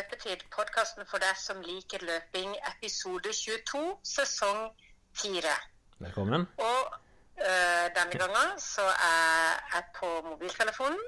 Løpetid, 0.00 0.46
podkasten 0.48 1.04
for 1.04 1.20
deg 1.20 1.36
som 1.36 1.58
liker 1.60 2.00
løping, 2.08 2.54
episode 2.70 3.32
22, 3.36 3.80
sesong 4.06 4.60
4. 5.20 5.50
Velkommen. 6.00 6.46
Og 6.56 6.94
øh, 7.36 7.88
denne 7.96 8.20
gangen 8.22 8.54
så 8.64 8.86
er 8.86 9.58
jeg 9.74 9.82
på 9.98 10.08
mobiltelefonen. 10.24 11.02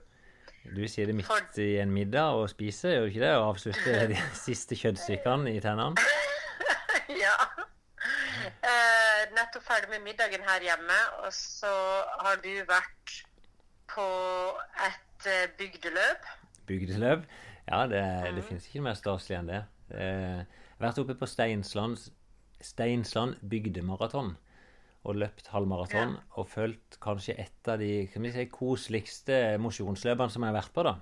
Du 0.77 0.83
sier 0.93 1.09
det 1.09 1.15
midt 1.17 1.27
For- 1.31 1.61
i 1.65 1.79
en 1.81 1.95
middag 1.95 2.37
og 2.37 2.51
spiser, 2.53 2.91
gjør 2.91 3.01
du 3.07 3.07
ikke 3.15 3.23
det? 3.23 3.31
Og 3.37 3.47
avslutter 3.49 4.07
de 4.11 4.19
siste 4.47 4.77
kjøttstykkene 4.77 5.55
i 5.55 5.63
tennene? 5.65 6.05
ja. 7.25 7.37
Uh, 8.67 9.23
nettopp 9.39 9.65
ferdig 9.71 9.89
med 9.95 10.05
middagen 10.11 10.45
her 10.51 10.67
hjemme, 10.69 10.99
og 11.23 11.31
så 11.39 11.73
har 12.27 12.45
du 12.45 12.51
vært 12.69 13.17
på 13.95 14.05
et 14.91 15.31
eh, 15.33 15.49
bygdeløp. 15.63 16.29
Bygdeløp? 16.67 17.25
Ja, 17.69 17.85
det, 17.87 18.03
det 18.37 18.43
finnes 18.47 18.67
ikke 18.69 18.83
mer 18.85 18.97
staselig 18.99 19.39
enn 19.39 19.51
det. 19.53 19.61
Eh, 19.95 20.41
Jeg 20.43 20.81
har 20.81 20.89
vært 20.89 20.99
oppe 21.05 21.15
på 21.21 21.29
Steinsland, 21.31 22.01
Steinsland 22.63 23.39
bygdemaraton 23.47 24.35
og 25.03 25.17
løpt 25.19 25.49
halvmaraton. 25.53 26.17
Og 26.39 26.47
følt 26.51 26.99
kanskje 27.03 27.37
et 27.43 27.71
av 27.71 27.79
de 27.79 28.07
si, 28.11 28.45
koseligste 28.51 29.39
mosjonsløpene 29.63 30.31
som 30.31 30.43
jeg 30.45 30.53
har 30.53 30.59
vært 30.61 30.75
på. 30.75 30.85
da. 30.87 30.97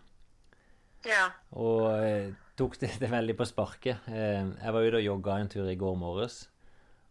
Ja. 1.09 1.27
Og 1.57 1.87
eh, 1.97 2.31
tok 2.61 2.77
det, 2.81 2.95
det 3.01 3.11
veldig 3.13 3.37
på 3.39 3.49
sparket. 3.49 4.09
Eh, 4.09 4.45
jeg 4.45 4.75
var 4.77 4.85
ute 4.87 5.01
og 5.01 5.07
jogga 5.07 5.39
en 5.41 5.53
tur 5.53 5.69
i 5.69 5.79
går 5.81 5.97
morges, 6.01 6.43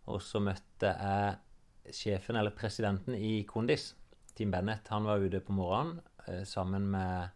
og 0.10 0.22
så 0.26 0.42
møtte 0.42 0.94
jeg 0.94 1.94
sjefen, 1.96 2.38
eller 2.38 2.54
presidenten, 2.54 3.16
i 3.18 3.44
Kondis. 3.50 3.96
Tim 4.38 4.52
Bennett. 4.54 4.88
Han 4.94 5.04
var 5.10 5.20
ute 5.20 5.42
på 5.44 5.52
morgenen 5.58 5.98
eh, 6.28 6.44
sammen 6.48 6.86
med 6.94 7.30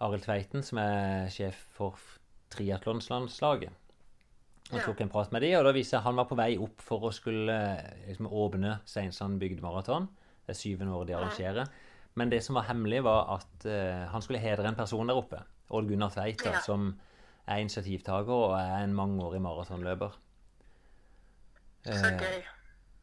Arild 0.00 0.24
Tveiten, 0.24 0.62
som 0.64 0.78
er 0.82 1.28
sjef 1.32 1.58
for 1.76 1.98
triatlonslandslaget. 2.54 3.72
Og 4.70 4.78
Ja. 4.78 4.84
tok 4.86 5.00
en 5.00 5.08
prat 5.10 5.32
med 5.32 5.42
de, 5.42 5.54
og 5.58 5.64
da 5.64 5.72
viser 5.72 5.98
jeg 5.98 6.04
han 6.04 6.16
var 6.16 6.24
på 6.30 6.36
vei 6.38 6.56
opp 6.58 6.80
for 6.80 7.00
å 7.00 7.12
skulle 7.12 7.50
eh, 7.50 8.06
liksom, 8.08 8.26
åpne 8.30 8.80
Steinsland 8.86 9.40
bygdemaraton. 9.40 10.06
Det 10.46 10.54
er 10.54 10.58
syvende 10.60 10.94
året 10.94 11.08
de 11.08 11.14
arrangerer. 11.18 11.68
Men 12.14 12.30
det 12.30 12.42
som 12.44 12.54
var 12.54 12.66
hemmelig, 12.66 13.02
var 13.04 13.36
at 13.36 13.66
uh, 13.66 14.06
han 14.10 14.22
skulle 14.22 14.40
hedre 14.42 14.66
en 14.66 14.74
person 14.74 15.06
der 15.06 15.14
oppe. 15.18 15.42
Odd 15.70 15.86
Gunnar 15.88 16.10
Tveit, 16.10 16.42
Ja. 16.44 16.60
som 16.60 17.00
er 17.46 17.60
initiativtaker 17.62 18.30
og 18.30 18.54
er 18.58 18.82
en 18.84 18.94
mangeårig 18.94 19.40
maratonløper. 19.42 20.10
Så 21.86 22.10
gøy. 22.10 22.18
gøy. 22.18 22.42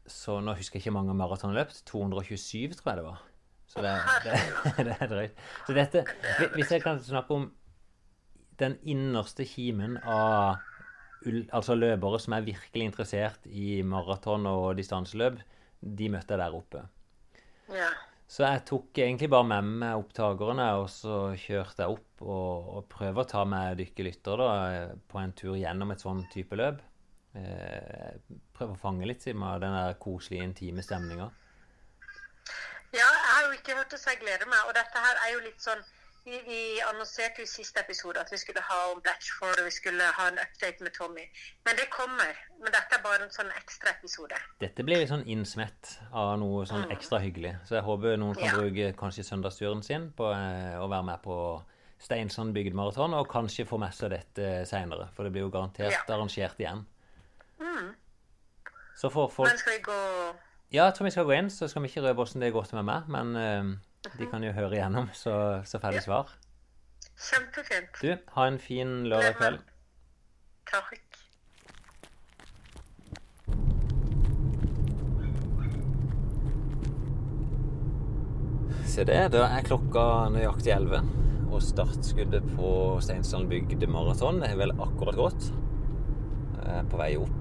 så 0.06 0.38
nå 0.40 0.54
husker 0.56 0.78
jeg 0.78 0.86
ikke 0.86 0.92
mange 0.96 1.14
maraton 1.16 1.54
løpt. 1.54 1.82
227, 1.86 2.74
tror 2.76 2.92
jeg 2.92 2.96
det 3.00 3.04
var. 3.04 3.22
Så 3.68 3.84
det, 3.84 3.94
det, 4.24 4.38
det 4.88 4.96
er 4.96 5.10
drøyt. 5.10 5.40
Så 5.66 5.76
dette 5.76 6.04
Hvis 6.54 6.72
jeg 6.72 6.82
kan 6.84 7.00
snakke 7.04 7.36
om 7.36 7.48
den 8.58 8.74
innerste 8.90 9.46
kimen 9.46 9.98
av 10.02 10.58
altså 11.54 11.74
løpere 11.74 12.18
som 12.22 12.34
er 12.36 12.46
virkelig 12.46 12.90
interessert 12.90 13.46
i 13.50 13.80
maraton 13.86 14.46
og 14.50 14.76
distanseløp, 14.78 15.40
de 15.80 16.10
møtte 16.10 16.34
jeg 16.34 16.42
der 16.42 16.54
oppe. 16.54 16.82
Ja. 17.74 17.90
Så 18.28 18.44
jeg 18.44 18.64
tok 18.68 18.98
egentlig 19.00 19.30
bare 19.32 19.46
med 19.48 19.70
meg 19.80 20.02
opptakerne, 20.02 20.66
og 20.82 20.90
så 20.92 21.32
kjørte 21.40 21.84
jeg 21.84 21.96
opp 21.96 22.24
og, 22.26 22.68
og 22.76 22.88
prøver 22.92 23.22
å 23.22 23.28
ta 23.30 23.44
med 23.48 23.78
dykkerlytter 23.80 24.42
da, 24.42 24.50
på 25.08 25.20
en 25.22 25.32
tur 25.38 25.56
gjennom 25.56 25.94
et 25.94 26.04
sånn 26.04 26.20
type 26.32 26.58
løp. 26.58 26.82
Eh, 27.38 28.18
prøve 28.56 28.74
å 28.74 28.80
fange 28.80 29.08
litt 29.08 29.24
siden 29.24 29.44
av 29.48 29.62
den 29.62 29.72
der 29.72 29.96
koselige, 30.02 30.44
intime 30.44 30.84
stemninga. 30.84 31.30
Jo 33.48 33.54
ikke 33.56 33.76
hørt 33.78 33.90
det, 33.94 33.98
så 34.02 34.12
jeg 34.12 34.20
gleder 34.20 34.46
meg. 34.50 34.60
Og 34.68 34.74
dette 34.76 35.00
her 35.06 35.16
er 35.24 35.32
jo 35.34 35.40
litt 35.46 35.62
sånn 35.64 35.80
Vi, 36.28 36.36
vi 36.44 36.56
annonserte 36.84 37.40
jo 37.40 37.46
i 37.46 37.48
siste 37.48 37.80
episode 37.80 38.20
at 38.20 38.28
vi 38.28 38.36
skulle 38.36 38.60
ha 38.60 38.78
om 38.92 38.98
Blatchford, 39.00 39.60
og 39.62 39.64
vi 39.64 39.70
skulle 39.72 40.04
ha 40.12 40.26
en 40.28 40.36
update 40.42 40.84
med 40.84 40.92
Tommy. 40.92 41.22
Men 41.64 41.78
det 41.78 41.86
kommer. 41.94 42.34
Men 42.58 42.74
dette 42.74 42.98
er 42.98 43.00
bare 43.06 43.24
en 43.24 43.32
sånn 43.32 43.48
ekstra 43.56 43.94
episode. 43.94 44.36
Dette 44.60 44.84
blir 44.84 45.00
litt 45.00 45.08
sånn 45.08 45.24
innsmett 45.24 45.94
av 46.12 46.34
noe 46.42 46.66
sånn 46.68 46.84
ekstra 46.92 47.22
hyggelig. 47.24 47.54
Så 47.64 47.78
jeg 47.78 47.86
håper 47.86 48.18
noen 48.20 48.36
kan 48.36 48.44
Ja. 48.50 48.58
bruke 48.60 48.90
kanskje 49.00 49.24
søndagsturen 49.24 49.80
sin 49.82 50.10
på 50.12 50.28
eh, 50.34 50.76
å 50.76 50.90
være 50.90 51.06
med 51.08 51.22
på 51.24 51.38
Steinsand 51.98 52.52
bygdemaraton, 52.54 53.14
og 53.14 53.30
kanskje 53.32 53.64
få 53.66 53.78
med 53.80 53.94
seg 53.94 54.10
dette 54.10 54.66
seinere. 54.68 55.08
For 55.16 55.24
det 55.24 55.32
blir 55.32 55.46
jo 55.48 55.50
garantert 55.50 55.92
Ja. 55.96 56.04
arrangert 56.12 56.60
igjen. 56.60 56.84
Så 58.98 59.08
får 59.10 59.28
folk 59.30 59.48
Men 59.48 59.58
skal 59.58 59.72
vi 59.72 59.82
gå 59.82 59.98
Ja, 60.68 60.84
jeg 60.84 60.98
tror 60.98 61.06
vi 61.06 61.10
skal 61.14 61.24
gå 61.24 61.32
inn, 61.32 61.46
så 61.48 61.64
skal 61.64 61.80
vi 61.80 61.88
ikke 61.88 62.02
røpe 62.04 62.26
åssen 62.26 62.42
det 62.44 62.52
går 62.52 62.66
til 62.68 62.76
med 62.76 62.84
meg. 62.90 63.06
Men 63.08 63.30
uh, 63.40 64.10
de 64.20 64.26
kan 64.28 64.42
jo 64.44 64.52
høre 64.52 64.76
igjennom, 64.76 65.08
så, 65.16 65.64
så 65.64 65.80
ferdig 65.80 66.02
svar. 66.04 66.34
Kjempefint. 67.16 67.96
Du, 68.02 68.10
ha 68.34 68.44
en 68.46 68.58
fin 68.60 69.06
lørdag 69.08 69.38
kveld. 69.40 69.62
Takk. 70.68 71.00
Se 78.88 79.08
det, 79.08 79.22
da 79.32 79.46
er 79.48 79.64
klokka 79.64 80.04
nøyaktig 80.36 80.76
11. 80.76 81.08
Og 81.48 81.64
startskuddet 81.64 82.44
på 82.58 82.70
Steinsland 83.00 83.48
bygdemaraton 83.48 84.44
er 84.44 84.52
vel 84.60 84.76
akkurat 84.76 85.16
gått. 85.16 85.48
Er 86.68 86.84
på 86.92 87.00
vei 87.00 87.14
opp. 87.16 87.38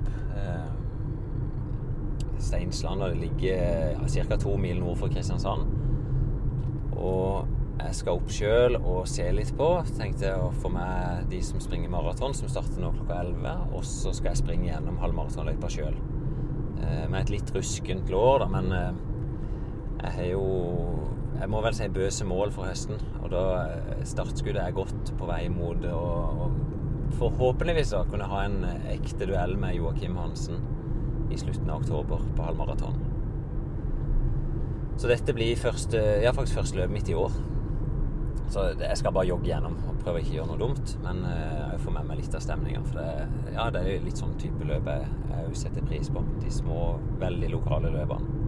Eh, 2.38 2.44
Steinsland 2.44 3.04
og 3.04 3.14
det 3.14 3.22
ligger 3.26 3.98
ja, 3.98 4.26
ca. 4.30 4.38
to 4.38 4.56
mil 4.62 4.82
nord 4.82 5.02
for 5.02 5.14
Kristiansand. 5.14 5.68
Og 6.98 7.48
jeg 7.78 7.94
skal 7.94 8.18
opp 8.18 8.32
sjøl 8.34 8.78
og 8.80 9.04
se 9.10 9.26
litt 9.34 9.54
på. 9.58 9.68
Tenkte 9.98 10.34
å 10.42 10.50
få 10.62 10.72
med 10.74 11.28
de 11.32 11.42
som 11.46 11.62
springer 11.62 11.92
maraton, 11.94 12.34
som 12.38 12.50
starter 12.50 12.82
nå 12.82 12.94
klokka 12.96 13.20
11. 13.22 13.68
Og 13.78 13.86
så 13.86 14.14
skal 14.18 14.32
jeg 14.32 14.42
springe 14.42 14.72
gjennom 14.72 14.98
halvmaratonløypa 15.04 15.70
sjøl. 15.72 16.00
Med 17.12 17.20
et 17.20 17.34
litt 17.34 17.52
ruskent 17.56 18.10
lår, 18.10 18.44
da, 18.44 18.48
men 18.54 18.74
eh, 18.74 18.98
jeg 19.98 20.14
har 20.18 20.28
jo 20.34 20.46
Jeg 21.38 21.50
må 21.54 21.60
vel 21.62 21.76
si 21.78 21.86
bøse 21.94 22.26
mål 22.26 22.50
for 22.56 22.66
høsten. 22.66 22.98
Og 23.22 23.30
da 23.30 23.44
eh, 23.68 24.06
startskuddet 24.10 24.64
er 24.64 24.74
godt 24.74 25.12
på 25.20 25.28
vei 25.30 25.44
mot 25.54 25.86
å 25.86 26.48
forhåpentligvis 27.18 27.94
da 27.94 28.02
kunne 28.10 28.26
ha 28.32 28.42
en 28.48 28.64
eh, 28.66 28.90
ekte 28.96 29.30
duell 29.30 29.54
med 29.60 29.78
Joakim 29.78 30.18
Hansen 30.18 30.64
i 31.32 31.38
slutten 31.40 31.70
av 31.70 31.82
oktober 31.82 32.24
på 32.36 32.48
halvmaraton. 32.48 32.98
Så 34.98 35.10
dette 35.12 35.34
blir 35.38 35.60
første, 35.62 36.00
ja, 36.24 36.34
faktisk 36.34 36.58
første 36.58 36.80
løp 36.80 36.94
mitt 36.94 37.10
i 37.10 37.16
år. 37.18 37.34
Så 38.50 38.64
jeg 38.80 38.98
skal 38.98 39.14
bare 39.14 39.28
jogge 39.28 39.50
gjennom 39.50 39.76
og 39.90 40.00
prøve 40.02 40.22
ikke 40.22 40.32
å 40.32 40.38
gjøre 40.40 40.50
noe 40.54 40.62
dumt. 40.62 40.96
Men 41.04 41.22
eh, 41.28 41.74
jeg 41.74 41.82
får 41.84 41.96
med 41.98 42.10
meg 42.10 42.22
litt 42.22 42.38
av 42.38 42.44
stemninga. 42.44 42.82
For 42.88 43.02
det, 43.02 43.54
ja, 43.54 43.68
det 43.76 43.84
er 43.84 44.06
litt 44.06 44.22
sånn 44.22 44.38
type 44.42 44.68
løp 44.68 44.88
jeg, 44.90 45.10
òg 45.44 45.58
setter 45.60 45.86
pris 45.86 46.10
på. 46.14 46.24
De 46.42 46.54
små, 46.54 46.94
veldig 47.22 47.52
lokale 47.54 47.92
løpene. 47.94 48.44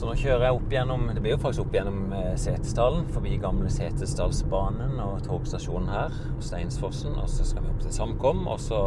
Så 0.00 0.06
nå 0.08 0.14
kjører 0.16 0.46
jeg 0.46 0.56
opp 0.56 0.70
gjennom 0.72 1.02
Det 1.12 1.20
blir 1.20 1.34
jo 1.34 1.40
faktisk 1.42 1.66
opp 1.66 1.74
gjennom 1.76 2.12
eh, 2.16 2.30
Setesdalen, 2.40 3.08
forbi 3.12 3.34
gamle 3.42 3.68
Setesdalsbanen 3.72 5.00
og 5.04 5.18
togstasjonen 5.26 5.90
her, 5.92 6.14
og 6.34 6.44
Steinsfossen. 6.44 7.16
Og 7.20 7.28
så 7.30 7.46
skal 7.46 7.66
vi 7.66 7.72
opp 7.72 7.82
til 7.84 7.94
Samkom, 7.94 8.46
og 8.50 8.60
så 8.64 8.82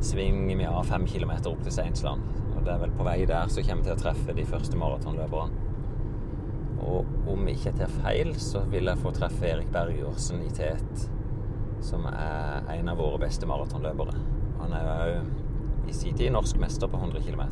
svinger 0.00 0.56
vi 0.56 0.66
av 0.66 0.84
fem 0.86 1.06
kilometer 1.06 1.50
opp 1.50 1.62
til 1.64 1.74
Steinsland. 1.74 2.22
Og 2.54 2.62
det 2.64 2.74
er 2.74 2.82
vel 2.82 2.94
på 2.98 3.06
vei 3.06 3.18
der 3.28 3.50
så 3.52 3.64
kommer 3.66 3.82
vi 3.82 3.90
til 3.90 3.96
å 3.96 4.02
treffe 4.02 4.36
de 4.36 4.46
første 4.48 4.78
maratonløperne. 4.78 5.64
Og 6.88 7.28
om 7.28 7.48
jeg 7.48 7.58
ikke 7.58 7.74
tar 7.80 7.94
feil, 8.04 8.32
så 8.40 8.62
vil 8.70 8.88
jeg 8.88 9.02
få 9.02 9.12
treffe 9.16 9.48
Erik 9.50 9.70
Bergersen 9.74 10.44
i 10.46 10.52
Tet, 10.54 11.08
som 11.84 12.06
er 12.10 12.68
en 12.76 12.90
av 12.92 13.00
våre 13.00 13.20
beste 13.22 13.48
maratonløpere. 13.50 14.14
Han 14.62 14.74
er 14.78 15.02
jo 15.10 15.20
i 15.88 15.96
sin 15.96 16.16
tid 16.16 16.32
norsk 16.34 16.58
mester 16.60 16.90
på 16.90 17.00
100 17.00 17.22
km 17.24 17.44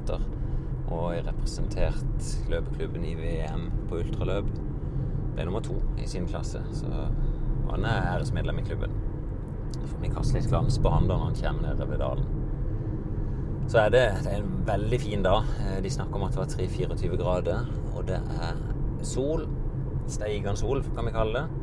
og 0.87 1.11
har 1.11 1.25
representert 1.27 2.29
løpeklubben 2.51 3.05
i 3.05 3.17
VM 3.19 3.67
på 3.91 4.01
ultraløp. 4.05 4.51
Ble 5.35 5.47
nummer 5.49 5.65
to 5.65 5.81
i 5.99 6.07
sin 6.09 6.29
klasse, 6.31 6.63
så 6.73 6.91
han 7.71 7.85
er 7.85 8.13
æresmedlem 8.13 8.63
i 8.63 8.67
klubben. 8.69 8.95
Får 9.87 10.03
vi 10.03 10.13
kaster 10.13 10.41
litt 10.41 10.51
glans 10.51 10.79
på 10.83 10.93
han 10.93 11.07
når 11.11 11.25
han 11.25 11.39
kommer 11.41 11.69
nedover 11.71 12.01
dalen. 12.01 12.33
Så 13.67 13.81
er 13.83 13.91
det, 13.91 14.03
det 14.23 14.31
er 14.33 14.43
en 14.43 14.59
veldig 14.67 14.99
fin 15.03 15.23
dag. 15.27 15.47
Eh, 15.63 15.79
De 15.83 15.91
snakker 15.91 16.19
om 16.19 16.27
at 16.27 16.35
det 16.37 16.43
var 16.43 16.51
3-24 16.53 17.17
grader, 17.19 17.71
og 17.95 18.05
det 18.07 18.21
er 18.41 18.61
sol. 19.03 19.47
Steigende 20.07 20.55
sol, 20.59 20.85
kan 20.95 21.09
vi 21.09 21.15
kalle 21.15 21.41
det. 21.41 21.63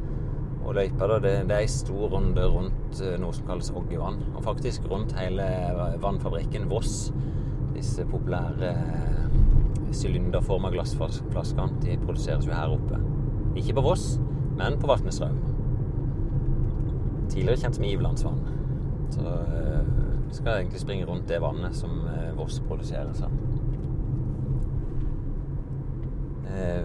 Og 0.64 0.76
løypa, 0.76 1.08
da, 1.12 1.20
det, 1.24 1.32
det 1.48 1.56
er 1.56 1.64
ei 1.64 1.72
stor 1.72 2.12
runde 2.12 2.44
rundt 2.52 3.00
eh, 3.04 3.16
noe 3.20 3.36
som 3.36 3.48
kalles 3.48 3.72
Oggevann. 3.76 4.20
Og 4.34 4.44
faktisk 4.44 4.88
rundt 4.92 5.16
hele 5.20 5.48
vannfabrikken 6.04 6.68
Voss. 6.72 7.12
Disse 7.76 8.06
populære 8.08 8.74
eh, 8.74 9.40
sylinderforma 9.94 10.72
glassflaskene 10.74 11.80
de 11.84 11.98
produseres 12.04 12.48
jo 12.48 12.56
her 12.56 12.76
oppe. 12.76 13.00
Ikke 13.60 13.76
på 13.78 13.86
Voss, 13.86 14.18
men 14.60 14.80
på 14.82 14.92
Vatnestrøm. 14.92 15.53
Tidligere 17.30 17.60
kjent 17.62 17.76
som 17.80 17.86
Ivelandsvann. 17.88 18.40
Så 19.14 19.22
eh, 19.22 19.80
vi 20.28 20.34
skal 20.34 20.58
egentlig 20.58 20.82
springe 20.82 21.06
rundt 21.06 21.30
det 21.30 21.42
vannet 21.42 21.76
som 21.78 22.02
eh, 22.10 22.32
Voss 22.38 22.60
produserer. 22.68 23.14
Så. 23.14 23.30
Eh, 26.50 26.84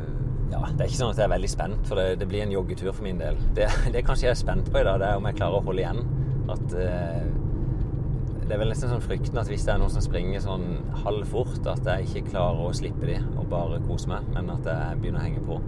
ja, 0.52 0.61
det 0.73 0.81
er 0.81 0.87
ikke 0.87 1.00
sånn 1.00 1.12
at 1.12 1.20
jeg 1.20 1.26
er 1.26 1.35
veldig 1.35 1.50
spent, 1.52 1.82
for 1.88 2.00
det, 2.00 2.20
det 2.20 2.29
blir 2.29 2.44
en 2.44 2.52
joggetur 2.52 2.93
for 2.93 3.05
min 3.06 3.20
del. 3.20 3.40
Det, 3.56 3.69
det 3.94 4.05
kanskje 4.06 4.29
jeg 4.29 4.37
er 4.37 4.40
spent 4.43 4.70
på 4.73 4.81
i 4.81 4.87
dag, 4.87 5.00
det 5.00 5.11
er 5.11 5.20
om 5.20 5.29
jeg 5.29 5.40
klarer 5.40 5.61
å 5.61 5.67
holde 5.69 5.85
igjen. 5.85 6.02
At 6.49 6.64
Det 8.49 8.55
er 8.56 8.61
vel 8.62 8.70
nesten 8.73 8.88
sånn 8.88 9.05
frykten 9.05 9.37
at 9.37 9.50
hvis 9.50 9.67
det 9.67 9.75
er 9.75 9.81
noen 9.82 9.93
som 9.93 10.00
springer 10.00 10.41
sånn 10.41 10.79
halvfort, 11.05 11.61
at 11.69 11.84
jeg 11.84 12.08
ikke 12.08 12.31
klarer 12.31 12.62
å 12.64 12.76
slippe 12.76 13.05
de 13.05 13.19
og 13.34 13.50
bare 13.50 13.82
kose 13.84 14.08
meg, 14.08 14.25
men 14.32 14.49
at 14.55 14.64
jeg 14.64 15.02
begynner 15.02 15.20
å 15.20 15.26
henge 15.26 15.44
på. 15.44 15.58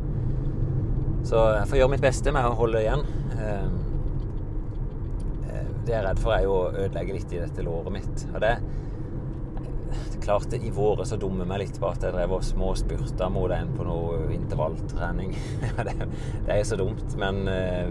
Så 1.29 1.43
jeg 1.59 1.69
får 1.69 1.83
gjøre 1.83 1.93
mitt 1.93 2.05
beste 2.05 2.33
med 2.33 2.49
å 2.49 2.57
holde 2.57 2.81
igjen. 2.81 3.05
Eh, 5.91 5.97
det 5.97 5.97
jeg 5.97 6.05
er 6.05 6.09
redd 6.09 6.23
for, 6.23 6.35
er 6.35 6.45
jo 6.47 6.55
å 6.55 6.71
ødelegge 6.71 7.17
litt 7.17 7.33
i 7.35 7.43
dette 7.43 7.67
låret 7.67 7.93
mitt. 7.95 8.25
Og 8.31 8.41
det 8.45 8.55
klarte 10.23 10.57
i 10.61 10.71
våre 10.71 11.07
så 11.09 11.17
dumme 11.19 11.47
meg 11.49 11.65
litt 11.65 11.79
på 11.81 11.89
at 11.89 12.05
jeg 12.05 12.15
drev 12.15 12.37
og 12.37 12.45
småspurta 12.47 13.31
mot 13.33 13.51
en 13.51 13.73
på 13.75 13.87
noe 13.87 14.29
intervalltrening. 14.37 15.35
det, 15.89 15.97
det 16.47 16.53
er 16.53 16.61
jo 16.61 16.69
så 16.69 16.79
dumt, 16.79 17.17
men 17.19 17.43
uh, 17.49 17.91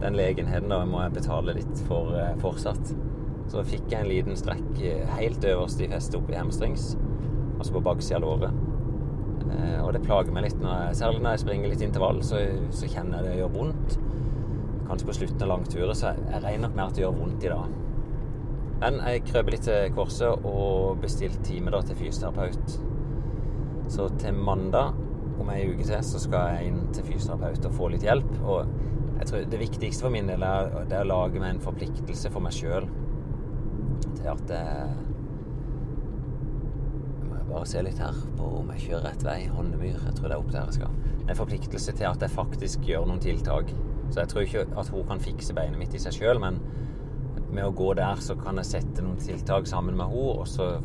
den 0.00 0.16
legenheten 0.16 0.72
da 0.72 0.80
må 0.88 1.02
jeg 1.02 1.16
betale 1.18 1.58
litt 1.58 1.82
for 1.88 2.14
uh, 2.16 2.32
fortsatt. 2.40 2.94
Så 3.50 3.66
fikk 3.66 3.90
jeg 3.92 4.00
en 4.00 4.10
liten 4.10 4.38
strekk 4.38 4.70
uh, 4.80 5.18
helt 5.18 5.44
øverst 5.44 5.82
i 5.84 5.90
festet 5.92 6.16
oppe 6.20 6.32
i 6.32 6.40
hamstrings, 6.40 6.94
altså 7.58 7.76
på 7.76 7.84
baksida 7.84 8.22
av 8.22 8.24
låret. 8.24 8.62
og 9.82 9.92
det 9.94 10.00
plager 10.02 10.32
meg 10.34 10.46
litt, 10.46 10.56
når 10.60 10.88
jeg, 10.88 10.96
særlig 11.02 11.20
når 11.22 11.34
jeg 11.36 11.42
springer 11.44 11.70
litt 11.70 11.82
intervall, 11.84 12.22
så, 12.24 12.40
så 12.74 12.88
kjenner 12.90 13.20
jeg 13.20 13.28
det 13.28 13.36
gjør 13.42 13.52
vondt. 13.54 13.98
Kanskje 14.86 15.08
på 15.08 15.16
slutten 15.16 15.42
av 15.42 15.50
langturer, 15.50 15.94
så 15.98 16.12
jeg, 16.12 16.42
regner 16.44 16.68
nok 16.68 16.76
med 16.76 16.84
at 16.84 16.96
det 16.96 17.02
gjør 17.02 17.16
vondt 17.16 17.46
i 17.46 17.52
dag. 17.52 17.76
Men 18.82 19.00
jeg 19.00 19.24
krøp 19.30 19.50
litt 19.50 19.64
til 19.66 19.94
korset 19.96 20.46
og 20.46 21.00
bestilte 21.02 21.42
time 21.46 21.72
da 21.72 21.80
til 21.86 21.98
fysioterapeut. 21.98 22.76
Så 23.92 24.08
til 24.20 24.36
mandag 24.36 24.94
om 25.40 25.50
ei 25.52 25.64
uke 25.70 25.86
til 25.86 26.04
så 26.04 26.20
skal 26.20 26.54
jeg 26.54 26.70
inn 26.70 26.84
til 26.94 27.06
fysioterapeut 27.06 27.66
og 27.68 27.76
få 27.78 27.90
litt 27.92 28.06
hjelp. 28.06 28.30
Og 28.44 28.70
jeg 29.16 29.30
tror 29.30 29.50
det 29.50 29.62
viktigste 29.62 30.06
for 30.06 30.12
min 30.12 30.28
del 30.30 30.44
er, 30.44 30.70
det 30.90 30.98
er 30.98 31.06
å 31.06 31.10
lage 31.10 31.40
meg 31.40 31.54
en 31.54 31.64
forpliktelse 31.64 32.32
for 32.34 32.44
meg 32.44 32.54
sjøl 32.56 32.88
til 34.16 34.28
at 34.28 34.52
jeg 34.52 34.94
må 37.26 37.36
jeg 37.38 37.48
bare 37.48 37.68
se 37.70 37.82
litt 37.86 38.00
her 38.02 38.16
på 38.36 38.48
om 38.60 38.72
jeg 38.74 38.88
kjører 38.88 39.06
rett 39.08 39.24
vei. 39.24 39.38
Håndemyr. 39.56 39.98
Jeg 39.98 40.16
tror 40.18 40.28
det 40.28 40.36
er 40.36 40.42
opp 40.42 40.52
der 40.52 40.68
jeg 40.68 40.78
skal. 40.80 40.96
En 41.26 41.38
forpliktelse 41.38 41.94
til 41.96 42.08
at 42.10 42.22
jeg 42.22 42.34
faktisk 42.34 42.86
gjør 42.86 43.08
noen 43.08 43.22
tiltak. 43.22 43.72
Så 44.10 44.22
jeg 44.22 44.30
tror 44.32 44.46
ikke 44.46 44.66
at 44.80 44.90
hun 44.94 45.06
kan 45.08 45.22
fikse 45.22 45.54
beinet 45.56 45.80
mitt 45.80 45.94
i 45.94 46.00
seg 46.02 46.14
sjøl, 46.16 46.40
men 46.42 46.60
med 47.50 47.64
å 47.64 47.74
gå 47.76 47.92
der, 47.98 48.20
så 48.22 48.36
kan 48.38 48.58
jeg 48.60 48.70
sette 48.70 49.04
noen 49.04 49.20
tiltak 49.20 49.68
sammen 49.70 49.96
med 49.96 50.10
henne, 50.10 50.34
og 50.40 50.48
så 50.50 50.76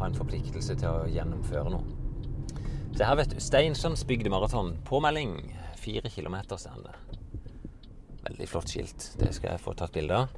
ha 0.00 0.06
en 0.08 0.16
forpliktelse 0.16 0.76
til 0.80 0.88
å 0.88 1.08
gjennomføre 1.10 1.72
noe. 1.72 2.00
Så 2.96 3.06
her, 3.06 3.16
vet 3.16 3.34
du. 3.34 3.40
Steinsons 3.42 4.04
bygdemaraton. 4.06 4.74
Påmelding. 4.84 5.36
Fire 5.80 6.10
kilometer 6.12 6.58
står. 6.60 6.96
Veldig 8.26 8.48
flott 8.48 8.72
skilt. 8.72 9.12
Det 9.20 9.30
skal 9.34 9.54
jeg 9.54 9.62
få 9.62 9.74
tatt 9.78 9.94
bilde 9.94 10.24
av. 10.24 10.34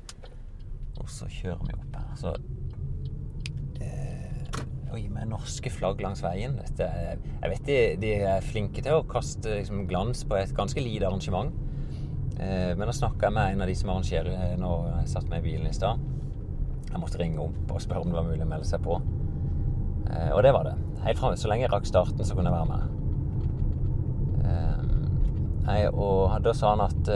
Og 1.01 1.09
så 1.11 1.27
kjører 1.33 1.65
vi 1.67 1.77
opp 1.79 1.97
her. 1.99 2.13
Så 2.21 2.35
eh, 3.83 4.93
Oi, 4.93 5.07
med 5.11 5.33
norske 5.33 5.73
flagg 5.73 6.03
langs 6.05 6.23
veien. 6.23 6.59
Dette, 6.61 6.89
jeg 7.17 7.53
vet 7.55 7.67
de, 7.67 7.79
de, 8.05 8.13
er 8.35 8.47
flinke 8.47 8.85
til 8.85 9.01
å 9.01 9.07
kaste 9.09 9.57
liksom, 9.59 9.87
glans 9.91 10.23
på 10.29 10.39
et 10.39 10.55
ganske 10.57 10.85
lite 10.85 11.09
arrangement. 11.09 11.57
Eh, 12.39 12.73
men 12.77 12.87
da 12.89 12.95
snakka 12.97 13.29
jeg 13.29 13.37
med 13.37 13.53
en 13.53 13.65
av 13.65 13.71
de 13.71 13.77
som 13.77 13.93
arrangerer 13.93 14.57
nå 14.61 14.71
når 14.71 15.03
jeg 15.03 15.13
satt 15.15 15.29
med 15.31 15.43
i 15.43 15.51
bilen 15.51 15.69
i 15.69 15.77
stad. 15.77 16.01
Jeg 16.93 17.01
måtte 17.01 17.21
ringe 17.21 17.45
opp 17.45 17.73
og 17.73 17.83
spørre 17.83 18.05
om 18.05 18.13
det 18.13 18.19
var 18.19 18.29
mulig 18.29 18.45
å 18.45 18.49
melde 18.49 18.69
seg 18.69 18.83
på. 18.85 18.99
Eh, 20.09 20.33
og 20.33 20.43
det 20.45 20.55
var 20.57 20.69
det. 20.69 20.75
Helt 21.07 21.21
fra, 21.21 21.35
Så 21.37 21.51
lenge 21.51 21.67
jeg 21.67 21.73
rakk 21.73 21.89
starten, 21.89 22.25
så 22.25 22.37
kunne 22.37 22.53
jeg 22.53 22.59
være 22.61 22.73
med. 22.73 22.99
Nei, 25.63 25.87
og 25.87 26.43
Da 26.43 26.51
sa 26.53 26.73
han 26.73 26.81
at 26.83 27.07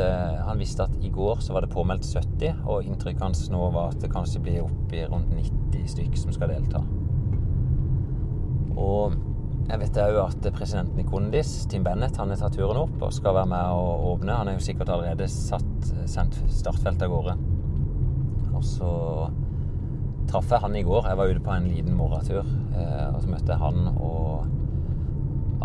han 0.46 0.60
visste 0.62 0.84
at 0.86 0.92
i 1.02 1.08
går 1.10 1.40
så 1.42 1.52
var 1.52 1.64
det 1.64 1.72
påmeldt 1.72 2.06
70, 2.06 2.60
og 2.62 2.86
inntrykket 2.86 3.24
hans 3.24 3.40
nå 3.50 3.58
var 3.74 3.90
at 3.90 3.98
det 4.00 4.12
kanskje 4.12 4.38
blir 4.44 4.62
oppi 4.62 5.02
rundt 5.02 5.32
90 5.34 5.88
stykk 5.90 6.14
som 6.20 6.32
skal 6.32 6.52
delta. 6.54 6.84
Og 8.78 9.16
jeg 9.66 9.80
vet 9.82 9.98
òg 9.98 10.16
at 10.22 10.46
presidenten 10.54 11.00
i 11.02 11.06
Kondis, 11.06 11.50
Tim 11.70 11.82
Bennett, 11.86 12.16
han 12.20 12.30
har 12.30 12.38
tatt 12.38 12.54
turen 12.54 12.78
opp 12.84 13.00
og 13.02 13.14
skal 13.14 13.34
være 13.34 13.50
med 13.50 13.72
å 13.74 14.12
åpne. 14.12 14.36
Han 14.38 14.50
er 14.50 14.58
jo 14.58 14.62
sikkert 14.62 14.92
allerede 14.94 15.26
satt, 15.30 15.88
sendt 16.06 16.38
startfeltet 16.54 17.02
av 17.08 17.10
gårde. 17.10 17.34
Og 18.54 18.62
så 18.64 18.92
traff 20.30 20.54
jeg 20.54 20.62
han 20.62 20.78
i 20.78 20.84
går. 20.86 21.10
Jeg 21.10 21.18
var 21.18 21.32
ute 21.32 21.42
på 21.42 21.56
en 21.56 21.66
liten 21.70 21.98
morgentur. 21.98 22.46
Eh, 22.78 23.08
og 23.10 23.18
så 23.24 23.32
møtte 23.32 23.52
jeg 23.52 23.62
han 23.62 23.90
og 23.96 24.46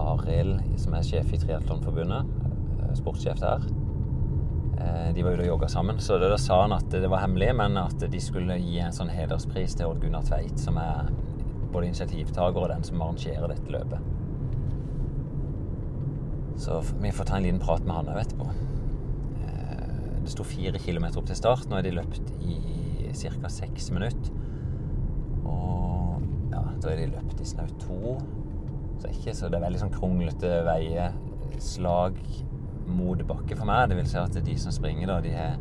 Arild, 0.01 0.57
som 0.81 0.97
er 0.97 1.05
sjef 1.05 1.29
i 1.35 1.41
Triatlonforbundet. 1.41 2.33
Eh, 2.81 2.93
sportssjef 2.97 3.41
der. 3.41 3.69
Eh, 4.81 5.09
de 5.13 5.25
var 5.25 5.37
ute 5.37 5.45
og 5.45 5.51
jogga 5.53 5.69
sammen. 5.69 6.01
Så 6.01 6.17
da 6.21 6.33
sa 6.41 6.63
han 6.63 6.73
at 6.73 6.89
det 6.89 7.09
var 7.09 7.21
hemmelig, 7.27 7.53
men 7.61 7.77
at 7.77 8.01
de 8.01 8.23
skulle 8.23 8.57
gi 8.65 8.79
en 8.81 8.97
sånn 8.97 9.13
hederspris 9.13 9.77
til 9.77 9.93
Odd 9.93 10.01
Gunnar 10.01 10.25
Tveit, 10.25 10.57
som 10.61 10.81
er 10.81 11.13
både 11.73 11.91
initiativtaker 11.91 12.61
og 12.61 12.69
den 12.73 12.83
som 12.87 13.01
arrangerer 13.01 13.51
dette 13.51 13.73
løpet. 13.73 14.11
Så 16.61 16.83
vi 17.01 17.11
får 17.11 17.25
ta 17.25 17.39
en 17.39 17.47
liten 17.47 17.61
prat 17.61 17.85
med 17.87 17.95
han 17.95 18.11
òg 18.11 18.19
etterpå. 18.21 18.49
Eh, 19.47 20.03
det 20.21 20.29
sto 20.29 20.45
fire 20.45 20.81
kilometer 20.81 21.21
opp 21.21 21.31
til 21.31 21.39
start. 21.39 21.65
Nå 21.69 21.79
er 21.79 21.87
de 21.87 21.95
løpt 21.95 22.35
i 22.45 22.59
ca. 23.17 23.49
seks 23.49 23.89
minutter. 23.91 24.29
Og 25.41 26.21
ja, 26.53 26.61
da 26.61 26.91
er 26.91 27.01
de 27.01 27.09
løpt 27.15 27.41
i 27.41 27.49
snaut 27.49 27.73
to. 27.81 28.17
Så, 29.01 29.09
ikke, 29.09 29.33
så 29.33 29.49
det 29.49 29.57
er 29.57 29.65
veldig 29.65 29.81
sånn 29.81 29.95
kronglete 29.95 30.61
veier. 30.67 31.17
Slag 31.61 32.19
mot 32.91 33.25
bakke 33.25 33.57
for 33.57 33.65
meg. 33.69 33.89
Det 33.89 33.97
vil 33.97 34.11
si 34.11 34.21
at 34.21 34.37
de 34.45 34.57
som 34.61 34.75
springer, 34.75 35.09
da, 35.09 35.17
de 35.23 35.33
har 35.33 35.57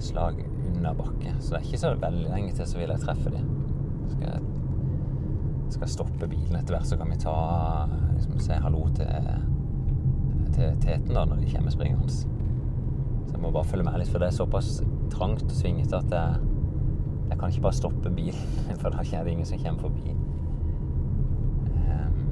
slag 0.00 0.44
under 0.68 0.94
bakke. 0.94 1.34
Så 1.40 1.56
det 1.56 1.60
er 1.60 1.68
ikke 1.68 1.82
så 1.82 1.94
veldig 2.06 2.30
lenge 2.30 2.54
til 2.54 2.70
så 2.70 2.78
vil 2.78 2.94
jeg 2.94 3.02
treffe 3.02 3.34
dem. 3.34 3.50
Skal 4.14 4.26
jeg 4.28 4.49
skal 5.74 5.90
stoppe 5.90 6.28
bilen 6.30 6.56
etter 6.58 6.76
hvert, 6.76 6.88
så 6.88 6.98
kan 7.00 7.10
vi 7.12 7.18
ta 7.20 7.34
liksom, 8.14 8.38
si 8.42 8.58
hallo 8.64 8.84
til, 8.96 9.30
til 10.54 10.78
teten 10.82 11.14
da, 11.14 11.24
når 11.24 11.42
de 11.42 11.50
kommer 11.54 11.74
springende. 11.74 12.10
Så 12.10 12.26
jeg 13.32 13.42
må 13.42 13.52
bare 13.54 13.68
følge 13.70 13.86
med 13.86 14.00
litt, 14.02 14.10
for 14.12 14.22
det 14.22 14.30
er 14.30 14.38
såpass 14.38 14.80
trangt 15.12 15.46
og 15.46 15.56
svingete 15.56 16.00
at 16.00 16.14
jeg, 16.14 16.40
jeg 17.30 17.38
kan 17.38 17.54
ikke 17.54 17.66
bare 17.68 17.80
stoppe 17.80 18.14
bilen, 18.14 18.62
for 18.82 18.94
da 18.94 19.04
er 19.04 19.24
det 19.24 19.36
ingen 19.36 19.48
som 19.48 19.62
kommer 19.62 19.88
forbi. 19.88 20.16
Um, 21.86 22.22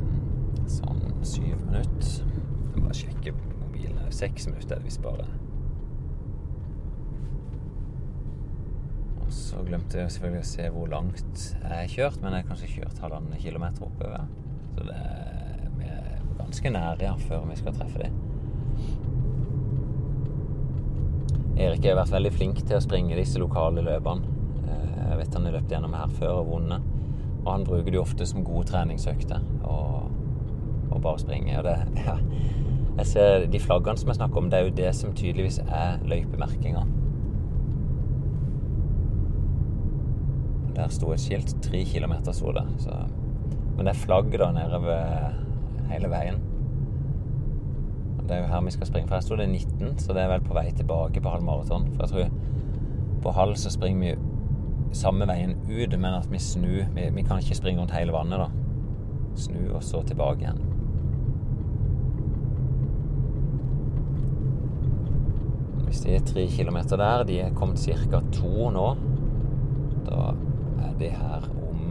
sånn 0.68 1.04
syv 1.23 1.54
minutter. 1.66 2.16
Jeg 2.75 2.83
bare 2.83 3.02
sjekke 3.04 3.37
mobilen. 3.38 4.02
Seks 4.14 4.50
minutter 4.50 4.76
er 4.76 4.83
det 4.83 4.90
visst 4.90 5.04
bare. 5.04 5.28
Så 9.28 9.61
glemte 9.66 10.00
jeg 10.00 10.12
selvfølgelig 10.14 10.44
å 10.44 10.49
se 10.49 10.68
hvor 10.73 10.90
langt 10.92 11.42
jeg 11.50 11.73
har 11.73 11.92
kjørt, 11.92 12.20
men 12.23 12.35
jeg 12.35 12.44
har 12.44 12.49
kanskje 12.49 12.70
kjørt 12.73 13.02
halvannen 13.04 13.42
kilometer 13.42 13.85
oppover. 13.87 14.25
Så 14.75 14.87
det 14.88 14.97
er 14.97 15.68
vi 15.78 15.90
er 15.90 16.25
ganske 16.38 16.73
nære 16.75 17.04
ja, 17.04 17.14
før 17.28 17.44
vi 17.50 17.58
skal 17.61 17.76
treffe 17.76 18.02
dem. 18.02 18.18
Erik 21.58 21.87
har 21.88 21.99
vært 21.99 22.14
veldig 22.14 22.32
flink 22.35 22.61
til 22.62 22.78
å 22.78 22.82
springe 22.82 23.18
disse 23.18 23.40
lokale 23.42 23.82
løpene. 23.82 24.37
Eh, 24.64 25.00
jeg 25.11 25.20
vet 25.20 25.38
han 25.38 25.49
har 25.49 25.56
løpt 25.58 25.75
gjennom 25.75 25.97
her 25.99 26.14
før 26.20 26.42
og 26.42 26.52
vunnet. 26.52 26.94
Og 27.42 27.50
han 27.50 27.66
bruker 27.66 27.90
det 27.94 28.00
ofte 28.00 28.26
som 28.28 28.47
gode 28.47 28.68
treningsøkter. 28.70 29.42
Og 29.66 29.99
bare 31.02 31.18
springe. 31.18 31.58
Og 31.58 31.64
det, 31.64 31.76
ja. 32.06 32.18
Jeg 32.99 33.06
ser 33.06 33.47
De 33.47 33.61
flaggene 33.62 33.99
som 33.99 34.08
jeg 34.11 34.18
snakker 34.18 34.40
om, 34.40 34.50
det 34.50 34.58
er 34.58 34.64
jo 34.66 34.76
det 34.80 34.94
som 34.97 35.14
tydeligvis 35.14 35.61
er 35.66 36.00
løypemerkinga. 36.06 36.82
Der 40.78 40.92
sto 40.94 41.11
et 41.12 41.23
skilt. 41.23 41.56
Tre 41.62 41.82
kilometer 41.85 42.32
sto 42.32 42.52
det. 42.54 42.62
Så. 42.85 42.94
Men 43.76 43.87
det 43.87 43.94
er 43.94 43.99
flagg 44.04 44.30
da 44.38 44.52
nede 44.54 44.78
ved 44.82 45.90
hele 45.90 46.11
veien. 46.12 46.38
Det 48.28 48.37
er 48.37 48.42
jo 48.42 48.50
her 48.52 48.64
vi 48.64 48.70
skal 48.70 48.87
springe. 48.87 49.08
For 49.08 49.16
her 49.16 49.25
sto 49.25 49.37
det 49.40 49.49
19, 49.49 49.99
så 49.99 50.14
det 50.14 50.23
er 50.23 50.32
vel 50.32 50.44
på 50.44 50.54
vei 50.54 50.68
tilbake 50.70 51.23
på 51.25 51.32
halv 51.32 51.47
maraton. 51.47 51.88
For 51.97 52.04
jeg 52.04 52.11
tror 52.12 53.23
på 53.23 53.35
halv 53.35 53.56
så 53.56 53.73
springer 53.75 54.00
vi 54.04 54.94
samme 54.94 55.26
veien 55.26 55.56
ut, 55.66 55.99
men 55.99 56.14
at 56.14 56.30
vi 56.30 56.38
snur. 56.38 56.85
Vi, 56.94 57.11
vi 57.14 57.23
kan 57.23 57.42
ikke 57.42 57.58
springe 57.58 57.80
rundt 57.80 57.97
hele 57.97 58.14
vannet, 58.14 58.38
da. 58.38 58.49
Snu 59.38 59.73
og 59.75 59.82
så 59.82 60.02
tilbake 60.06 60.44
igjen. 60.44 60.62
Hvis 65.88 66.04
de 66.04 66.14
er 66.14 66.26
tre 66.26 66.47
kilometer 66.52 67.00
der, 67.00 67.25
de 67.25 67.40
er 67.40 67.54
kommet 67.56 67.80
ca. 67.80 68.20
to 68.32 68.70
nå, 68.70 68.88
da 70.04 70.35
det 70.99 71.11
her 71.14 71.49
om 71.68 71.85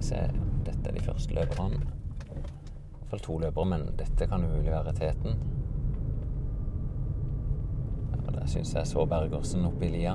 Se, 0.00 0.16
dette 0.64 0.88
er 0.88 0.94
de 0.96 1.02
første 1.04 1.34
løperne. 1.36 1.76
I 1.76 2.30
hvert 2.32 3.10
fall 3.10 3.20
to 3.24 3.34
løpere, 3.42 3.68
men 3.68 3.82
dette 3.98 4.28
kan 4.30 4.44
umulig 4.46 4.72
være 4.72 4.94
teten. 4.96 5.42
Ja, 8.14 8.32
der 8.38 8.46
syns 8.48 8.72
jeg 8.74 8.88
så 8.88 9.04
Bergersen 9.06 9.68
oppe 9.68 9.86
i 9.86 9.90
lia. 9.92 10.14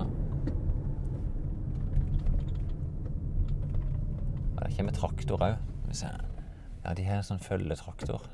Der 4.57 4.73
kommer 4.77 4.97
traktor 4.97 5.45
òg. 5.45 5.59
Ja, 6.01 6.93
de 6.97 7.05
har 7.05 7.21
sånn 7.25 7.41
følgetraktor. 7.41 8.25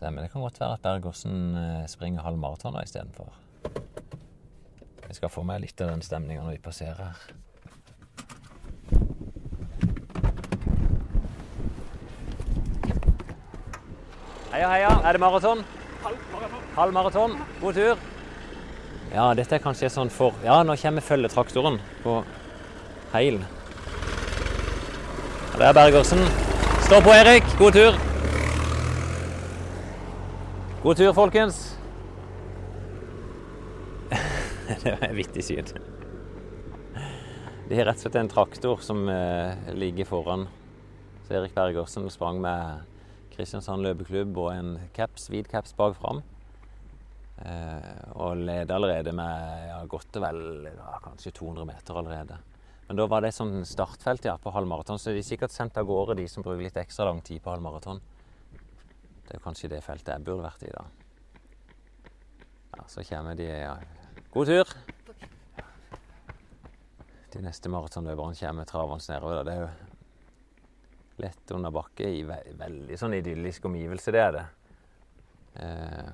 men 0.00 0.22
Det 0.22 0.30
kan 0.30 0.42
godt 0.42 0.60
være 0.60 0.72
at 0.78 0.82
Bergersen 0.82 1.56
eh, 1.56 1.86
springer 1.86 2.22
halv 2.22 2.38
maraton 2.38 2.76
istedenfor. 2.82 3.32
Jeg 5.08 5.16
skal 5.16 5.30
få 5.32 5.42
meg 5.48 5.62
litt 5.62 5.80
av 5.80 5.88
den 5.88 6.02
stemninga 6.04 6.42
når 6.44 6.58
vi 6.58 6.64
passerer 6.64 6.98
her. 7.00 7.16
Heia, 14.52 14.68
heia. 14.68 14.90
Er 15.04 15.12
det 15.16 15.20
maraton? 15.20 15.64
Halv 16.76 16.92
maraton. 16.92 17.38
God 17.60 17.74
tur. 17.74 17.96
Ja, 19.14 19.30
dette 19.34 19.56
er 19.56 19.62
kanskje 19.64 19.88
sånn 19.88 20.10
for 20.12 20.36
Ja, 20.44 20.60
nå 20.62 20.76
kommer 20.76 21.00
følgetraktoren 21.04 21.80
på 22.04 22.18
heil. 23.14 23.40
Ja, 25.54 25.58
Det 25.58 25.66
er 25.70 25.72
Bergersen. 25.72 26.20
Stå 26.84 27.00
på, 27.00 27.10
Erik. 27.16 27.44
God 27.58 27.72
tur. 27.72 27.96
God 30.82 30.96
tur, 30.96 31.12
folkens. 31.12 31.77
det 34.82 34.92
var 34.92 35.08
et 35.08 35.16
vittig 35.16 35.44
syn. 35.46 35.68
De 37.68 37.76
har 37.76 37.88
rett 37.88 38.00
og 38.00 38.04
slett 38.06 38.16
en 38.20 38.30
traktor 38.32 38.80
som 38.84 39.08
eh, 39.12 39.72
ligger 39.76 40.08
foran. 40.08 40.46
Så 41.26 41.36
Erik 41.36 41.54
Bergersen 41.56 42.08
sprang 42.12 42.40
med 42.40 42.84
Kristiansand 43.32 43.84
løpeklubb 43.84 44.38
og 44.40 44.50
en 44.54 44.70
caps, 44.96 45.28
hvit 45.32 45.48
caps 45.48 45.76
bak 45.76 45.96
fram. 46.00 46.22
Eh, 47.38 47.98
og 48.18 48.40
leder 48.40 48.74
allerede 48.74 49.12
med 49.14 49.66
ja, 49.68 49.82
godt 49.88 50.16
og 50.18 50.24
vel 50.24 50.70
ja, 50.72 50.94
kanskje 51.04 51.34
200 51.38 51.68
meter 51.68 52.00
allerede. 52.00 52.38
Men 52.88 52.96
da 52.96 53.04
var 53.08 53.24
det 53.24 53.34
sånn 53.36 53.60
startfelt 53.68 54.24
ja, 54.24 54.38
på 54.40 54.52
halvmaraton, 54.52 55.00
så 55.00 55.12
de 55.12 55.20
er 55.20 55.28
sikkert 55.28 55.52
sendt 55.52 55.76
av 55.76 55.86
gårde 55.88 56.16
de 56.18 56.24
som 56.28 56.44
bruker 56.44 56.64
litt 56.64 56.80
ekstra 56.80 57.10
lang 57.10 57.20
tid 57.24 57.44
på 57.44 57.52
halvmaraton. 57.52 58.00
Det 59.28 59.36
er 59.36 59.44
kanskje 59.44 59.68
det 59.74 59.84
feltet 59.84 60.14
jeg 60.14 60.24
burde 60.24 60.48
vært 60.48 60.64
i 60.64 60.72
da. 60.72 60.86
Ja, 62.78 62.88
Så 62.88 63.04
kommer 63.04 63.36
de 63.36 63.48
ja. 63.48 63.76
God 64.38 64.46
tur! 64.46 64.68
De 67.32 67.40
neste 67.42 67.70
maratonløperne 67.74 68.36
kommer 68.38 68.66
travende 68.70 69.02
nedover. 69.10 69.40
Det 69.42 69.54
er 69.56 69.64
jo 69.64 71.24
lett 71.24 71.50
under 71.56 71.72
bakke 71.74 72.06
i 72.06 72.20
ve 72.28 72.36
veldig 72.60 72.98
sånn 73.00 73.16
idyllisk 73.16 73.66
omgivelse, 73.66 74.14
det 74.14 74.20
er 74.22 74.36
det. 74.36 74.44
Eh, 75.64 76.12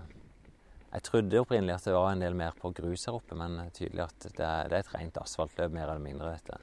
jeg 0.95 1.05
trodde 1.11 1.43
opprinnelig 1.43 1.75
at 1.75 1.91
det 1.91 1.99
var 1.99 2.15
en 2.15 2.25
del 2.25 2.39
mer 2.41 2.57
på 2.63 2.71
grus 2.79 3.05
her 3.11 3.19
oppe, 3.19 3.37
men 3.37 3.59
tydelig 3.77 4.07
at 4.07 4.27
det 4.31 4.49
er, 4.49 4.73
det 4.73 4.79
er 4.81 4.87
et 4.87 4.95
rent 4.95 5.21
asfaltløp, 5.21 5.77
mer 5.77 5.93
eller 5.93 6.07
mindre. 6.07 6.33
dette. 6.33 6.57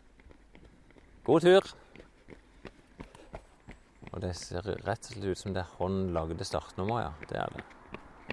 God 1.29 1.45
tur! 1.45 1.69
Og 4.09 4.17
det 4.25 4.33
ser 4.41 4.65
rett 4.65 5.13
og 5.13 5.13
slett 5.13 5.29
ut 5.29 5.43
som 5.45 5.53
det 5.53 5.61
er 5.61 5.77
håndlagde 5.77 6.41
startnummer, 6.55 7.05
ja. 7.05 7.13
Det 7.29 7.37
er 7.45 7.53
det. 7.53 7.63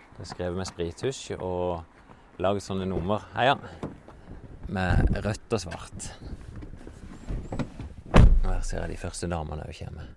Det 0.01 0.25
er 0.25 0.33
skrevet 0.33 0.63
med 0.65 0.73
sprittusj 0.73 1.37
og 1.37 1.98
laget 2.39 2.63
sånne 2.63 2.87
nummer. 2.87 3.25
Heia! 3.35 3.57
Med 4.69 5.11
rødt 5.25 5.55
og 5.57 5.63
svart. 5.63 6.09
Og 8.13 8.49
her 8.53 8.65
ser 8.67 8.85
jeg 8.85 8.93
de 8.93 8.99
første 9.01 9.29
damene 9.31 9.65
òg 9.67 9.79
kommer. 9.81 10.11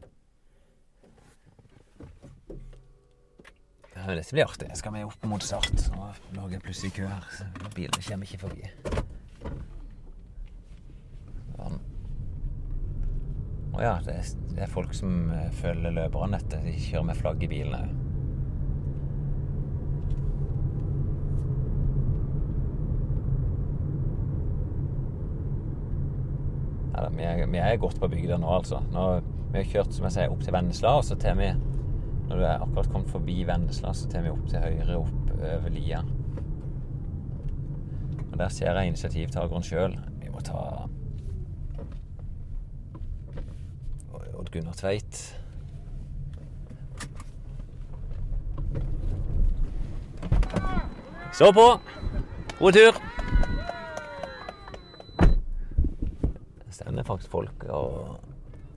Ja, 3.95 4.15
dette 4.15 4.33
blir 4.33 4.47
artig. 4.47 4.69
Skal 4.77 4.95
vi 4.95 5.03
opp 5.05 5.25
mot 5.29 5.43
start? 5.45 5.87
Nå 5.93 6.11
lager 6.35 6.57
jeg 6.57 6.65
plutselig 6.65 6.93
kø 6.95 7.07
her. 7.09 7.25
så 7.37 7.47
Bilene 7.75 8.05
kommer 8.05 8.29
ikke 8.29 8.43
forbi. 8.47 8.69
Sånn. 11.55 11.81
Å 13.71 13.83
ja, 13.83 13.97
det 14.03 14.15
er, 14.19 14.31
det 14.55 14.63
er 14.65 14.71
folk 14.71 14.95
som 14.97 15.29
eh, 15.35 15.51
følger 15.61 15.93
løperne 15.95 16.39
etter. 16.41 16.63
De 16.65 16.73
kjører 16.75 17.11
med 17.11 17.21
flagg 17.21 17.45
i 17.45 17.51
bilen 17.51 17.77
òg. 17.77 17.99
Ja, 26.91 27.05
da, 27.05 27.10
vi, 27.21 27.27
er, 27.27 27.47
vi 27.47 27.57
er 27.61 27.77
godt 27.77 27.99
på 28.01 28.09
bygda 28.09 28.37
nå, 28.41 28.49
altså. 28.49 28.79
Nå, 28.93 29.05
vi 29.51 29.61
har 29.61 29.67
kjørt 29.69 29.93
som 29.93 30.07
jeg 30.07 30.15
sier, 30.15 30.31
opp 30.33 30.41
til 30.41 30.55
Vennesla, 30.55 30.95
og 30.97 31.05
så 31.05 31.17
tar 31.19 31.37
vi 31.37 31.51
Når 31.51 32.39
du 32.39 32.45
er 32.47 32.63
akkurat 32.63 32.87
kommet 32.89 33.11
forbi 33.11 33.41
Vennesla, 33.43 33.91
så 33.93 34.07
tar 34.09 34.23
vi 34.23 34.31
opp 34.31 34.45
til 34.49 34.63
høyre 34.63 34.97
opp 34.97 35.31
over 35.35 35.69
lia. 35.69 35.99
Og 38.31 38.37
der 38.39 38.49
ser 38.49 38.71
jeg 38.71 38.93
initiativtakeren 38.93 39.65
sjøl. 39.67 39.97
Vi 40.21 40.31
må 40.31 40.39
ta 40.39 40.87
Odd 44.39 44.49
Gunnar 44.53 44.73
Tveit. 44.79 45.21
Så 51.33 51.51
på! 51.53 51.67
God 52.59 52.71
tur! 52.71 52.97
Det 56.65 56.73
stender 56.73 57.03
faktisk 57.03 57.10
folk 57.29 57.65
og 57.69 58.19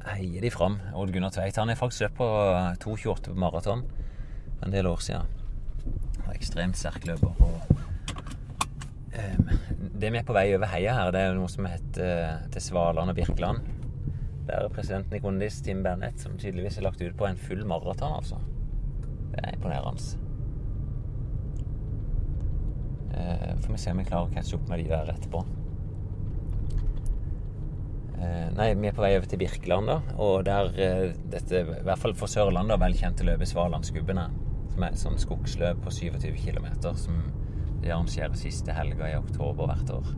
heier 0.05 0.45
de 0.45 0.51
fram. 0.53 0.79
Odd 0.93 1.13
Gunnar 1.15 1.33
Tveit 1.35 1.57
han 1.61 1.73
er 1.73 1.79
faktisk 1.81 2.07
løpt 2.07 2.19
på 2.19 2.29
2,28 2.85 3.31
på 3.31 3.39
maraton 3.41 3.85
en 4.65 4.73
del 4.75 4.89
år 4.89 5.01
siden. 5.05 5.31
Og 6.25 6.33
ekstremt 6.35 6.79
sterk 6.79 7.07
løper. 7.09 7.33
Og, 7.45 7.77
um, 9.15 9.55
det 9.95 10.13
vi 10.13 10.21
er 10.21 10.27
på 10.27 10.37
vei 10.37 10.49
over 10.57 10.69
heia 10.73 10.97
her, 10.97 11.13
det 11.15 11.23
er 11.23 11.39
noe 11.39 11.51
som 11.53 11.69
heter 11.69 12.05
eh, 12.05 12.45
til 12.53 12.65
Svaland 12.65 13.13
og 13.13 13.17
Birkeland. 13.17 13.65
Det 14.45 14.57
er 14.57 14.69
presidenten 14.73 15.17
i 15.17 15.23
Kondis, 15.25 15.63
Tim 15.65 15.83
Bernett, 15.85 16.21
som 16.21 16.37
tydeligvis 16.41 16.77
er 16.79 16.89
lagt 16.89 17.01
ut 17.01 17.17
på 17.17 17.29
en 17.29 17.41
full 17.41 17.65
maraton, 17.69 18.19
altså. 18.19 18.41
Det 19.33 19.41
er 19.41 19.57
imponerende. 19.57 20.21
Eh, 23.15 23.55
får 23.63 23.73
vi 23.73 23.79
se 23.79 23.95
om 23.95 24.03
vi 24.03 24.09
klarer 24.09 24.29
å 24.29 24.35
catche 24.35 24.59
opp 24.59 24.69
med 24.69 24.83
de 24.83 24.91
der 24.91 25.13
etterpå. 25.15 25.45
Eh, 28.19 28.44
nei, 28.59 28.71
vi 28.79 28.89
er 28.89 28.97
på 28.97 29.05
vei 29.05 29.15
over 29.19 29.29
til 29.31 29.41
Birkeland, 29.43 29.91
da. 29.91 29.99
Og 30.23 30.45
der 30.47 30.71
eh, 30.81 31.07
dette, 31.33 31.63
i 31.63 31.87
hvert 31.87 32.03
fall 32.03 32.17
for 32.19 32.31
Sørlandet, 32.31 32.81
velkjente 32.83 33.27
løpet 33.27 33.51
Svalandsgubbene. 33.51 34.29
Som 34.75 34.83
er 34.83 34.95
et 34.95 35.01
sånt 35.01 35.23
skogsløp 35.23 35.85
på 35.85 35.93
27 35.95 36.35
km 36.41 36.67
som 36.99 37.21
de 37.85 37.93
arrangerer 37.93 38.35
siste 38.39 38.75
helga 38.75 39.11
i 39.13 39.19
oktober 39.19 39.69
hvert 39.71 39.91
år. 39.93 40.13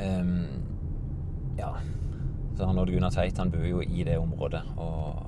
Um, 0.00 0.46
ja. 1.58 1.74
Så 2.56 2.66
han 2.66 2.78
Odd 2.78 2.90
Gunnar 2.90 3.12
Tveit 3.14 3.38
han 3.38 3.52
bor 3.52 3.66
jo 3.66 3.82
i 3.82 4.04
det 4.06 4.16
området, 4.18 4.62
og 4.76 5.20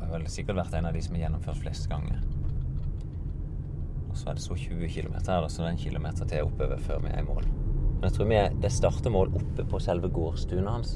har 0.00 0.12
vel 0.12 0.26
sikkert 0.30 0.60
vært 0.60 0.76
en 0.78 0.88
av 0.90 0.96
de 0.96 1.02
som 1.02 1.16
har 1.16 1.26
gjennomført 1.26 1.62
flest 1.62 1.88
ganger. 1.90 2.20
Og 4.10 4.18
så 4.18 4.30
er 4.30 4.38
det 4.38 4.44
så 4.44 4.56
20 4.56 4.92
km 4.92 5.16
her, 5.18 5.40
da, 5.44 5.48
så 5.48 5.62
det 5.62 5.70
er 5.70 5.72
en 5.74 5.84
kilometer 5.86 6.30
til 6.30 6.50
oppover 6.50 6.82
før 6.86 7.02
vi 7.04 7.14
er 7.14 7.24
i 7.24 7.26
mål. 7.26 7.48
Men 8.06 8.12
jeg 8.12 8.18
tror 8.20 8.28
vi 8.30 8.60
det 8.62 8.68
starter 8.70 9.10
mål 9.10 9.32
oppe 9.34 9.64
på 9.66 9.78
selve 9.82 10.06
gårdstuen 10.14 10.68
hans. 10.70 10.92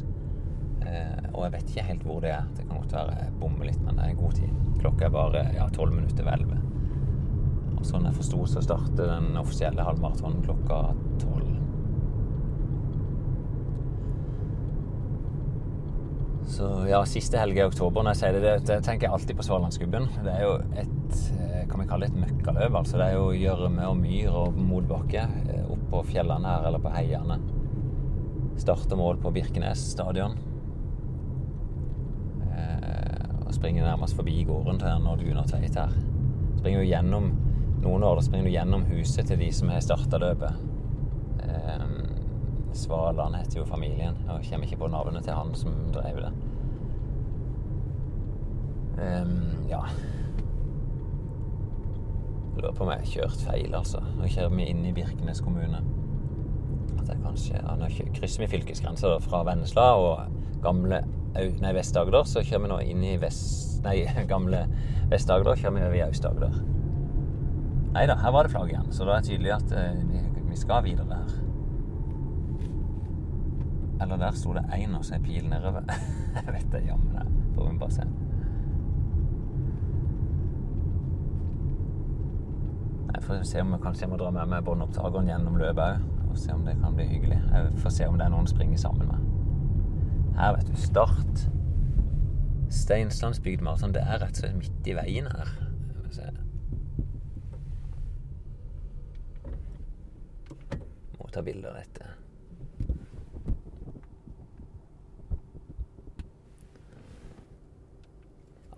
Eh, 0.86 1.24
og 1.32 1.40
jeg 1.42 1.52
vet 1.56 1.72
ikke 1.72 1.84
helt 1.88 2.04
hvor 2.06 2.20
det 2.22 2.30
er. 2.30 2.44
Det 2.54 2.68
kan 2.68 2.78
godt 2.78 2.92
være 2.94 3.16
jeg 3.18 3.32
bommer 3.40 3.66
litt, 3.66 3.80
men 3.82 3.98
det 3.98 4.04
er 4.04 4.20
god 4.20 4.36
tid. 4.38 4.52
Klokka 4.78 5.08
er 5.08 5.16
bare 5.16 5.42
ja, 5.56 5.64
12 5.74 5.96
minutter 5.96 6.28
ved 6.28 6.44
11. 6.46 6.60
Og 7.80 7.88
sånn 7.88 8.06
jeg 8.06 8.14
forsto, 8.20 8.44
så 8.52 8.62
starter 8.62 9.10
den 9.10 9.40
offisielle 9.42 9.88
halvmaratonen 9.88 10.44
klokka 10.46 10.78
12. 11.24 11.48
Så 16.54 16.68
ja, 16.92 17.02
siste 17.10 17.42
helg 17.42 17.58
i 17.58 17.66
oktober, 17.66 18.06
når 18.06 18.14
jeg 18.14 18.22
sier 18.22 18.38
det, 18.38 18.54
det, 18.70 18.78
tenker 18.86 19.08
jeg 19.08 19.16
alltid 19.18 19.40
på 19.40 19.48
Svalandsgubben. 19.48 20.06
Det 20.22 20.36
er 20.36 20.46
jo 20.46 20.54
et, 20.78 21.18
eh, 21.40 21.66
kan 21.66 21.82
vi 21.82 21.90
kalle 21.90 22.06
det 22.06 22.14
et 22.14 22.22
møkkaløp, 22.22 22.78
altså. 22.84 23.02
Det 23.02 23.10
er 23.10 23.18
jo 23.18 23.34
gjørme 23.34 23.90
og 23.90 23.98
myr 23.98 24.38
og 24.44 24.62
motbakke 24.70 25.26
eh, 25.26 25.59
på 25.90 26.02
fjellene 26.06 26.48
her, 26.48 26.66
eller 26.68 26.82
på 26.82 26.92
heiene. 26.94 27.38
Starte 28.60 28.96
mål 28.96 29.18
på 29.22 29.32
Birkenes 29.34 29.82
stadion. 29.92 30.36
Eh, 32.50 33.46
og 33.46 33.54
springer 33.56 33.86
nærmest 33.86 34.16
forbi 34.18 34.42
gården 34.48 34.80
til 34.82 35.08
Odd 35.12 35.24
Gunnar 35.24 35.48
Tveit 35.50 35.78
her. 35.80 35.94
Springer 36.60 36.84
jo 36.84 36.90
gjennom 36.90 37.30
noen 37.80 38.04
år 38.04 38.18
da 38.18 38.24
springer 38.26 38.50
du 38.50 38.52
gjennom 38.52 38.84
huset 38.90 39.30
til 39.30 39.40
de 39.40 39.48
som 39.56 39.72
har 39.72 39.82
starta 39.84 40.20
løpet. 40.20 40.64
Eh, 41.46 41.86
Svaland 42.76 43.34
heter 43.40 43.62
jo 43.62 43.66
familien, 43.66 44.18
og 44.28 44.44
kommer 44.46 44.68
ikke 44.68 44.82
på 44.84 44.92
navnet 44.92 45.26
til 45.26 45.34
han 45.34 45.52
som 45.58 45.76
drev 45.94 46.22
det. 46.26 46.32
Eh, 49.00 49.36
ja 49.72 49.84
lurer 52.60 52.76
på 52.76 52.84
om 52.84 52.90
jeg 52.92 53.02
har 53.02 53.12
kjørt 53.14 53.44
feil, 53.46 53.74
altså. 53.76 54.02
Nå 54.18 54.28
kjører 54.30 54.52
vi 54.54 54.68
inn 54.70 54.84
i 54.88 54.92
Birkenes 54.96 55.42
kommune. 55.44 55.80
At 57.00 57.08
jeg 57.08 57.22
kanskje 57.22 57.56
ja, 57.56 57.76
Nå 57.80 57.88
krysser 58.16 58.44
vi 58.44 58.50
fylkesgrensa 58.52 59.14
fra 59.24 59.42
Vennesla 59.48 59.86
og 59.98 60.36
gamle 60.64 61.02
nei, 61.34 61.72
Vest-Agder. 61.76 62.26
Så 62.28 62.44
kjører 62.44 62.64
vi 62.66 62.72
nå 62.74 62.80
inn 62.92 63.06
i 63.12 63.16
Vest... 63.22 63.80
Nei, 63.84 64.02
gamle 64.32 64.66
Vest-Agder. 65.12 65.56
Kjører 65.58 65.76
vi 65.76 65.86
over 65.86 65.98
i 65.98 66.04
Aust-Agder. 66.08 66.58
Nei 67.90 68.06
da, 68.06 68.14
her 68.22 68.34
var 68.34 68.46
det 68.46 68.54
flagg 68.54 68.70
igjen. 68.70 68.90
Så 68.94 69.06
da 69.06 69.16
er 69.16 69.24
det 69.24 69.32
tydelig 69.32 69.54
at 69.56 69.72
eh, 69.74 70.02
vi, 70.50 70.58
skal 70.58 70.84
videre 70.86 71.22
her. 71.22 71.38
Eller 74.00 74.20
der 74.20 74.36
sto 74.36 74.54
det 74.56 74.64
én 74.76 74.94
og 74.96 75.04
så 75.04 75.16
er 75.18 75.24
pil 75.24 75.48
nedover. 75.50 75.88
Jeg 76.36 76.52
vet 76.54 76.68
det 76.72 76.84
jammen. 76.86 77.38
Får 77.56 77.66
vi 77.72 77.80
bare 77.80 77.96
se. 77.98 78.06
Får 83.24 83.42
se 83.48 83.60
om 83.60 83.72
jeg 83.74 83.82
kanskje 83.82 84.04
jeg 84.04 84.10
må 84.12 84.18
dra 84.20 84.30
med 84.34 84.50
meg 84.52 84.64
båndopptakeren 84.66 85.30
gjennom 85.30 85.56
løpet 85.60 85.82
òg. 85.84 86.04
Og 86.30 86.38
se 86.38 86.52
om 86.54 86.62
det 86.66 86.76
kan 86.78 86.94
bli 86.94 87.06
hyggelig. 87.10 87.40
Jeg 87.52 87.72
får 87.82 87.94
se 87.96 88.06
om 88.06 88.18
det 88.18 88.26
er 88.26 88.32
noen 88.34 88.46
å 88.46 88.52
springe 88.52 88.78
sammen 88.78 89.10
med. 89.10 90.36
Her, 90.38 90.54
vet 90.56 90.70
du. 90.70 90.76
Start. 90.78 91.42
Steinslandsbygd 92.70 93.64
maraton. 93.66 93.94
Det 93.96 94.04
er 94.04 94.22
rett 94.22 94.38
og 94.38 94.44
slett 94.44 94.60
midt 94.60 94.90
i 94.92 94.94
veien 94.94 95.26
her. 95.26 95.50
Se. 96.14 96.30
Må 101.18 101.28
ta 101.34 101.42
bilde 101.46 101.72
av 101.72 101.80
dette. 101.82 102.06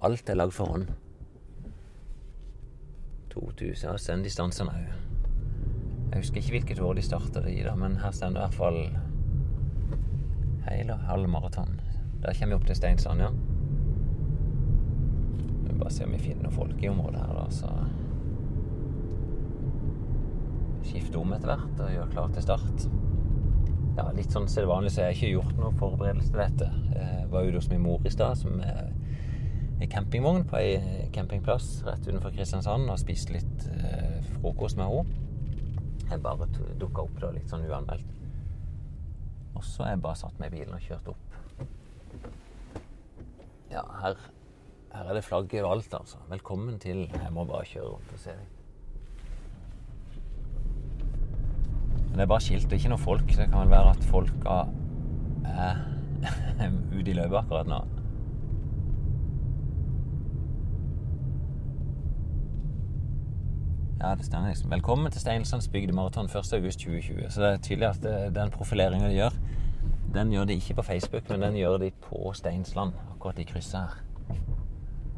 Alt 0.03 0.33
er 0.33 0.41
lagd 0.41 0.57
for 0.57 0.73
hånd. 0.73 0.89
2000 3.59 3.89
ja, 3.89 3.97
send 4.01 4.27
distansene 4.27 4.75
òg. 4.75 4.99
Jeg 6.13 6.21
husker 6.21 6.43
ikke 6.43 6.55
hvilket 6.57 6.83
år 6.85 6.99
de 6.99 7.05
starta 7.07 7.41
i, 7.49 7.63
da, 7.65 7.73
men 7.79 7.97
her 8.03 8.13
står 8.13 8.35
det 8.35 8.41
i 8.41 8.45
hvert 8.45 8.59
fall 8.59 8.81
hel 10.67 10.93
og 10.93 11.07
halv 11.09 11.31
maraton. 11.33 11.81
Der 12.23 12.37
kommer 12.37 12.53
vi 12.53 12.59
opp 12.61 12.67
til 12.69 12.77
Steinsland, 12.77 13.25
ja. 13.25 13.31
Vi 15.63 15.79
bare 15.79 15.91
se 15.91 16.05
om 16.05 16.13
vi 16.13 16.21
finner 16.21 16.47
noen 16.47 16.55
folk 16.59 16.85
i 16.85 16.91
området 16.93 17.25
her, 17.25 17.35
da, 17.41 17.49
så 17.51 17.73
Skifte 20.83 21.17
om 21.21 21.33
etter 21.33 21.49
hvert 21.49 21.81
og 21.81 21.93
gjøre 21.95 22.11
klar 22.13 22.33
til 22.35 22.45
start. 22.45 22.87
Ja, 23.97 24.09
litt 24.17 24.35
sånn 24.35 24.49
sedvanlig 24.51 24.91
så 24.93 25.03
jeg 25.03 25.07
har 25.07 25.13
jeg 25.13 25.19
ikke 25.21 25.35
gjort 25.37 25.61
noe 25.61 25.73
forberedelse 25.79 26.33
til 26.33 26.43
dette. 26.43 26.69
Jeg 26.93 27.29
var 27.33 27.47
ute 27.47 27.61
hos 27.61 27.71
min 27.71 27.85
mor 27.85 28.05
i 28.05 28.13
stad, 28.13 28.37
som 28.41 28.61
er 28.61 28.92
campingvogn 29.91 30.45
på 30.49 30.59
ei 30.59 31.09
campingplass 31.15 31.83
rett 31.87 32.07
utenfor 32.07 32.35
Kristiansand 32.35 32.91
og 32.91 33.01
spiste 33.01 33.35
litt 33.37 33.67
eh, 33.73 34.19
frokost 34.37 34.79
med 34.79 34.91
henne. 34.91 35.21
Jeg 36.11 36.21
bare 36.23 36.49
dukka 36.81 37.07
opp 37.07 37.17
da 37.23 37.31
litt 37.33 37.49
sånn 37.51 37.65
uanmeldt. 37.67 38.09
Og 39.57 39.65
så 39.65 39.87
jeg 39.89 40.03
bare 40.05 40.19
satt 40.19 40.39
meg 40.41 40.53
i 40.53 40.59
bilen 40.59 40.77
og 40.77 40.85
kjørt 40.85 41.13
opp. 41.13 41.29
Ja, 43.73 43.85
her, 44.03 44.19
her 44.93 45.09
er 45.09 45.17
det 45.17 45.25
flagg 45.25 45.55
overalt, 45.57 45.95
altså. 45.97 46.21
Velkommen 46.29 46.77
til 46.83 47.07
Jeg 47.07 47.33
må 47.33 47.47
bare 47.49 47.65
kjøre 47.71 47.95
rundt 47.95 48.13
og 48.13 48.21
se 48.21 48.37
deg. 48.37 48.59
Men 52.11 52.21
det 52.21 52.25
er 52.27 52.33
bare 52.35 52.45
skilt 52.45 52.69
det 52.69 52.77
er 52.77 52.83
ikke 52.83 52.93
noe 52.93 53.01
folk. 53.01 53.29
Det 53.33 53.49
kan 53.49 53.63
vel 53.63 53.73
være 53.73 53.95
at 53.95 54.05
folka 54.11 54.59
er 55.49 55.83
ute 56.99 57.09
i 57.09 57.17
løpet 57.17 57.39
akkurat 57.41 57.71
nå. 57.73 57.81
Ja, 64.03 64.15
det 64.15 64.25
stemmer. 64.25 64.49
liksom. 64.49 64.71
Velkommen 64.71 65.13
til 65.13 65.21
Steinslandsbygd 65.21 65.93
maraton 65.95 66.27
1.8.2020. 66.27 67.29
Så 67.31 67.41
det 67.41 67.49
er 67.49 67.57
tydelig 67.63 67.87
at 67.87 68.01
det, 68.03 68.35
den 68.35 68.51
profileringa 68.51 69.07
de 69.07 69.15
gjør, 69.15 69.37
den 70.15 70.33
gjør 70.33 70.45
de 70.45 70.57
ikke 70.59 70.75
på 70.75 70.83
Facebook, 70.83 71.29
men 71.31 71.41
den 71.41 71.57
gjør 71.57 71.77
de 71.79 71.91
på 72.03 72.33
Steinsland, 72.35 72.97
akkurat 73.15 73.39
i 73.39 73.45
krysset 73.47 73.79
her. 73.79 74.01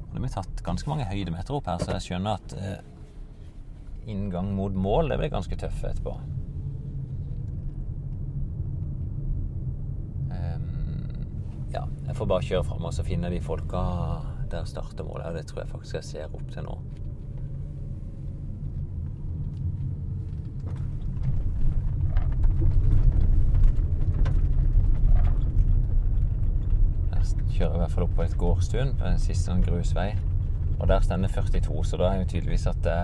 Og 0.02 0.10
det 0.12 0.20
blir 0.20 0.34
tatt 0.34 0.60
ganske 0.66 0.90
mange 0.90 1.06
høydemeter 1.08 1.56
opp 1.56 1.70
her, 1.72 1.80
så 1.80 1.96
jeg 1.96 2.04
skjønner 2.04 2.36
at 2.36 2.54
eh, 2.60 4.10
inngang 4.12 4.52
mot 4.52 4.76
mål 4.76 5.08
det 5.14 5.18
blir 5.18 5.32
ganske 5.32 5.56
tøff 5.56 5.80
etterpå. 5.88 6.12
Ehm, 10.36 11.24
ja, 11.72 11.86
jeg 12.10 12.18
får 12.20 12.30
bare 12.34 12.50
kjøre 12.50 12.68
fram 12.68 12.84
og 12.84 12.92
så 12.92 13.06
finner 13.08 13.32
de 13.32 13.40
folka 13.40 13.86
der 14.52 14.68
starter 14.68 15.08
målet. 15.08 15.26
Og 15.26 15.40
det 15.40 15.46
tror 15.46 15.64
jeg 15.64 15.72
faktisk 15.72 15.94
jeg 16.02 16.04
ser 16.04 16.36
opp 16.36 16.52
til 16.52 16.68
nå. 16.68 16.78
Der 27.10 27.43
kjører 27.54 27.76
i 27.76 27.82
hvert 27.84 27.94
fall 27.94 28.06
opp 28.06 28.16
på 28.18 28.24
et 28.24 28.36
gårdstun 28.38 28.94
på 28.98 29.06
en 29.08 29.20
siste 29.22 29.48
sånn 29.50 29.62
grusvei. 29.64 30.10
Og 30.80 30.88
der 30.90 31.04
står 31.04 31.22
det 31.22 31.30
42, 31.34 31.84
så 31.86 32.00
da 32.00 32.10
er 32.10 32.22
jo 32.22 32.30
tydeligvis 32.32 32.66
at 32.66 32.80
det, 32.84 32.98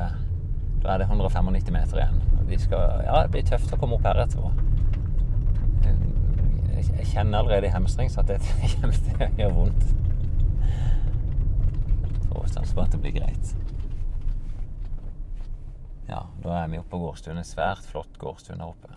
da 0.83 0.95
er 0.95 1.03
det 1.03 1.07
195 1.07 1.73
meter 1.75 2.03
igjen. 2.03 2.21
De 2.51 2.59
skal, 2.59 3.05
ja, 3.07 3.23
det 3.23 3.31
blir 3.35 3.47
tøft 3.47 3.73
å 3.75 3.79
komme 3.79 3.99
opp 3.99 4.09
her 4.09 4.25
etterpå. 4.25 4.51
Jeg, 6.81 7.07
kjenner 7.13 7.43
allerede 7.43 7.69
i 7.69 7.73
hemstring 7.75 8.11
så 8.11 8.23
at 8.23 8.31
det 8.31 8.39
kommer 8.81 8.97
til 8.97 9.23
å 9.23 9.29
gjøre 9.39 9.57
vondt. 9.57 9.85
Får 12.31 12.49
satse 12.55 12.75
på 12.75 12.85
at 12.85 12.95
det 12.95 13.03
blir 13.03 13.17
greit. 13.19 13.55
Ja, 16.11 16.25
da 16.43 16.57
er 16.59 16.71
vi 16.73 16.81
oppe 16.81 16.97
på 16.97 17.03
gårdstuen. 17.05 17.39
En 17.39 17.47
svært 17.47 17.87
flott 17.87 18.19
gårdstun 18.19 18.59
der 18.59 18.73
oppe. 18.73 18.97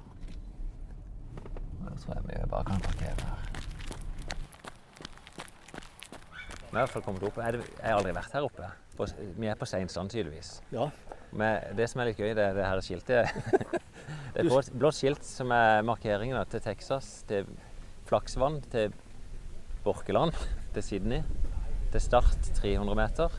Og 1.44 1.86
Da 1.90 1.98
tror 2.00 2.16
jeg 2.18 2.28
vi 2.30 2.50
bare 2.50 2.70
kan 2.72 2.86
parkere 2.88 3.30
her. 3.30 3.63
Vi 6.74 6.80
har 6.80 6.88
i 6.88 6.88
hvert 6.88 6.94
fall 6.96 7.04
kommet 7.06 7.24
opp. 7.28 7.36
Jeg 7.38 7.62
har 7.84 8.00
aldri 8.00 8.12
vært 8.18 8.32
her 8.34 8.46
oppe. 8.48 8.68
Vi 9.38 9.46
er 9.46 9.58
på 9.60 9.68
Seinsand, 9.70 10.10
tydeligvis. 10.10 10.56
Ja. 10.74 10.88
Men 11.30 11.76
det 11.78 11.86
som 11.92 12.02
er 12.02 12.10
litt 12.10 12.18
gøy, 12.18 12.32
det 12.34 12.48
er 12.48 12.58
det 12.58 12.66
her 12.66 12.82
skiltet. 12.82 13.30
Det 14.34 14.42
er 14.42 14.48
et 14.50 14.72
blått 14.82 14.98
skilt 14.98 15.22
som 15.24 15.52
er 15.54 15.84
markeringen 15.86 16.40
til 16.50 16.62
Texas, 16.66 17.22
til 17.30 17.46
Flaksvann, 18.10 18.58
til 18.74 18.96
Borkeland, 19.86 20.34
til 20.74 20.84
Sydney, 20.84 21.22
til 21.94 22.02
Start 22.02 22.50
300 22.58 22.98
meter, 22.98 23.38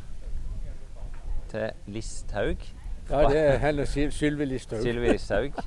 til 1.50 1.90
Listhaug, 1.90 2.62
ja, 3.10 3.24
det 3.28 3.40
er 3.40 3.58
heller 3.60 3.84
Sylvi 3.84 4.46
Listhaug. 4.48 4.86
Sylvi 4.86 5.10
Listhaug, 5.10 5.58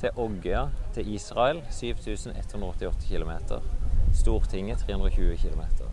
til 0.00 0.10
Ågøya, 0.16 0.62
til 0.94 1.14
Israel 1.14 1.60
7188 1.70 3.10
km. 3.10 3.58
Stortinget 4.14 4.78
320 4.86 5.36
km. 5.36 5.85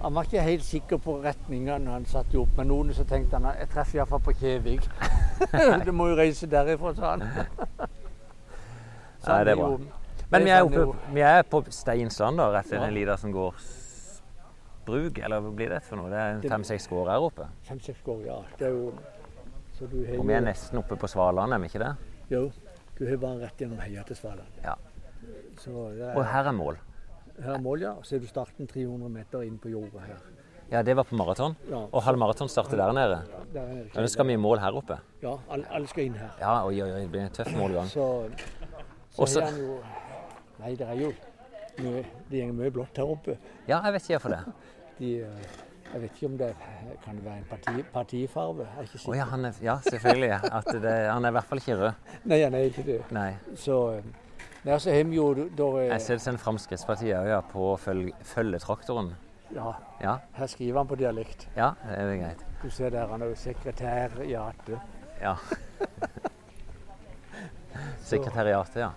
Han 0.00 0.14
var 0.16 0.24
ikke 0.24 0.42
helt 0.42 0.64
sikker 0.64 1.00
på 1.04 1.18
retninga 1.20 1.76
når 1.78 1.92
han 1.92 2.06
satte 2.08 2.38
opp, 2.40 2.52
men 2.56 2.70
noen 2.72 2.94
så 2.96 3.04
tenkte 3.04 3.36
han 3.36 3.50
jeg 3.58 3.68
treffer 3.74 4.00
iallfall 4.00 4.22
på 4.24 4.32
Kjevik. 4.40 4.86
du 5.86 5.92
må 5.92 6.08
jo 6.08 6.16
reise 6.16 6.48
derifra, 6.48 6.94
sa 6.96 7.10
han. 7.16 7.26
Nei, 9.26 9.40
det 9.44 9.52
er 9.52 9.60
bra. 9.60 9.68
Men 10.30 10.46
vi 10.46 10.50
er, 10.54 10.64
oppe, 10.64 11.12
vi 11.12 11.22
er 11.26 11.42
på 11.50 11.60
Steinsland, 11.74 12.38
da, 12.38 12.48
rett 12.54 12.70
ved 12.70 13.16
som 13.18 13.32
går 13.34 13.54
bruk, 14.86 15.18
Eller 15.18 15.42
hva 15.42 15.50
blir 15.54 15.72
det 15.74 15.80
for 15.84 16.00
noe? 16.00 16.10
Det 16.10 16.20
er 16.20 16.52
fem-seks 16.54 16.86
gårder 16.88 17.12
her 17.12 17.26
oppe. 17.26 17.48
Fem-seks 17.68 18.00
gårder, 18.06 18.28
ja. 18.30 18.38
Det 18.58 18.68
er 18.70 18.76
jo 18.76 18.92
så 19.76 19.88
du 19.90 19.98
har 20.06 20.18
Og 20.20 20.28
vi 20.28 20.36
er 20.36 20.44
nesten 20.44 20.80
oppe 20.80 20.96
på 21.00 21.08
Svaland, 21.08 21.54
er 21.54 21.60
vi 21.62 21.70
ikke 21.70 21.82
det? 21.82 21.90
Jo. 22.30 22.46
Du 22.98 23.06
har 23.08 23.20
bare 23.20 23.46
rett 23.46 23.62
gjennom 23.62 23.80
heia 23.80 24.04
til 24.08 24.16
Svaland. 24.16 24.60
Ja. 24.64 24.74
Så 25.60 25.88
det 25.96 26.08
er, 26.08 26.14
Og 26.14 26.24
her 26.26 26.48
er 26.48 26.56
mål. 26.56 26.80
Her 27.44 27.54
er 27.56 27.62
mål, 27.64 27.82
ja. 27.86 27.94
Så 28.02 28.16
er 28.16 28.22
du 28.22 28.26
starten 28.30 28.66
300 28.70 29.10
meter 29.12 29.42
inn 29.46 29.58
på 29.58 29.70
jorda 29.72 30.04
her. 30.06 30.20
Ja, 30.70 30.82
det 30.86 30.94
var 30.94 31.04
på 31.04 31.16
maraton. 31.18 31.56
Ja. 31.68 31.80
Og 31.90 32.02
halv 32.06 32.18
maraton 32.22 32.48
starter 32.48 32.78
der 32.78 32.92
nede. 32.94 33.22
Ja, 33.26 33.38
Der 33.54 33.66
nede. 33.72 33.88
Men 33.94 34.08
skal 34.08 34.26
vi 34.26 34.32
i 34.32 34.36
mål 34.38 34.60
her 34.62 34.76
oppe. 34.78 35.00
Ja, 35.22 35.32
alle, 35.50 35.66
alle 35.70 35.88
skal 35.90 36.04
inn 36.04 36.14
her. 36.14 36.30
Ja, 36.40 36.52
oi, 36.66 36.76
oi, 36.82 36.90
oi, 36.92 37.00
det 37.00 37.10
blir 37.10 37.24
en 37.26 37.34
tøff 37.34 37.50
målgang. 37.56 37.88
Så, 37.90 38.06
så 39.10 39.22
Også- 39.26 39.42
han 39.44 39.58
jo 39.58 39.80
Nei, 40.60 40.74
det 40.76 40.86
er 40.86 40.94
jo 41.00 41.10
mye, 41.80 42.04
Det 42.30 42.44
går 42.44 42.52
mye 42.52 42.70
blått 42.70 42.96
her 43.00 43.08
oppe. 43.08 43.38
Ja, 43.66 43.80
jeg 43.84 43.92
vet 43.94 44.02
ikke 44.10 44.18
hvorfor 44.18 44.34
det. 44.36 44.40
De, 44.98 45.12
eh, 45.24 45.50
jeg 45.92 46.00
vet 46.02 46.10
ikke 46.20 46.26
om 46.26 46.36
det 46.38 46.50
kan 47.04 47.16
det 47.16 47.24
være 47.24 47.38
en 47.38 47.46
parti, 47.50 47.82
partifarve. 47.92 48.66
Er 48.78 48.84
Å 49.08 49.14
ja, 49.16 49.24
han 49.24 49.44
er, 49.48 49.54
ja, 49.64 49.78
selvfølgelig. 49.88 50.30
At 50.52 50.68
det, 50.82 50.92
han 51.10 51.24
er 51.24 51.32
i 51.32 51.32
hvert 51.38 51.48
fall 51.48 51.58
ikke 51.58 51.78
rød. 51.80 51.92
Nei, 52.30 52.42
han 52.44 52.54
er 52.54 52.68
ikke 52.68 52.84
det. 52.86 53.00
Nei. 53.10 53.30
Så 53.56 53.78
eh, 53.96 54.04
Nei, 54.64 54.72
altså, 54.72 54.90
hem 54.92 55.12
jo 55.12 55.34
der, 55.34 55.78
eh, 55.80 55.86
Jeg 55.88 56.00
ser 56.00 56.14
det 56.14 56.22
som 56.22 56.38
Fremskrittspartiet 56.38 57.16
òg, 57.16 57.26
ja, 57.28 57.40
på 57.40 57.76
følg, 57.80 58.12
følgetraktoren. 58.22 59.14
Ja, 59.54 59.72
Ja, 60.02 60.16
her 60.34 60.46
skriver 60.46 60.78
han 60.78 60.86
på 60.88 60.94
dialekt. 60.96 61.48
ja, 61.56 61.70
det 61.88 61.98
er 61.98 62.16
greit. 62.16 62.44
Du 62.62 62.70
ser 62.70 62.90
der 62.90 63.06
han 63.06 63.22
er 63.22 63.26
jo 63.26 63.34
sekretariatet. 63.34 64.78
Ja. 65.20 65.34
sekretæriatet, 68.00 68.76
ja. 68.80 68.88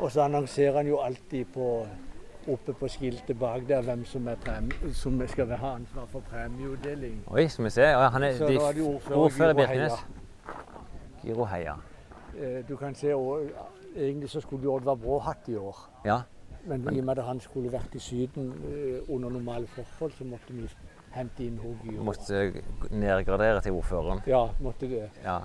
Og 0.00 0.10
så 0.12 0.20
annonserer 0.22 0.76
han 0.76 0.86
jo 0.86 0.98
alltid 0.98 1.44
på 1.54 1.86
oppe 2.48 2.72
på 2.76 2.88
skiltet 2.88 3.38
bak 3.38 3.62
der 3.68 3.82
hvem 3.82 4.04
som, 4.04 4.26
er 4.28 4.34
prem, 4.36 4.70
som 4.92 5.22
skal 5.28 5.54
ha 5.56 5.74
ansvar 5.78 6.06
for 6.12 6.20
premieutdeling. 6.30 7.22
Oi, 7.30 7.46
skal 7.48 7.64
vi 7.64 7.70
se. 7.70 7.82
Ja, 7.82 8.08
han 8.08 8.22
er 8.22 8.32
Så 8.36 8.46
de, 8.48 8.56
er 8.56 9.16
ordfører. 9.16 9.54
Birkenes. 9.54 9.92
Giro 11.22 11.44
Heia. 11.44 11.74
Eh, 12.36 12.62
Du 12.68 12.76
kan 12.76 12.94
se, 12.94 13.14
Egentlig 13.96 14.30
så 14.30 14.40
skulle 14.40 14.62
jo 14.64 14.74
Oddvar 14.74 14.94
Brå 14.98 15.18
hatt 15.22 15.48
i 15.48 15.54
år. 15.56 15.76
Ja. 16.04 16.20
Men 16.66 16.86
i 16.94 16.98
og 16.98 17.04
med 17.04 17.18
at 17.18 17.24
han 17.24 17.40
skulle 17.40 17.70
vært 17.72 17.94
i 17.94 17.98
Syden 18.00 18.52
eh, 18.64 19.14
under 19.14 19.28
normale 19.30 19.66
forhold, 19.66 20.12
så 20.18 20.24
måtte 20.24 20.52
vi 20.56 20.68
hente 21.14 21.44
inn 21.44 21.58
henne. 21.58 21.92
i 21.92 21.98
år. 21.98 22.04
Måtte 22.04 22.62
nedgradere 22.90 23.60
til 23.60 23.72
ordføreren. 23.72 24.22
Ja, 24.26 24.46
måtte 24.60 24.88
det. 24.90 25.10
Ja. 25.24 25.38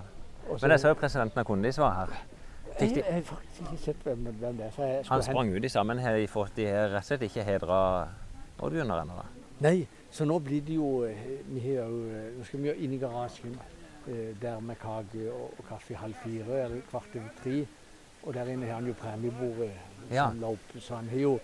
Også, 0.50 0.64
Men 0.66 0.72
jeg 0.72 0.80
så 0.80 0.88
jo 0.88 0.94
presidenten 0.94 1.40
av 1.40 1.46
Kondis 1.46 1.78
var 1.78 1.94
her. 2.00 2.14
Jeg, 2.80 2.96
jeg 2.96 3.14
har 3.14 3.22
faktisk 3.28 3.62
ikke 3.62 3.78
sett 3.84 4.04
hvem, 4.08 4.24
hvem 4.40 4.58
det 4.58 4.66
er. 4.78 5.04
Han 5.10 5.24
sprang 5.24 5.50
hente- 5.50 5.58
ut 5.58 5.66
i 5.66 5.70
sammen. 5.70 6.00
Har 6.00 6.16
de 6.16 6.28
fått 6.28 6.56
de 6.56 6.66
har 6.66 6.88
rett 6.94 7.04
og 7.04 7.04
slett 7.10 7.22
ikke 7.28 7.44
hedra 7.44 8.08
Oddgunnar 8.60 9.02
ennå? 9.04 9.18
da? 9.20 9.26
Nei, 9.60 9.88
så 10.12 10.26
nå 10.26 10.40
blir 10.40 10.62
det 10.66 10.76
jo 10.78 11.04
eh, 11.04 11.20
vi 11.52 11.60
har 11.60 11.84
jo, 11.92 12.00
eh, 12.08 12.30
Nå 12.38 12.46
skal 12.48 12.62
vi 12.64 12.70
jo 12.70 12.74
inn 12.80 12.94
i 12.96 12.98
garasjen. 13.02 13.58
eh, 14.08 14.32
der 14.42 14.60
med 14.60 14.80
kake 14.80 15.28
og, 15.34 15.52
og 15.60 15.66
kaffe 15.68 15.94
halv 15.96 16.16
fire 16.24 16.64
eller 16.64 16.82
kvart 16.90 17.16
over 17.16 17.30
tre. 17.44 17.66
Og 18.24 18.34
der 18.34 18.46
inne 18.52 18.66
har 18.66 18.74
han 18.80 18.88
jo 18.88 18.94
premiebordet 18.94 19.72
Ja. 20.12 20.28
opp. 20.44 20.60
Så 20.80 20.96
han 20.96 21.10
har 21.10 21.20
jo 21.20 21.40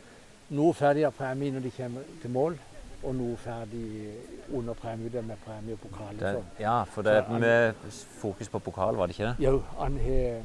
noe 0.49 0.73
ferdig 0.73 1.05
av 1.05 1.11
premie 1.13 1.51
når 1.51 1.59
de 1.61 1.71
kommer 1.71 2.01
til 2.21 2.29
mål, 2.29 2.57
og 3.03 3.15
noe 3.15 3.37
ferdig 3.37 4.13
under 4.53 4.73
premie 4.73 5.21
med 5.21 5.37
premie 5.45 5.73
og 5.73 5.79
pokal. 5.79 6.17
Det, 6.19 6.43
ja, 6.59 6.83
for 6.83 7.01
det 7.01 7.11
er 7.13 7.39
med 7.39 7.73
fokus 8.21 8.49
på 8.49 8.59
pokal, 8.59 8.95
var 8.95 9.05
det 9.07 9.15
ikke 9.19 9.27
det? 9.37 9.45
Jo, 9.45 9.61
han 9.79 9.97
har, 9.97 10.41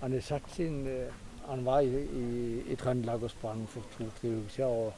han 0.00 0.12
har 0.12 0.20
satt 0.20 0.50
sin 0.54 0.86
eh, 0.86 1.12
Han 1.48 1.64
var 1.64 1.80
i, 1.80 1.88
i, 2.16 2.62
i 2.72 2.74
Trøndelag 2.76 3.22
og 3.22 3.30
sprang 3.30 3.66
for 3.68 3.82
to-tre 3.98 4.28
uker 4.30 4.48
siden 4.48 4.70
og 4.70 4.92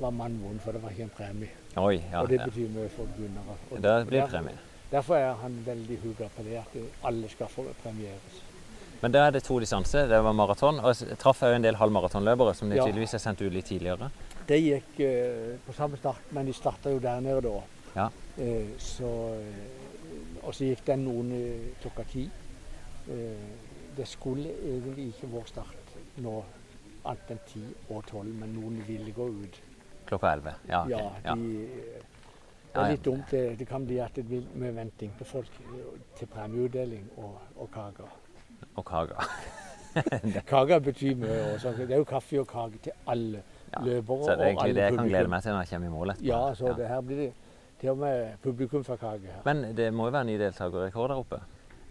var 0.00 0.10
mannvond, 0.10 0.60
for 0.60 0.72
det 0.72 0.80
var 0.82 0.90
ikke 0.90 1.02
en 1.02 1.10
premie. 1.16 1.48
Oi, 1.76 1.98
ja. 2.12 2.22
og 2.22 2.28
det 2.30 2.40
betyr 2.40 2.68
mye 2.72 2.88
for 2.88 3.04
Gunnar. 3.18 3.50
Og 3.70 3.82
Det 3.82 4.06
blir 4.06 4.20
der- 4.20 4.26
premie. 4.30 4.58
Derfor 4.90 5.14
er 5.16 5.34
han 5.34 5.58
veldig 5.66 5.98
huga 6.02 6.28
på 6.36 6.42
det, 6.42 6.56
at 6.56 6.78
alle 7.04 7.28
skal 7.28 7.46
få 7.48 7.66
premieres. 7.82 8.42
Men 9.04 9.12
da 9.12 9.26
er 9.28 9.34
det 9.36 9.42
to 9.44 9.58
distanser. 9.60 10.06
Det 10.08 10.16
var 10.24 10.32
maraton. 10.32 10.78
Og 10.80 10.94
jeg 10.96 11.18
traff 11.20 11.42
òg 11.44 11.58
en 11.58 11.64
del 11.66 11.76
halvmaratonløpere 11.76 12.54
som 12.56 12.70
de 12.70 12.76
Ja. 12.78 12.86
tydeligvis 12.86 13.12
er 13.14 13.20
sendt 13.20 13.42
ut 13.42 13.52
litt 13.52 13.66
tidligere. 13.68 14.08
Det 14.48 14.56
gikk 14.62 15.00
eh, 15.04 15.58
på 15.66 15.74
samme 15.76 15.98
start, 16.00 16.32
men 16.32 16.46
de 16.46 16.52
starta 16.56 16.88
jo 16.90 16.98
der 16.98 17.20
nede 17.20 17.42
da. 17.42 17.60
Ja. 17.96 18.06
Eh, 18.38 18.72
så, 18.78 19.10
eh, 19.36 20.40
og 20.42 20.54
så 20.54 20.64
gikk 20.70 20.86
den 20.86 21.04
noen 21.04 21.34
klokka 21.82 22.06
ti. 22.08 22.30
Eh, 23.10 23.44
det 23.96 24.08
skulle 24.08 24.48
egentlig 24.64 25.10
ikke 25.12 25.28
vært 25.36 25.48
start 25.52 25.94
nå 26.24 26.42
annet 27.04 27.30
enn 27.36 27.44
ti 27.46 27.62
og 27.90 28.06
tolv, 28.06 28.32
men 28.40 28.54
noen 28.56 28.80
ville 28.88 29.12
gå 29.12 29.28
ut. 29.28 29.60
Klokka 30.06 30.32
11. 30.32 30.54
Ja, 30.68 30.82
Okay. 30.84 31.10
Ja, 31.24 31.34
de, 31.34 31.68
det 32.72 32.82
er 32.82 32.90
litt 32.90 33.04
dumt. 33.04 33.30
Det, 33.30 33.58
det 33.58 33.68
kan 33.68 33.84
bli 33.86 34.00
at 34.00 34.14
det 34.16 34.24
blir 34.26 34.42
mye 34.56 34.72
venting 34.74 35.12
på 35.18 35.24
folk 35.24 35.50
til 36.16 36.26
premieutdeling 36.26 37.04
og, 37.18 37.36
og 37.56 37.70
kaker. 37.70 38.23
Og 38.76 38.84
kaker. 38.84 39.28
Kaker 40.46 40.78
betyr 40.82 41.14
mye. 41.16 41.54
Også. 41.54 41.72
Det 41.78 41.90
er 41.90 41.96
jo 42.02 42.04
kaffe 42.04 42.40
og 42.40 42.48
kake 42.50 42.78
til 42.82 42.92
alle 43.06 43.42
Ja. 43.74 43.80
løpere 43.82 44.24
Så 44.24 44.30
det 44.30 44.40
er 44.40 44.46
egentlig 44.52 44.74
det 44.74 44.82
jeg 44.82 44.94
kan 44.98 45.08
glede 45.08 45.28
meg 45.28 45.42
til 45.42 45.50
når 45.52 45.58
jeg 45.64 45.68
kommer 45.70 45.86
i 45.86 45.90
mål 45.90 46.10
etterpå. 46.10 46.26
Ja, 46.26 46.54
så 46.54 46.74
det 46.78 46.88
her 46.88 47.00
blir 47.00 47.16
det 47.16 47.32
til 47.80 47.88
og 47.90 47.96
med 47.98 48.36
publikum 48.42 48.84
for 48.84 48.96
kake 48.96 49.26
her. 49.26 49.40
Men 49.44 49.76
det 49.76 49.88
må 49.94 50.04
jo 50.06 50.10
være 50.14 50.24
ny 50.24 50.36
deltakerrekord 50.38 51.08
der 51.10 51.16
oppe. 51.16 51.40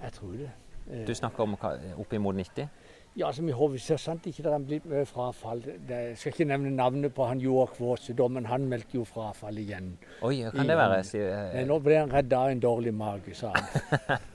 Jeg 0.03 0.11
tror 0.11 0.31
det. 0.31 0.49
Eh, 0.91 1.07
Du 1.07 1.13
snakker 1.13 1.43
om 1.43 1.57
oppimot 1.97 2.35
90? 2.35 2.67
Ja, 3.15 3.27
altså, 3.27 3.43
vi 3.43 3.51
håper 3.51 3.77
så 3.77 3.97
sant 3.97 4.25
ikke 4.25 4.43
det 4.43 4.53
er 4.53 4.59
blitt 4.59 4.85
mye 4.89 5.05
frafall. 5.05 5.59
Det, 5.61 5.75
jeg 5.89 6.17
skal 6.17 6.31
ikke 6.33 6.45
nevne 6.49 6.71
navnet 6.75 7.13
på 7.13 7.27
han 7.27 7.39
Joar 7.41 7.65
Kvåse, 7.75 8.15
men 8.29 8.45
han 8.45 8.65
meldte 8.65 8.95
jo 8.97 9.03
frafall 9.05 9.57
igjen. 9.57 9.97
Oi, 10.21 10.39
kan 10.55 10.67
det 10.67 10.77
være? 10.77 11.03
Nei, 11.53 11.65
nå 11.69 11.79
ble 11.79 11.99
han 11.99 12.11
redd 12.13 12.33
av 12.33 12.49
en 12.49 12.59
dårlig 12.59 12.93
mage, 12.93 13.35
sa 13.35 13.51
han. 13.53 14.17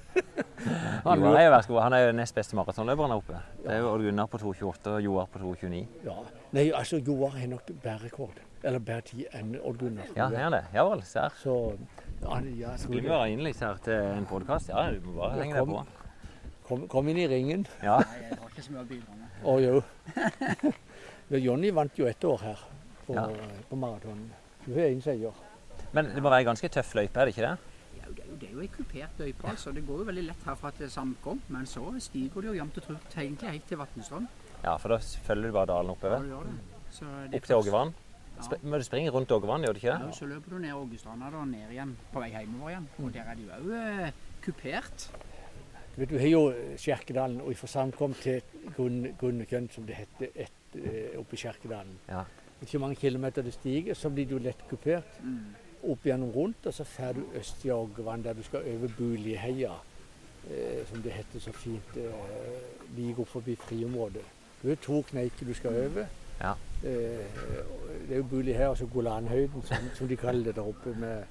han 1.05 1.23
er 1.23 1.45
jo 1.45 1.51
verst. 1.53 1.71
Han 1.83 1.93
er 1.97 2.07
jo 2.07 2.13
nest 2.17 2.35
beste 2.35 2.57
maratonløperen 2.59 3.11
der 3.13 3.21
oppe. 3.21 3.41
Det 3.65 3.73
er 3.75 3.79
jo 3.83 3.93
Odd 3.95 4.05
Gunnar 4.09 4.27
på 4.33 4.39
2,28 4.43 4.95
og 4.97 5.03
Joar 5.05 5.27
på 5.33 5.39
2,29. 5.45 5.85
ja. 6.05 6.17
Nei, 6.57 6.71
altså 6.73 6.97
Joar 7.05 7.35
har 7.37 7.47
nok 7.51 7.67
bedre 7.83 7.99
rekord. 8.07 8.41
Eller 8.65 8.79
bedre 8.83 9.05
tid 9.13 9.27
enn 9.39 9.55
Odd 9.61 9.79
Gunnar. 9.79 10.09
Ja, 10.17 10.27
han 10.33 10.35
er 10.41 10.51
det? 10.57 10.63
Ja 10.75 10.85
vel, 10.89 11.03
Serr. 11.07 11.35
Så 11.43 11.55
ja, 12.23 12.41
jeg 12.43 12.89
Blir 12.89 13.05
vi 13.05 13.09
være 13.13 13.31
innlitt 13.35 13.61
her 13.63 13.79
til 13.85 13.95
en 14.19 14.27
podkast? 14.27 14.73
Ja, 14.73 14.89
du 14.91 15.05
må 15.07 15.19
bare 15.21 15.39
henge 15.43 15.61
deg 15.61 15.69
på. 15.71 15.85
Kom, 16.69 16.89
kom 16.91 17.09
inn 17.09 17.21
i 17.23 17.29
ringen. 17.31 17.63
Ja. 17.85 18.01
Nei, 18.03 18.25
jeg 18.27 18.39
har 18.43 18.51
ikke 18.51 18.65
så 18.67 18.73
mye 18.75 18.83
å 18.83 18.89
bidra 18.89 19.15
med. 19.17 19.39
Å 19.45 19.55
jo. 19.63 20.73
Jonny 21.47 21.71
vant 21.77 21.99
jo 22.01 22.09
ett 22.09 22.25
år 22.25 22.43
her 22.43 22.65
på, 23.07 23.15
Ja. 23.15 23.29
på 23.71 23.77
maratonen. 23.77 24.31
Hun 24.67 24.77
er 24.79 24.91
en 24.91 25.01
seier. 25.05 25.33
Men 25.93 26.11
det 26.15 26.21
må 26.23 26.29
være 26.33 26.45
ganske 26.49 26.69
tøff 26.69 26.91
løype, 26.99 27.17
er 27.21 27.25
det 27.31 27.37
ikke 27.37 27.47
det? 27.47 27.57
Ja, 28.09 28.15
det, 28.17 28.25
er 28.25 28.29
jo, 28.31 28.37
det 28.41 28.49
er 28.49 28.53
jo 28.57 28.61
ei 28.65 28.69
kupert 28.73 29.19
løype, 29.21 29.45
altså. 29.51 29.73
Det 29.77 29.83
går 29.87 29.99
jo 30.03 30.05
veldig 30.09 30.23
lett 30.31 30.45
herfra 30.49 30.71
til 30.79 30.91
Samkom, 30.91 31.41
men 31.53 31.67
så 31.69 31.83
stiger 32.01 32.41
det 32.41 32.49
jo 32.49 32.55
jevnt 32.57 32.79
og 32.81 32.87
trutt 32.89 33.17
egentlig 33.21 33.51
helt 33.51 33.67
til 33.69 33.79
Vatnstrand. 33.79 34.29
Ja, 34.65 34.77
for 34.81 34.89
da 34.89 34.99
følger 34.99 35.51
du 35.51 35.53
bare 35.53 35.67
dalen 35.67 35.91
Ja, 35.93 35.93
oppover. 35.93 36.23
du 36.25 36.29
gjør 36.33 36.49
det. 36.49 37.35
Opp 37.39 37.45
til 37.47 37.57
Ågevann. 37.57 37.95
Ja. 38.39 38.57
Men 38.63 38.81
du 38.81 38.85
springer 38.87 39.11
rundt 39.13 39.31
Ågevann, 39.35 39.63
gjør 39.67 39.73
du 39.75 39.79
ikke 39.83 39.93
Ja, 39.99 40.11
så 40.15 40.27
løper 40.27 40.51
du 40.51 40.59
ned 40.63 40.73
Ågestranda 40.73 41.27
og 41.37 41.49
ned 41.49 41.71
igjen 41.71 41.97
på 42.13 42.21
vei 42.23 42.31
hjemover 42.31 42.71
igjen. 42.71 42.89
Og 43.03 43.13
der 43.13 43.21
er 43.29 43.35
det 43.35 43.45
jo 43.45 43.51
òg 43.59 44.05
eh, 44.07 44.13
kupert. 44.45 45.09
Du 45.95 46.01
vet, 46.01 46.11
du 46.11 46.19
har 46.19 46.29
jo 46.31 46.43
Skjerkedalen, 46.79 47.41
og 47.43 47.57
fra 47.59 47.67
Samkom 47.67 48.15
til 48.15 48.41
Gunn- 48.77 49.13
Gunnekjønn, 49.19 49.69
som 49.75 49.87
det 49.87 49.97
heter, 49.99 50.29
et, 50.35 50.77
eh, 50.79 51.19
oppe 51.19 51.35
i 51.35 51.37
Skjerkedalen. 51.43 51.97
Ja. 52.09 52.23
Ikke 52.63 52.79
hvor 52.79 52.85
mange 52.87 52.97
kilometer 52.97 53.43
det 53.43 53.53
stiger, 53.55 53.95
så 53.95 54.09
blir 54.11 54.27
du 54.31 54.39
lett 54.39 54.63
kupert. 54.71 55.19
Mm. 55.23 55.55
Opp 55.83 56.05
gjennom 56.05 56.31
rundt, 56.35 56.67
og 56.67 56.75
så 56.75 56.85
får 56.85 57.13
du 57.13 57.21
Østjagvann 57.39 58.25
der 58.25 58.33
du 58.35 58.43
skal 58.43 58.67
over 58.67 58.89
Buliheia, 58.99 59.77
eh, 60.51 60.87
som 60.91 61.03
det 61.03 61.13
heter 61.13 61.41
så 61.41 61.53
fint, 61.53 61.97
eh, 61.97 62.97
like 62.97 63.15
går 63.15 63.25
forbi 63.25 63.55
friområdet. 63.57 64.25
Du 64.63 64.69
har 64.69 64.77
to 64.83 65.03
kneiker 65.03 65.47
du 65.47 65.55
skal 65.55 65.71
over. 65.71 66.07
Ja. 66.41 66.53
Eh, 66.85 67.25
det 68.09 68.13
er 68.13 68.17
jo 68.17 68.23
Buliheia, 68.23 68.69
altså 68.69 68.87
Golanhøyden, 68.87 69.63
som, 69.63 69.77
som 69.95 70.09
de 70.09 70.17
kaller 70.17 70.45
det 70.45 70.57
der 70.57 70.69
oppe. 70.69 70.95
Med, 70.99 71.23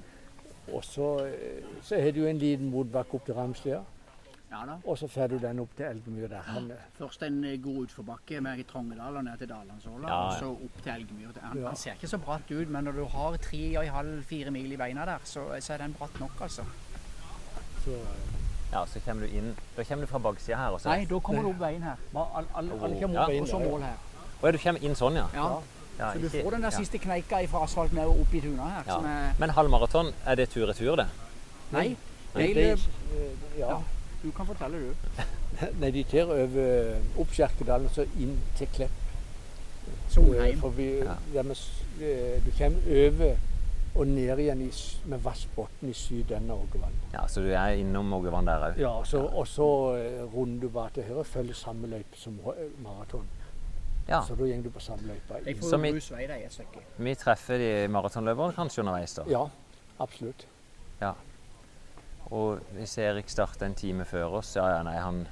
og 0.74 0.84
så, 0.86 1.26
eh, 1.26 1.64
så 1.82 2.00
har 2.00 2.12
du 2.12 2.26
en 2.26 2.38
liten 2.38 2.70
motbakke 2.72 3.14
opp 3.14 3.26
til 3.26 3.36
Ramslia, 3.36 3.82
Ja 4.52 4.62
da. 4.66 4.78
og 4.86 4.98
så 4.98 5.08
får 5.12 5.28
du 5.28 5.38
den 5.44 5.60
opp 5.60 5.74
til 5.76 5.86
Elgemyr 5.86 6.28
der. 6.32 6.42
Han, 6.48 6.72
eh, 6.72 6.78
Først 6.98 7.22
en 7.24 7.44
eh, 7.44 7.58
god 7.64 7.82
utforbakke 7.84 8.42
med 8.42 8.64
Trongedal 8.68 9.18
og 9.18 9.24
ned 9.24 9.38
til 9.38 9.50
Dalandsåla, 9.50 10.08
Ja, 10.08 10.20
og 10.28 10.34
så 10.40 10.46
opp 10.52 10.84
til 10.84 10.92
Elgemyr. 10.92 11.34
Det- 11.34 11.44
Han, 11.44 11.58
Ja. 11.60 11.68
han 11.68 11.76
ser 11.76 11.92
ikke 11.92 12.08
så 12.08 12.18
bratt 12.18 12.52
ut, 12.52 12.70
men 12.70 12.84
når 12.84 12.92
du 12.92 13.06
har 13.06 13.38
tre 13.38 13.78
og 13.78 13.84
en 13.86 13.92
halv, 13.92 14.24
fire 14.24 14.52
mil 14.52 14.72
i 14.72 14.76
beina 14.78 15.06
der, 15.06 15.18
så, 15.24 15.44
så 15.60 15.74
er 15.74 15.78
den 15.78 15.94
bratt 16.00 16.20
nok, 16.20 16.32
altså. 16.42 16.62
så, 17.86 17.92
eh, 17.92 18.34
Ja, 18.72 18.86
så 18.86 19.00
kommer 19.00 19.28
du 19.28 19.34
inn 19.38 19.56
Da 19.78 19.84
kommer 19.84 20.06
du 20.06 20.08
fra 20.12 20.18
baksida 20.20 20.56
her 20.58 20.70
også. 20.70 20.90
Nei, 20.90 21.06
da 21.06 21.20
kommer 21.20 21.42
du 21.42 21.50
opp 21.50 21.60
veien 21.60 21.84
her. 21.84 21.96
alle, 22.16 22.48
all, 22.56 22.70
alle 22.84 23.00
kommer 23.02 23.14
Ja, 23.14 23.24
opp 23.24 23.42
Og 23.42 23.48
så 23.48 23.60
mål 23.60 23.82
her. 23.82 23.96
Å 24.42 24.46
ja, 24.46 24.52
du 24.52 24.58
kommer 24.58 24.84
inn 24.84 24.96
sånn, 24.96 25.16
ja. 25.16 25.28
Ja. 25.34 25.60
ja 26.00 26.14
Så 26.14 26.20
du 26.20 26.26
ikke- 26.28 26.44
får 26.44 26.52
den 26.52 26.62
der 26.62 26.72
ja. 26.72 26.78
siste 26.78 26.98
kneika 27.00 27.48
fra 27.48 27.64
asfalt 27.64 27.94
ned 27.94 28.06
og 28.06 28.20
opp 28.22 28.34
i 28.34 28.40
tuna 28.42 28.64
her. 28.70 28.84
Ja. 28.88 28.94
Som 28.96 29.06
er, 29.06 29.34
Men 29.40 29.50
halvmaraton, 29.50 30.14
er 30.26 30.36
det 30.36 30.50
tur-retur, 30.50 30.96
det? 30.96 31.08
nei, 31.72 31.98
Nei, 32.36 32.48
det 32.48 32.56
de, 32.56 32.62
løp. 32.76 32.80
eh, 33.16 33.60
ja. 33.60 33.82
Du 34.28 34.32
kan 34.36 34.48
fortelle, 34.50 34.80
du. 34.90 35.12
Nei, 35.82 35.90
de 35.96 36.02
tar 36.04 36.28
over 36.36 36.98
opp 37.24 37.32
Kjerkedalen 37.34 37.88
og 37.88 37.94
så 37.96 38.04
inn 38.20 38.34
til 38.60 38.68
Klepp. 38.76 39.04
Solheim. 40.12 40.58
Eh, 40.58 40.60
Forbi, 40.60 40.88
Ja. 41.34 41.44
med, 41.48 41.56
eh, 42.04 42.42
du 42.44 42.52
kommer 42.58 42.90
over 43.06 43.38
og 43.98 44.08
ned 44.08 44.38
igjen 44.44 44.62
i, 44.62 44.68
med 45.10 45.24
Vassbotn 45.24 45.88
i 45.90 45.94
sydenden 45.96 46.52
av 46.54 46.60
Ågevann. 46.66 46.98
Ja, 47.14 47.24
Så 47.28 47.42
du 47.42 47.48
er 47.56 47.80
innom 47.80 48.12
Ågevann 48.14 48.46
der 48.46 48.66
òg? 48.68 48.78
Ja, 48.84 48.92
så, 49.08 49.24
og 49.32 49.48
så 49.48 49.70
eh, 49.98 50.20
runder 50.36 50.68
du 50.68 50.70
bare 50.70 50.92
til 50.94 51.08
høyre 51.08 51.24
og 51.24 51.26
følger 51.32 51.56
samme 51.58 51.88
løype 51.88 52.20
som 52.20 52.36
eh, 52.52 52.68
maraton. 52.84 53.26
Ja. 54.08 54.22
Så 54.28 54.36
da 54.36 54.44
går 54.52 54.62
du 54.64 54.70
på 54.76 54.80
samme 54.84 55.08
løype. 55.08 55.40
Så 55.44 55.50
inn. 55.50 55.58
får 55.64 55.70
Som 55.70 55.86
jo 55.86 55.90
i- 55.90 55.96
grus 55.96 56.12
vei, 56.12 56.28
de 56.28 56.44
et 56.46 56.54
stykke. 56.54 56.84
Vi 56.98 57.16
treffer 57.16 57.58
de 57.64 57.72
maratonløperne 57.96 58.54
kanskje 58.60 58.84
underveis, 58.84 59.16
da. 59.18 59.24
Ja, 59.32 59.46
absolutt. 60.00 60.46
Og 62.32 62.60
hvis 62.76 62.98
Erik 62.98 63.30
starter 63.30 63.66
en 63.66 63.76
time 63.76 64.06
før 64.06 64.40
oss, 64.42 64.56
ja 64.56 64.68
ja, 64.76 64.84
nei, 64.84 64.98
han 65.00 65.28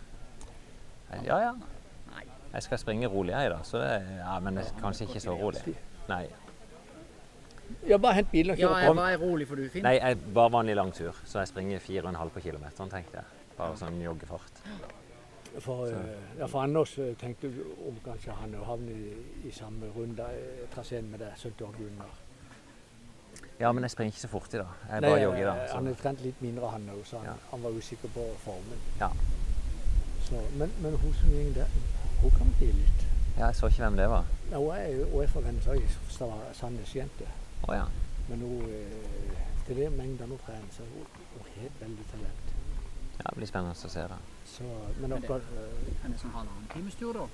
Ja 1.26 1.40
ja. 1.40 1.54
Jeg 2.56 2.64
skal 2.64 2.80
springe 2.80 3.08
rolig, 3.12 3.34
jeg, 3.36 3.50
da. 3.52 3.58
Så 3.68 3.78
det, 3.82 3.90
ja, 4.22 4.40
men 4.40 4.56
det 4.56 4.64
er 4.64 4.78
kanskje 4.80 5.10
ikke 5.10 5.20
så 5.20 5.34
rolig. 5.36 5.74
Nei. 6.08 6.22
Ja, 7.90 7.98
bare 7.98 8.14
hent 8.22 8.30
bilen 8.32 8.54
og 8.54 8.62
Ja, 8.62 8.70
jeg 8.80 8.96
bare 8.96 9.12
er 9.12 9.18
rolig 9.20 9.48
for 9.50 9.60
du, 9.60 9.66
Finn. 9.74 9.84
Nei, 9.84 9.98
jeg 9.98 10.22
bare 10.34 10.54
vanlig 10.54 10.76
lang 10.80 10.94
tur. 10.96 11.18
Så 11.26 11.42
jeg 11.42 11.52
springer 11.52 11.84
4,5 11.84 12.32
på 12.38 12.44
kilometeren, 12.46 12.94
tenkte 12.94 13.20
jeg. 13.20 13.42
Bare 13.58 13.76
sånn 13.80 14.00
joggefart. 14.00 14.62
For, 15.60 15.88
eh, 15.88 16.40
ja, 16.40 16.48
for 16.48 16.62
Anders 16.62 16.96
tenkte 17.20 17.52
du 17.52 17.62
om 17.88 18.00
kanskje 18.06 18.32
han 18.40 18.56
havner 18.68 18.96
i, 18.96 19.12
i 19.48 19.52
samme 19.56 19.92
runde, 19.96 20.24
eh, 20.24 20.64
traseen 20.74 21.12
med 21.12 21.20
deg, 21.24 21.36
Søndag 21.40 21.76
Gunnar. 21.76 22.25
Ja, 23.60 23.72
men 23.72 23.84
jeg 23.84 23.92
springer 23.92 24.12
ikke 24.12 24.20
så 24.22 24.28
fort 24.28 24.54
i 24.54 24.58
dag. 24.58 24.68
Jeg 24.92 25.02
Nei, 25.02 25.10
bare 25.10 25.22
jogger, 25.22 25.46
da. 25.46 25.54
eh, 25.64 25.70
Så. 25.70 25.76
Han 25.76 25.88
er 25.88 25.92
omtrent 25.92 26.22
litt 26.22 26.42
mindre, 26.42 26.70
han 26.70 26.90
òg, 26.90 27.06
så 27.06 27.18
han, 27.18 27.26
Ja. 27.26 27.34
han 27.52 27.64
var 27.64 27.70
usikker 27.72 28.10
på 28.14 28.26
formen. 28.44 28.80
Ja. 29.00 29.10
Så, 30.26 30.42
men, 30.60 30.72
men 30.82 30.96
hun 30.98 31.14
som 31.14 31.30
gikk 31.30 31.56
der, 31.56 31.68
hun 32.22 32.32
kan 32.32 32.54
bli 32.58 32.68
litt 32.72 33.06
Ja, 33.38 33.46
jeg 33.46 33.56
så 33.56 33.68
ikke 33.68 33.84
hvem 33.84 33.96
det 33.98 34.10
var. 34.10 34.26
ja, 34.52 34.58
Hun 34.58 34.72
er, 34.76 34.88
jo- 34.88 35.10
hun 35.12 35.24
er 35.24 35.28
fra 35.28 35.40
Vennesøy, 35.40 35.82
Sandnes-jente. 36.54 37.26
Oh, 37.68 37.76
ja. 37.76 37.84
Men 38.30 38.40
hun, 38.42 38.62
eh, 38.62 39.38
til 39.68 39.76
det 39.76 39.92
mengden 39.92 40.28
hun 40.30 40.40
trener, 40.46 40.70
så 40.72 40.84
hun, 40.84 41.06
hun 41.34 41.46
har 41.56 41.70
veldig 41.80 42.06
talent. 42.12 42.46
ja. 43.20 43.24
Det 43.30 43.36
blir 43.38 43.48
spennende 43.48 43.72
å 43.76 43.90
se 43.90 44.00
det. 44.00 44.20
Så, 44.46 44.64
men 45.00 45.10
Men 45.10 45.22
det- 45.22 45.30
eh, 45.30 46.06
En 46.06 46.14
sånn 46.18 46.32
halvannen 46.32 46.68
times 46.74 46.96
tur, 46.96 47.14
da. 47.14 47.26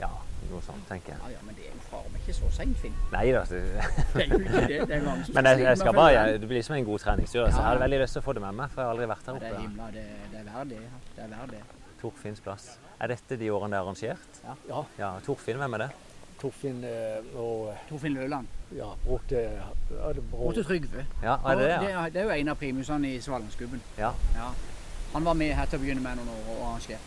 Ja, 0.00 0.08
noe 0.50 0.60
sånt, 0.62 0.84
tenker 0.88 1.12
jeg. 1.14 1.18
Ja, 1.24 1.30
ja, 1.34 1.38
men 1.46 1.54
det 1.58 1.64
er 1.68 1.72
jo 1.74 1.80
faen 1.90 2.12
meg 2.12 2.20
ikke 2.22 2.34
så 2.38 2.50
seint, 2.54 2.76
Finn. 2.82 2.94
Nei 3.12 3.24
da. 3.34 3.42
Det, 3.50 3.62
Det 4.14 4.22
er 4.22 4.28
jo 4.28 4.38
ikke 4.38 4.66
det. 4.68 4.80
Det 4.88 4.96
er 4.98 5.02
mange 5.06 5.24
som 5.26 5.34
men 5.34 5.44
jeg, 5.50 5.60
jeg 5.66 5.78
skal 5.82 5.94
bare, 5.98 6.12
jeg, 6.14 6.40
det 6.40 6.48
blir 6.52 6.62
som 6.62 6.76
en 6.76 6.84
god 6.84 6.98
treningstur. 7.04 7.40
Så 7.40 7.48
Ja. 7.48 7.56
jeg 7.56 7.66
hadde 7.68 7.80
veldig 7.86 8.00
lyst 8.04 8.12
til 8.18 8.22
å 8.22 8.26
få 8.28 8.32
det 8.38 8.42
med 8.46 8.54
meg, 8.60 8.70
for 8.74 8.80
jeg 8.82 8.86
har 8.88 8.94
aldri 8.94 9.08
vært 9.14 9.26
Ja, 9.26 9.32
her 9.32 9.40
det 9.40 9.48
er 9.48 9.54
oppe. 9.54 9.62
himla, 9.68 9.86
det, 9.96 10.04
det 10.32 10.38
er 10.44 10.52
verdig. 10.58 10.78
det. 10.78 11.14
Det 11.16 11.24
er 11.24 11.32
verdig. 11.36 11.62
Torfinns 12.02 12.40
plass. 12.40 12.68
Er 13.00 13.06
dette 13.14 13.36
de 13.38 13.50
årene 13.50 13.70
det 13.74 13.78
er 13.78 13.82
arrangert? 13.86 14.42
ja, 14.68 14.84
Ja, 14.98 15.10
Torfinn, 15.26 15.58
hvem 15.58 15.74
er 15.74 15.78
det? 15.86 15.90
Torfinn 16.38 16.84
eh, 16.86 17.18
og 17.38 17.74
Torfinn 17.88 18.14
Løland. 18.14 18.46
ja, 18.76 18.92
Bråte 19.04 19.40
ja, 19.42 19.68
det 20.12 20.54
til 20.54 20.64
Trygve. 20.64 21.04
Ja, 21.22 21.34
er 21.44 21.56
det 21.58 21.64
det? 21.68 21.78
det, 21.80 21.90
er, 21.90 22.10
det 22.14 22.20
er 22.20 22.24
jo 22.28 22.30
en 22.30 22.48
av 22.48 22.56
primusene 22.60 23.10
i 23.14 23.20
Svalandsgubben. 23.20 23.82
ja. 23.98 24.12
Ja. 24.36 24.50
Han 25.14 25.24
var 25.24 25.34
med 25.34 25.54
her 25.56 25.64
til 25.66 25.78
å 25.78 25.82
begynne 25.82 26.02
med 26.04 26.18
noen 26.18 26.28
år 26.28 26.48
og 26.52 26.64
arrangerte. 26.68 26.98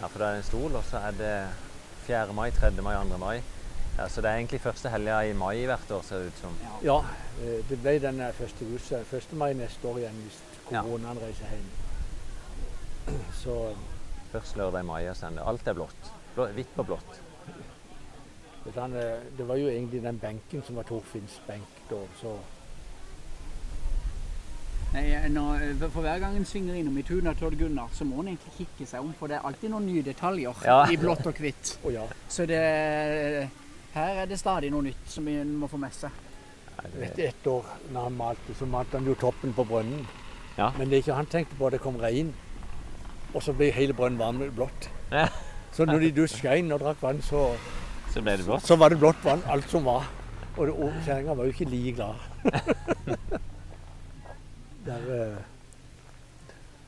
Ja, 0.00 0.06
for 0.08 0.18
da 0.18 0.30
er 0.30 0.38
det 0.38 0.42
en 0.42 0.46
stol, 0.48 0.74
og 0.78 0.84
så 0.88 0.96
er 1.06 1.10
det 1.18 1.32
4. 2.06 2.32
mai, 2.32 2.50
3. 2.50 2.70
mai, 2.82 2.94
2. 3.10 3.18
mai. 3.18 3.42
Ja, 3.98 4.08
så 4.08 4.22
det 4.24 4.30
er 4.30 4.40
egentlig 4.40 4.60
første 4.64 4.88
helga 4.88 5.18
i 5.28 5.32
mai 5.36 5.66
hvert 5.68 5.90
år, 5.92 6.02
ser 6.02 6.22
det 6.22 6.32
ut 6.32 6.38
som. 6.40 6.54
Ja, 6.84 6.98
eh, 7.42 7.58
det 7.68 7.78
ble 7.82 7.98
den 8.00 8.22
første 8.38 8.68
russa. 8.70 9.02
1. 9.16 9.34
mai 9.36 9.52
neste 9.54 9.88
år 9.88 10.00
igjen 10.00 10.22
hvis 10.24 10.38
koronaen 10.68 11.20
reiser 11.20 11.52
hjem. 11.52 11.68
Så 13.42 13.74
Først 14.32 14.56
lørdag 14.56 14.80
i 14.80 14.88
mai, 14.88 15.02
og 15.10 15.16
sen 15.16 15.36
alt 15.44 15.66
er 15.68 15.76
blått. 15.76 16.08
Blå, 16.34 16.46
hvitt 16.56 16.70
på 16.76 16.86
blått. 16.88 17.18
eh, 18.96 19.20
det 19.38 19.48
var 19.48 19.58
jo 19.60 19.68
egentlig 19.68 20.00
den 20.02 20.18
benken 20.22 20.62
som 20.64 20.78
var 20.78 20.86
Torfinns 20.88 21.40
benk 21.46 21.82
da, 21.90 21.98
så 22.20 22.36
Nei, 24.92 25.04
når, 25.32 25.62
eh, 25.70 25.84
for 25.88 26.04
hver 26.04 26.18
gang 26.20 26.34
en 26.36 26.44
svinger 26.44 26.74
innom 26.76 26.96
i 27.00 27.02
tunet 27.06 27.38
til 27.38 27.46
Odd 27.48 27.56
Gunnar, 27.58 27.88
så 27.96 28.04
må 28.04 28.20
en 28.20 28.28
egentlig 28.34 28.52
kikke 28.58 28.86
seg 28.90 29.00
om, 29.00 29.14
for 29.18 29.30
det 29.30 29.38
er 29.38 29.46
alltid 29.48 29.72
noen 29.72 29.86
nye 29.88 30.02
detaljer 30.04 30.66
Ja. 30.66 30.82
i 30.92 30.98
blått 31.00 31.26
og 31.26 31.38
hvitt. 31.40 31.78
Oh, 31.84 31.92
ja. 31.92 32.04
Så 32.28 32.44
det, 32.46 32.58
her 33.94 34.20
er 34.22 34.26
det 34.28 34.38
stadig 34.38 34.70
noe 34.70 34.82
nytt 34.82 35.08
som 35.08 35.28
en 35.28 35.54
må 35.62 35.68
få 35.70 35.80
med 35.80 35.92
seg. 35.96 36.10
Vet 36.98 37.16
det, 37.16 37.16
du, 37.16 37.22
Et 37.28 37.46
år 37.46 37.64
når 37.92 38.02
han 38.02 38.16
malte, 38.18 38.54
så 38.58 38.66
malte 38.66 38.98
han 38.98 39.06
jo 39.06 39.14
toppen 39.14 39.54
på 39.56 39.64
brønnen. 39.64 40.06
Ja. 40.58 40.70
Men 40.76 40.90
det 40.90 40.98
er 40.98 41.02
ikke 41.06 41.16
han 41.16 41.26
tenkte 41.26 41.56
på, 41.56 41.66
at 41.66 41.72
det 41.72 41.80
kom 41.80 41.96
regn. 41.96 42.34
Og 43.32 43.42
så 43.42 43.54
ble 43.56 43.70
hele 43.72 43.94
brønnen 43.96 44.18
varm 44.20 44.42
og 44.44 44.52
blått. 44.56 44.90
Ja. 45.12 45.28
Så 45.72 45.86
når 45.88 46.00
de 46.04 46.10
dusja 46.12 46.52
inn 46.60 46.72
og 46.72 46.82
drakk 46.82 47.00
vann, 47.00 47.22
så, 47.24 47.54
så 48.12 48.20
ble 48.20 48.36
det 48.36 48.44
blått. 48.44 48.66
så 48.68 48.76
var 48.76 48.92
det 48.92 48.98
blått 49.00 49.24
vann, 49.24 49.40
alt 49.48 49.70
som 49.70 49.84
var. 49.88 50.04
Og 50.60 50.92
kjerringa 51.06 51.32
var 51.32 51.48
jo 51.48 51.54
ikke 51.54 51.70
like 51.70 51.96
glad. 51.96 53.40
Der, 54.86 55.02
eh, 55.14 55.36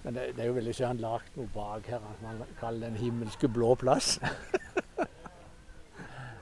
men 0.04 0.14
det, 0.16 0.22
det 0.36 0.42
er 0.42 0.48
jo 0.50 0.56
veldig 0.58 0.74
sjelden 0.74 1.00
lagd 1.00 1.36
noe 1.38 1.48
bak 1.54 1.86
her 1.88 2.00
som 2.18 2.26
han 2.28 2.40
kaller 2.60 2.88
Den 2.90 2.96
himmelske 3.00 3.48
blå 3.48 3.74
plass. 3.80 4.18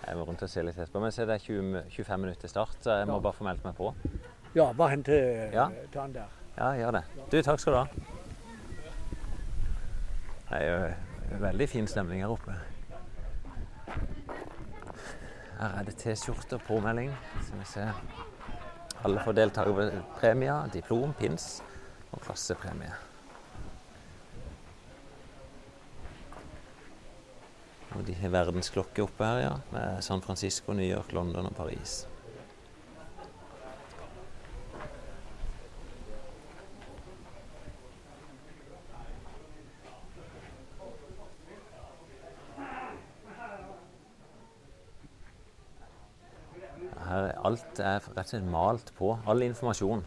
Jeg 0.06 0.16
må 0.18 0.24
rundt 0.28 0.42
og 0.44 0.50
se 0.50 0.62
litt 0.66 0.76
etterpå. 0.76 1.00
Men 1.00 1.12
se, 1.14 1.24
det 1.28 1.34
er 1.38 1.44
20, 1.44 1.82
25 1.94 2.20
minutter 2.20 2.40
til 2.42 2.50
start, 2.50 2.74
så 2.84 2.96
jeg 2.98 3.06
må 3.08 3.14
Ja. 3.14 3.20
bare 3.24 3.32
få 3.38 3.44
meldt 3.46 3.62
meg 3.64 3.74
på. 3.78 3.92
Ja, 4.54 4.66
bare 4.76 4.90
hent 4.90 5.06
til, 5.06 5.48
Ja. 5.54 5.68
han 5.94 6.12
der. 6.12 6.26
Ja, 6.58 6.72
gjør 6.76 6.90
det. 6.98 7.02
Du, 7.32 7.38
takk 7.42 7.60
skal 7.62 7.72
du 7.72 7.78
ha. 7.78 7.86
Det 10.50 10.58
er 10.58 10.64
jo 10.68 11.38
veldig 11.40 11.68
fin 11.68 11.86
stemning 11.88 12.20
her 12.20 12.28
oppe. 12.34 12.52
Her 15.60 15.78
er 15.78 15.82
det 15.86 15.96
T-skjorte 16.02 16.58
og 16.58 16.62
påmelding. 16.66 17.14
Skal 17.46 17.58
vi 17.58 17.64
se. 17.70 17.86
Alle 19.02 19.18
får 19.24 19.34
deltakerpremier, 19.34 20.68
diplom, 20.70 21.10
pins 21.18 21.56
og 22.12 22.22
klassepremie. 22.22 22.92
Og 27.92 28.06
de 28.06 28.14
har 28.16 28.32
verdensklokke 28.32 29.02
oppe 29.04 29.26
her, 29.26 29.42
ja. 29.42 29.52
Med 29.74 30.02
San 30.06 30.22
Francisco, 30.22 30.72
New 30.72 30.86
York, 30.86 31.12
London 31.12 31.50
og 31.50 31.56
Paris. 31.58 32.06
Her 47.12 47.26
er 47.28 47.41
alt 47.52 47.80
er 47.80 48.00
rett 48.00 48.18
og 48.18 48.32
slett 48.32 48.50
malt 48.50 48.92
på. 48.98 49.14
All 49.28 49.44
informasjon. 49.46 50.02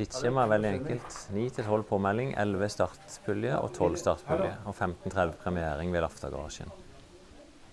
Tidsskjema 0.00 0.46
er 0.46 0.52
veldig 0.54 0.68
enkelt. 0.78 1.16
9-12 1.34 1.82
påmelding, 1.90 2.30
11 2.40 2.70
startpulje 2.72 3.56
og 3.58 3.72
12 3.76 3.98
startpulje. 4.00 4.54
Og 4.64 4.72
15-30 4.76 5.34
premiering 5.42 5.92
ved 5.92 6.04
Lafta-garasjen. 6.06 6.70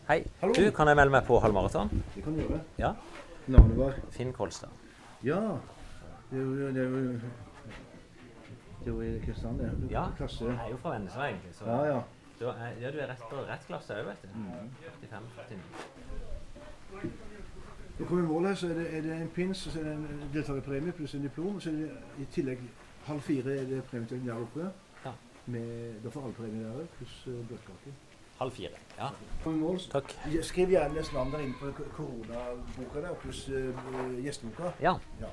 Hei. 0.10 0.22
Du, 0.42 0.64
kan 0.76 0.88
jeg 0.92 1.00
melde 1.00 1.14
meg 1.14 1.24
på 1.28 1.40
halvmaraton? 1.44 1.92
Det 2.16 2.24
kan 2.26 2.36
du 2.36 2.44
gjøre. 2.44 2.60
Ja. 2.80 2.94
Navnet 3.48 3.80
var 3.80 3.98
Finn 4.12 4.34
Kolstad. 4.36 4.72
Ja. 5.24 5.40
Det 6.30 6.40
er 6.40 6.44
jo 6.44 6.70
Det 8.84 8.92
er 8.92 8.92
jo, 8.92 9.20
Kristian, 9.24 9.58
det. 9.60 9.72
Ja. 9.92 10.06
Klasse. 10.18 10.46
Jeg 10.46 10.60
er 10.66 10.72
jo 10.72 10.78
fra 10.84 10.94
Vennesla, 10.96 11.30
egentlig. 11.32 11.56
Så 11.56 11.66
Ja, 11.66 11.80
ja. 11.86 12.02
du, 12.40 12.46
er, 12.48 12.76
ja, 12.82 12.92
du 12.92 13.00
er 13.04 13.08
rett 13.12 13.24
rett 13.50 13.68
klasse 13.68 13.96
òg, 13.96 14.06
vet 14.08 14.22
du. 14.24 14.30
45-49. 15.08 15.58
Når 15.58 15.97
du 18.00 18.06
kommer 18.06 18.24
i 18.24 18.28
mål 18.28 18.46
her, 18.46 18.56
så 18.56 18.68
er 18.68 18.74
det, 18.74 18.98
er 18.98 19.02
det 19.02 19.22
en 19.22 19.30
pins, 19.36 19.58
så 19.58 19.80
er 19.80 19.84
det 19.84 19.94
en 19.94 20.30
deltakerpremie 20.34 20.92
pluss 20.92 21.14
en 21.14 21.22
diplom. 21.22 21.56
og 21.56 21.62
Så 21.62 21.70
er 21.70 21.74
det 21.74 21.92
i 22.20 22.26
tillegg 22.32 22.60
halv 23.08 23.22
fire 23.22 23.56
er 23.56 23.64
det 23.66 23.84
premie 23.84 24.08
til 24.08 24.26
der 24.26 24.34
oppe. 24.34 24.70
Ja. 25.06 25.12
Med, 25.46 25.94
da 26.04 26.10
får 26.10 26.24
alle 26.24 26.34
premie 26.34 26.64
der 26.64 26.86
pluss 26.98 27.24
uh, 27.28 27.48
bløtkake. 27.48 27.94
Halv 28.38 28.52
fire. 28.52 28.70
Ja, 29.00 29.08
mål, 29.46 29.80
takk. 29.92 30.14
Skriv 30.42 30.70
gjerne 30.70 31.04
navn 31.14 31.32
der 31.32 31.40
inne 31.40 31.56
på 31.58 31.72
koronaboka 31.96 33.02
der, 33.02 33.14
pluss 33.22 33.50
uh, 33.50 34.24
gjesteboka. 34.24 34.76
Ja. 34.82 34.94
Ja. 35.22 35.32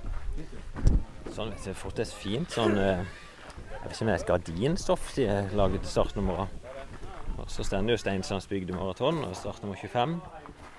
Sånn, 1.31 1.50
vet 1.50 1.59
du. 1.59 1.68
Jeg 1.68 1.74
har 1.74 1.81
fått 1.83 2.00
et 2.00 2.14
fint 2.16 2.55
sånn 2.55 2.79
uh, 2.79 3.05
Jeg 3.05 3.90
vet 3.90 3.92
ikke 3.92 4.07
om 4.07 4.09
det 4.09 4.14
er 4.14 4.22
et 4.22 4.31
gardinstoff 4.31 5.11
de 5.18 5.29
har 5.29 5.53
laget 5.53 5.85
til 5.85 5.92
startnummeret. 5.98 6.61
Og 7.35 7.50
så 7.50 7.66
står 7.66 7.85
det 7.85 7.98
jo 7.98 8.00
Steinsands 8.00 8.48
bygde 8.48 8.72
maraton 8.72 9.20
og 9.27 9.37
startnummer 9.37 9.77
25 9.77 10.16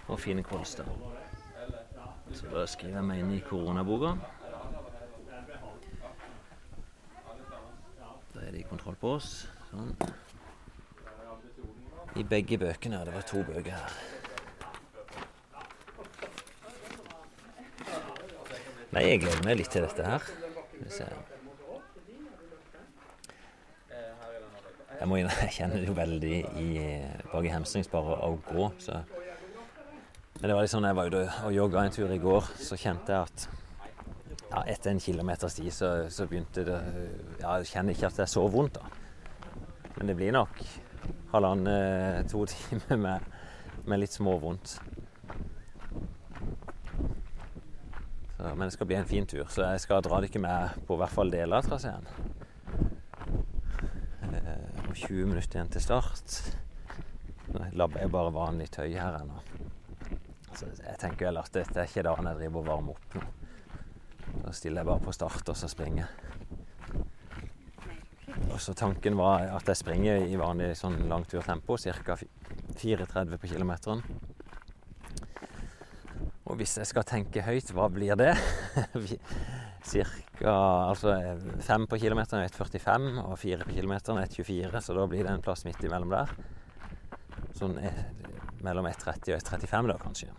og 0.08 0.19
Fine 0.19 0.43
Kolstad. 0.43 0.89
Så 2.36 2.50
da 2.52 2.65
skriver 2.67 3.00
jeg 3.00 3.08
meg 3.08 3.21
inn 3.24 3.32
i 3.32 3.43
koronaboka. 3.48 4.12
Da 8.34 8.41
er 8.43 8.52
det 8.52 8.60
i 8.60 8.67
kontroll 8.67 8.98
på 9.00 9.13
oss. 9.15 9.30
Sånn. 9.69 9.93
I 12.19 12.24
begge 12.28 12.60
bøkene. 12.60 13.00
Det 13.08 13.15
var 13.15 13.28
to 13.30 13.43
bøker 13.48 13.71
her. 13.78 13.95
Nei, 18.95 19.08
jeg 19.10 19.24
gleder 19.24 19.48
meg 19.48 19.58
litt 19.60 19.71
til 19.71 19.84
dette 19.88 20.04
her. 20.08 20.28
Jeg 24.95 25.08
må 25.12 25.17
innrømme, 25.19 25.52
kjenner 25.52 25.80
det 25.80 25.88
jo 25.89 25.95
veldig 25.95 26.38
i, 26.60 26.69
bak 27.32 27.48
i 27.48 27.52
hamstrings 27.52 27.91
bare 27.91 28.15
å 28.28 28.36
gå. 28.48 28.69
Så. 28.84 29.02
Men 30.39 30.50
det 30.50 30.56
var 30.56 30.65
litt 30.65 30.74
sånn, 30.74 30.88
jeg 30.88 30.98
var 30.98 31.12
ute 31.12 31.21
og 31.48 31.54
jogga 31.56 31.84
en 31.86 31.95
tur 31.95 32.12
i 32.12 32.21
går, 32.21 32.50
så 32.60 32.78
kjente 32.80 33.15
jeg 33.15 33.30
at 33.30 33.48
ja, 34.52 34.63
etter 34.71 34.91
en 34.91 35.02
kilometers 35.02 35.56
tid 35.58 35.71
så, 35.74 35.91
så 36.12 36.28
begynte 36.30 36.63
det 36.67 36.76
ja, 37.41 37.58
Jeg 37.60 37.69
kjenner 37.71 37.95
ikke 37.95 38.10
at 38.10 38.19
det 38.19 38.26
er 38.28 38.34
så 38.34 38.43
vondt, 38.52 38.78
da. 38.78 38.86
Men 39.95 40.12
det 40.12 40.17
blir 40.19 40.36
nok 40.36 40.60
halvannen, 41.32 42.28
to 42.32 42.45
timer 42.52 43.00
med, 43.00 43.32
med 43.86 44.04
litt 44.04 44.15
småvondt. 44.15 44.78
Men 48.38 48.67
det 48.67 48.74
skal 48.76 48.88
bli 48.88 48.95
en 49.00 49.08
fin 49.10 49.26
tur, 49.26 49.48
så 49.50 49.65
jeg 49.71 49.82
skal 49.84 50.04
dra 50.06 50.19
dere 50.21 50.41
med 50.43 50.84
på 50.88 50.98
hvert 51.00 51.13
fall 51.13 51.32
deler 51.34 51.58
av 51.58 51.65
traseen. 51.65 52.06
Eh, 54.28 54.84
og 54.86 54.93
20 54.93 55.32
minutter 55.32 55.58
igjen 55.58 55.71
til 55.74 55.84
start. 55.84 56.38
Labber 57.74 58.04
jeg 58.04 58.13
bare 58.13 58.36
vanlig 58.36 58.69
tøy 58.76 58.91
her 58.93 59.17
ennå. 59.21 59.41
Så 60.56 60.70
jeg 60.72 61.00
tenker 61.02 61.30
vel 61.30 61.41
at 61.41 61.52
dette 61.56 61.82
er 61.82 61.89
ikke 61.89 62.06
dagen 62.08 62.30
jeg 62.30 62.39
driver 62.39 62.62
og 62.62 62.70
varmer 62.70 62.96
opp 62.96 63.18
nå. 63.18 63.24
Da 64.46 64.54
stiller 64.56 64.82
jeg 64.82 64.89
bare 64.89 65.04
på 65.04 65.13
start, 65.15 65.50
og 65.52 65.58
så 65.60 65.68
springer. 65.72 66.08
Og 68.52 68.60
så 68.63 68.76
tanken 68.78 69.18
var 69.20 69.50
at 69.56 69.68
jeg 69.68 69.80
springer 69.80 70.24
i 70.28 70.38
vanlig 70.39 70.74
sånn 70.80 71.06
langturtempo, 71.12 71.78
ca. 71.78 72.15
34 72.76 73.39
på 73.41 73.52
kilometeren. 73.52 74.04
Og 76.46 76.60
hvis 76.60 76.78
jeg 76.78 76.88
skal 76.88 77.08
tenke 77.08 77.44
høyt, 77.44 77.72
hva 77.76 77.89
blir 77.91 78.15
det? 78.20 78.34
Cirka 79.86 80.52
altså 80.89 81.15
5 81.65 81.88
på 81.89 82.00
kilometeren 82.02 82.46
er 82.46 82.52
1,45, 82.54 83.08
og 83.26 83.36
4 83.41 83.68
på 83.68 83.76
kilometeren 83.76 84.22
er 84.22 84.30
1,24, 84.30 84.84
så 84.88 84.96
da 84.98 85.08
blir 85.10 85.26
det 85.26 85.34
en 85.34 85.44
plass 85.46 85.65
midt 85.68 85.84
imellom 85.86 86.13
der. 86.13 86.32
Sånn 87.56 87.78
eh, 87.82 88.04
mellom 88.65 88.88
1,30 88.89 89.36
og 89.36 89.41
1,35 89.41 89.91
da, 89.91 89.97
kanskje. 90.01 90.32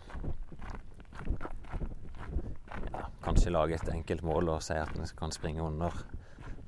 Ja, 2.93 3.07
kanskje 3.25 3.55
lage 3.55 3.79
et 3.79 3.93
enkelt 3.95 4.27
mål 4.27 4.53
og 4.57 4.65
si 4.67 4.77
at 4.79 4.93
en 4.99 5.07
kan 5.19 5.35
springe 5.35 5.63
under 5.65 5.95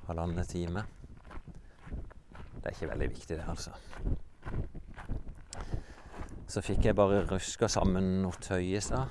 halvannen 0.09 0.47
time. 0.47 0.87
Det 2.59 2.67
er 2.67 2.75
ikke 2.77 2.93
veldig 2.93 3.11
viktig, 3.15 3.37
det, 3.37 3.45
altså. 3.49 3.71
Så 6.49 6.63
fikk 6.65 6.87
jeg 6.89 6.97
bare 6.97 7.27
ruska 7.29 7.69
sammen 7.69 8.23
noe 8.23 8.39
tøy 8.41 8.63
i 8.73 8.81
stad. 8.81 9.11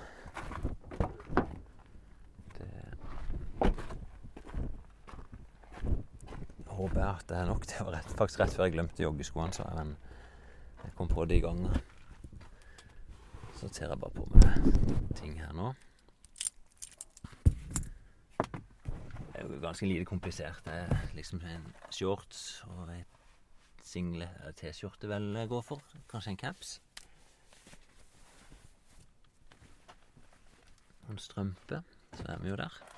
Håper 6.78 7.02
jeg 7.02 7.10
at 7.10 7.30
det 7.30 7.38
er 7.38 7.46
nok. 7.50 7.68
Det 7.70 7.86
var 7.86 7.96
rett, 7.98 8.18
faktisk 8.18 8.42
rett 8.42 8.54
før 8.54 8.68
jeg 8.68 8.76
glemte 8.78 9.04
joggeskoene, 9.04 9.54
sa 9.54 9.66
jeg. 9.70 9.78
Men 9.78 9.96
jeg 10.84 10.98
kom 10.98 11.10
på 11.10 11.26
det 11.30 11.40
i 11.40 11.46
gangen. 11.46 11.78
Så 13.58 13.68
ser 13.74 13.90
jeg 13.90 14.00
bare 14.00 14.14
på 14.14 14.26
med 14.34 15.14
ting 15.18 15.40
her 15.42 15.54
nå. 15.58 15.72
Det 18.38 19.42
er 19.42 19.48
jo 19.48 19.62
ganske 19.62 19.88
lite 19.90 20.06
komplisert. 20.06 20.62
Det 20.66 20.74
er 20.74 21.08
liksom 21.18 21.42
en 21.42 21.66
shorts 21.90 22.64
og 22.68 22.92
et 22.94 23.18
single 23.82 24.30
T-skjorte 24.60 25.10
vel 25.10 25.32
går 25.50 25.66
for. 25.66 25.82
Kanskje 26.12 26.36
en 26.36 26.38
caps. 26.38 26.76
Og 31.08 31.16
en 31.16 31.24
strømpe. 31.26 31.82
Så 32.14 32.30
er 32.30 32.38
vi 32.44 32.54
jo 32.54 32.62
der. 32.62 32.97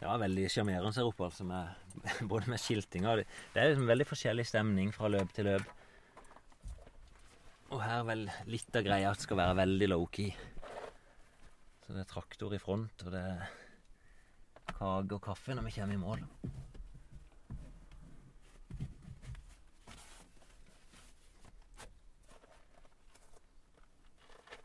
Ja, 0.00 0.14
veldig 0.16 0.46
sjarmerende 0.48 0.96
her 0.96 1.08
oppe, 1.10 1.26
altså, 1.28 1.44
med, 1.44 1.74
både 2.30 2.48
med 2.48 2.60
skiltinga 2.60 3.18
det, 3.20 3.26
er 3.52 3.74
liksom 3.74 3.90
veldig 3.90 4.06
forskjellig 4.08 4.46
stemning 4.48 4.94
fra 4.96 5.10
løp 5.12 5.34
til 5.36 5.50
løp. 5.50 5.74
Og 7.70 7.82
her 7.84 8.06
vel 8.08 8.24
litt 8.50 8.74
av 8.74 8.86
greia 8.86 9.10
at 9.12 9.20
det 9.20 9.26
skal 9.28 9.38
være 9.38 9.58
veldig 9.60 9.90
low-key. 9.92 10.32
Så 11.84 11.92
det 11.92 12.02
er 12.02 12.08
traktor 12.10 12.56
i 12.56 12.62
front, 12.62 13.04
og 13.04 13.12
det 13.12 13.20
er 13.20 13.44
kake 14.72 15.18
og 15.18 15.22
kaffe 15.22 15.54
når 15.54 15.68
vi 15.68 15.76
kommer 15.76 15.94
i 15.94 16.00
mål. 16.00 16.24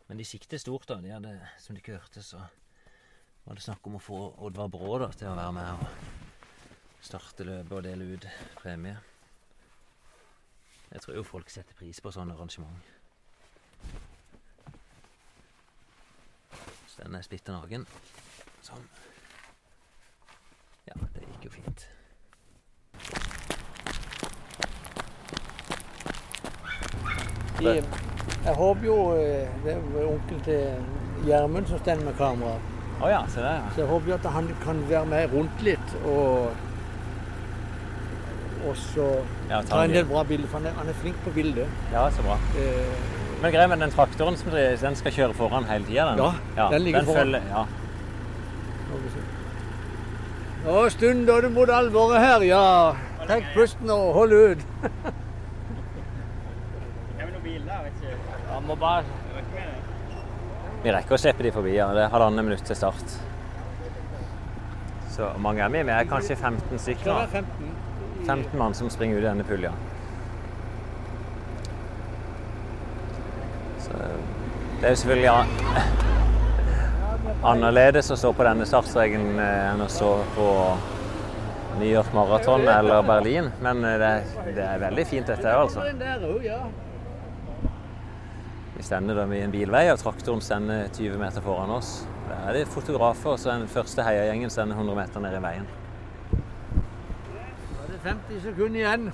Men 0.08 0.21
de 0.21 0.26
sikter 0.26 0.62
stort, 0.62 0.88
da. 0.88 1.02
De 1.04 1.12
hadde, 1.12 1.34
som 1.60 1.76
dere 1.76 2.00
hørte, 2.00 2.24
så 2.24 2.39
var 3.45 3.55
det 3.55 3.62
snakk 3.62 3.88
om 3.88 3.97
å 3.99 4.01
få 4.01 4.19
Oddvar 4.47 4.69
Brå 4.73 4.97
da, 4.99 5.12
til 5.13 5.29
å 5.29 5.36
være 5.38 5.51
med 5.53 5.67
og 5.77 7.03
starte 7.05 7.45
løpet 7.45 7.75
og 7.77 7.84
dele 7.86 8.08
ut 8.15 8.27
premie. 8.58 8.95
Jeg 10.91 11.01
tror 11.03 11.17
jo 11.19 11.25
folk 11.27 11.49
setter 11.53 11.77
pris 11.77 12.01
på 12.01 12.13
sånne 12.13 12.34
arrangement. 12.34 12.93
Så 16.89 17.03
den 17.03 17.17
er 17.17 17.25
splitter 17.25 17.53
naken. 17.53 17.86
Sånn. 18.65 18.86
Ja, 20.88 20.97
det 21.13 21.25
gikk 21.27 21.49
jo 21.49 21.53
fint. 21.60 21.88
Jeg, 27.65 27.84
jeg 28.45 28.53
håper 28.60 28.84
jo 28.84 28.95
eh, 29.15 29.51
Det 29.63 29.73
er 29.73 30.08
onkelen 30.10 30.41
til 30.43 31.27
Gjermund 31.29 31.69
som 31.69 31.79
står 31.81 32.01
med 32.05 32.17
kamera. 32.17 32.74
Å 33.01 33.10
ja, 33.12 33.25
se 33.27 33.41
der, 33.43 33.65
Så 33.75 33.81
jeg 33.84 33.89
håper 33.89 34.15
at 34.15 34.25
han 34.31 34.47
kan 34.63 34.79
være 34.89 35.05
med 35.12 35.34
rundt 35.36 35.65
litt 35.67 35.95
og 36.05 36.55
og 38.65 38.77
så 38.81 39.03
ja. 39.49 39.60
ta 39.62 39.84
en 39.86 39.91
del 39.93 40.08
bra 40.10 40.23
bilder, 40.25 40.47
for 40.49 40.58
han 40.58 40.71
er, 40.71 40.73
han 40.79 40.88
er 40.89 40.95
flink 40.97 41.17
på 41.21 41.29
bilder. 41.36 41.67
Ja, 41.93 42.08
så 42.10 42.23
bra. 42.25 42.38
Eh, 42.58 42.95
Men 43.41 43.51
greia 43.53 43.67
med 43.69 43.84
den 43.84 43.91
traktoren 43.93 44.38
som 44.39 44.49
den 44.55 44.95
skal 44.97 45.13
kjøre 45.13 45.36
foran 45.38 45.67
hele 45.69 45.86
tida, 45.86 46.08
den? 46.15 46.39
Ja, 46.58 46.69
den 46.73 46.81
ligger 46.88 47.05
foran. 47.05 47.36
Følger, 47.36 47.41
ja. 47.51 47.65
Nå 50.65 50.88
stunder 50.89 51.45
du 51.45 51.49
mot 51.53 51.69
alvoret 51.69 52.23
her, 52.23 52.47
ja. 52.47 52.95
Tenk 53.27 53.51
pusten 53.53 53.91
og 53.93 54.13
hold 54.17 54.34
ut. 54.34 54.65
Ja, 58.55 58.60
må 58.63 58.75
bare 58.79 59.03
Vi 60.86 60.91
rekker 60.93 61.15
å 61.15 61.17
slippe 61.17 61.41
de 61.41 61.50
forbi. 61.50 61.71
Ja. 61.74 61.88
Det 61.98 62.04
er 62.04 62.12
halvannet 62.13 62.45
minutt 62.45 62.67
til 62.67 62.78
start. 62.78 63.13
Så 65.10 65.32
mange 65.41 65.63
er 65.65 65.71
vi? 65.74 65.82
Vi 65.88 65.93
er 65.95 66.06
kanskje 66.06 66.38
15 66.38 66.78
stykker. 66.84 67.10
være 67.10 67.26
da. 67.26 67.41
15. 67.41 67.71
15 68.28 68.60
mann 68.60 68.74
som 68.78 68.89
springer 68.93 69.17
ut 69.17 69.24
i 69.24 69.26
denne 69.26 69.45
pulja. 69.50 69.71
Så 73.82 73.98
det 73.98 74.86
er 74.86 74.93
jo 74.93 75.02
selvfølgelig 75.02 75.32
an 75.34 75.48
annerledes 77.45 78.12
å 78.13 78.17
stå 78.17 78.34
på 78.38 78.45
denne 78.45 78.65
startstreken 78.69 79.39
eh, 79.41 79.71
enn 79.71 79.82
å 79.82 79.89
stå 79.89 80.12
på 80.38 80.48
New 81.80 81.89
York 81.89 82.13
Marathon 82.13 82.65
eller 82.69 83.02
Berlin, 83.06 83.50
men 83.62 83.86
eh, 83.86 83.98
det, 84.02 84.13
det 84.58 84.65
er 84.65 84.82
veldig 84.82 85.06
fint 85.10 85.30
dette 85.30 85.50
òg, 85.50 85.67
altså. 85.67 85.86
Den 85.86 86.02
der 86.02 86.26
òg, 86.26 86.45
ja. 86.45 86.62
Vi 88.75 88.75
stender 88.86 89.17
da 89.17 89.26
ved 89.30 89.41
en 89.43 89.52
bilvei, 89.54 89.88
og 89.91 90.00
traktoren 90.00 90.41
stender 90.45 90.88
20 90.93 91.17
meter 91.19 91.41
foran 91.41 91.71
oss. 91.74 92.08
Der 92.30 92.50
er 92.50 92.54
det 92.60 92.67
fotografer, 92.69 93.30
og 93.34 93.39
så 93.41 93.52
den 93.56 93.67
første 93.67 94.04
heiagjengen 94.06 94.50
stender 94.54 94.76
100 94.78 94.98
meter 95.00 95.19
ned 95.26 95.38
i 95.38 95.41
veien. 95.43 95.67
Da 96.32 97.84
er 97.84 97.91
det 97.91 98.00
50 98.06 98.41
sekunder 98.43 98.80
igjen. 98.84 99.12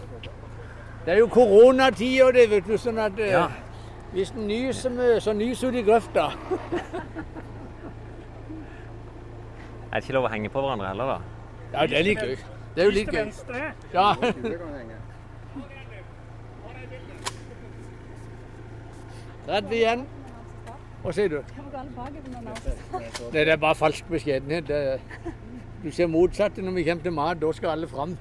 Det 1.06 1.14
er 1.14 1.18
jo 1.24 1.28
koronatider, 1.28 2.32
det, 2.36 2.50
vet 2.52 2.68
du. 2.68 2.76
Sånn 2.78 3.00
at 3.02 3.20
eh, 3.20 3.32
Ja. 3.32 3.46
hvis 4.14 4.32
den 4.36 4.48
nyser 4.48 4.92
mye, 4.94 5.20
så 5.24 5.34
nyser 5.34 5.68
ut 5.72 5.76
i 5.80 5.82
grøfta. 5.88 6.28
Er 9.92 9.96
det 10.00 10.04
ikke 10.06 10.14
lov 10.20 10.28
å 10.28 10.32
henge 10.32 10.50
på 10.52 10.62
hverandre 10.64 10.88
heller, 10.92 11.06
da? 11.16 11.18
Ja, 11.74 11.88
det 11.88 11.98
er 12.00 12.04
litt 12.04 12.20
gøy. 12.22 12.36
Det 12.76 12.84
er 12.84 12.86
jo 12.86 12.92
litt 12.96 13.10
gøy. 13.12 13.32
Ja. 13.94 14.16
Redd 19.52 19.74
igjen. 19.76 20.06
Hva 21.02 21.12
sier 21.16 21.32
du? 21.34 21.40
Nei, 21.74 22.10
det 23.34 23.50
er 23.50 23.58
bare 23.60 23.76
falsk 23.76 24.08
beskjedenhet. 24.08 24.70
Det, 24.70 25.02
du 25.84 25.90
ser 25.92 26.08
motsatte 26.08 26.64
når 26.64 26.78
vi 26.78 26.86
kommer 26.88 27.04
til 27.04 27.16
mat. 27.18 27.42
Da 27.42 27.52
skal 27.58 27.74
alle 27.74 27.90
fram. 27.92 28.14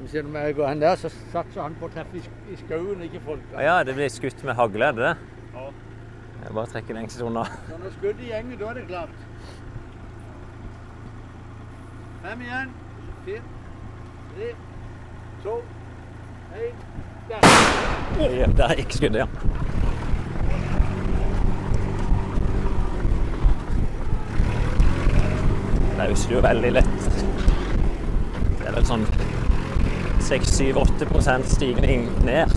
Når 0.00 0.06
vi 0.08 0.38
jeg 0.38 0.54
går 0.56 0.68
hen 0.68 0.80
der, 0.80 0.96
så 0.96 1.10
satser 1.12 1.62
han 1.62 1.76
på 1.78 1.86
å 1.86 1.92
treffe 1.92 2.18
i 2.50 2.56
skauen, 2.64 3.02
ikke 3.04 3.20
folk. 3.26 3.52
Ja, 3.52 3.76
det 3.84 3.94
blir 3.94 4.08
skutt 4.10 4.42
med 4.48 4.56
hagle, 4.58 4.88
er 4.88 4.96
det 4.96 5.04
det? 5.04 5.14
Jeg 6.40 6.54
bare 6.56 6.72
trekker 6.72 6.96
lengst 6.96 7.20
unna. 7.22 7.44
Når 7.68 7.92
skuddet 7.98 8.24
gjenger, 8.30 8.56
da 8.62 8.70
er 8.70 8.80
det 8.80 8.86
klart. 8.88 9.14
Fem 12.24 12.42
igjen. 12.48 12.74
Fire. 13.28 13.42
Tre. 14.32 14.50
To. 15.44 15.60
Én. 16.56 16.84
Ja, 17.30 18.46
Der 18.56 18.74
gikk 18.76 18.92
skuddet, 18.92 19.18
ja. 19.18 19.26
Det 25.96 26.08
husker 26.08 26.34
jo 26.34 26.40
veldig 26.42 26.72
lett. 26.72 27.06
Det 28.58 28.66
er 28.66 28.74
vel 28.74 28.88
sånn 28.88 29.06
6-7-8 30.26 31.46
stigning 31.52 32.08
ned. 32.26 32.54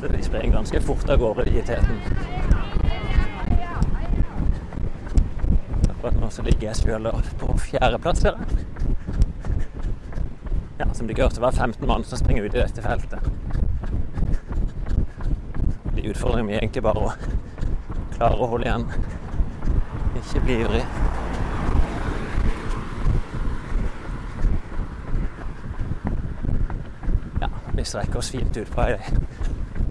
Så 0.00 0.12
de 0.12 0.22
springer 0.26 0.58
ganske 0.58 0.82
fort 0.84 1.08
av 1.08 1.22
gårde 1.22 1.48
i 1.48 1.62
teten. 1.62 2.02
Akkurat 5.88 6.20
nå 6.20 6.28
så 6.30 6.44
ligger 6.44 6.68
jeg 6.68 6.82
sjøl 6.82 7.08
på 7.40 7.60
fjerdeplass 7.70 8.26
som 10.98 11.06
dere 11.06 11.22
hørte, 11.22 11.40
var 11.40 11.52
15 11.52 11.86
mann 11.86 12.04
som 12.04 12.18
springer 12.18 12.42
ut 12.42 12.54
i 12.54 12.58
dette 12.58 12.82
feltet. 12.82 13.22
De 15.94 16.02
utfordrer 16.10 16.42
meg 16.42 16.56
egentlig 16.58 16.82
bare 16.82 17.04
å 17.06 17.12
klare 18.16 18.38
å 18.42 18.48
holde 18.50 18.66
igjen. 18.66 18.86
Ikke 20.18 20.42
bli 20.42 20.56
ivrig. 20.64 20.80
Ja, 27.44 27.50
vi 27.76 27.84
strekker 27.86 28.18
oss 28.18 28.32
fint 28.34 28.58
ut 28.58 28.72
på 28.74 28.88
ei 28.88 28.98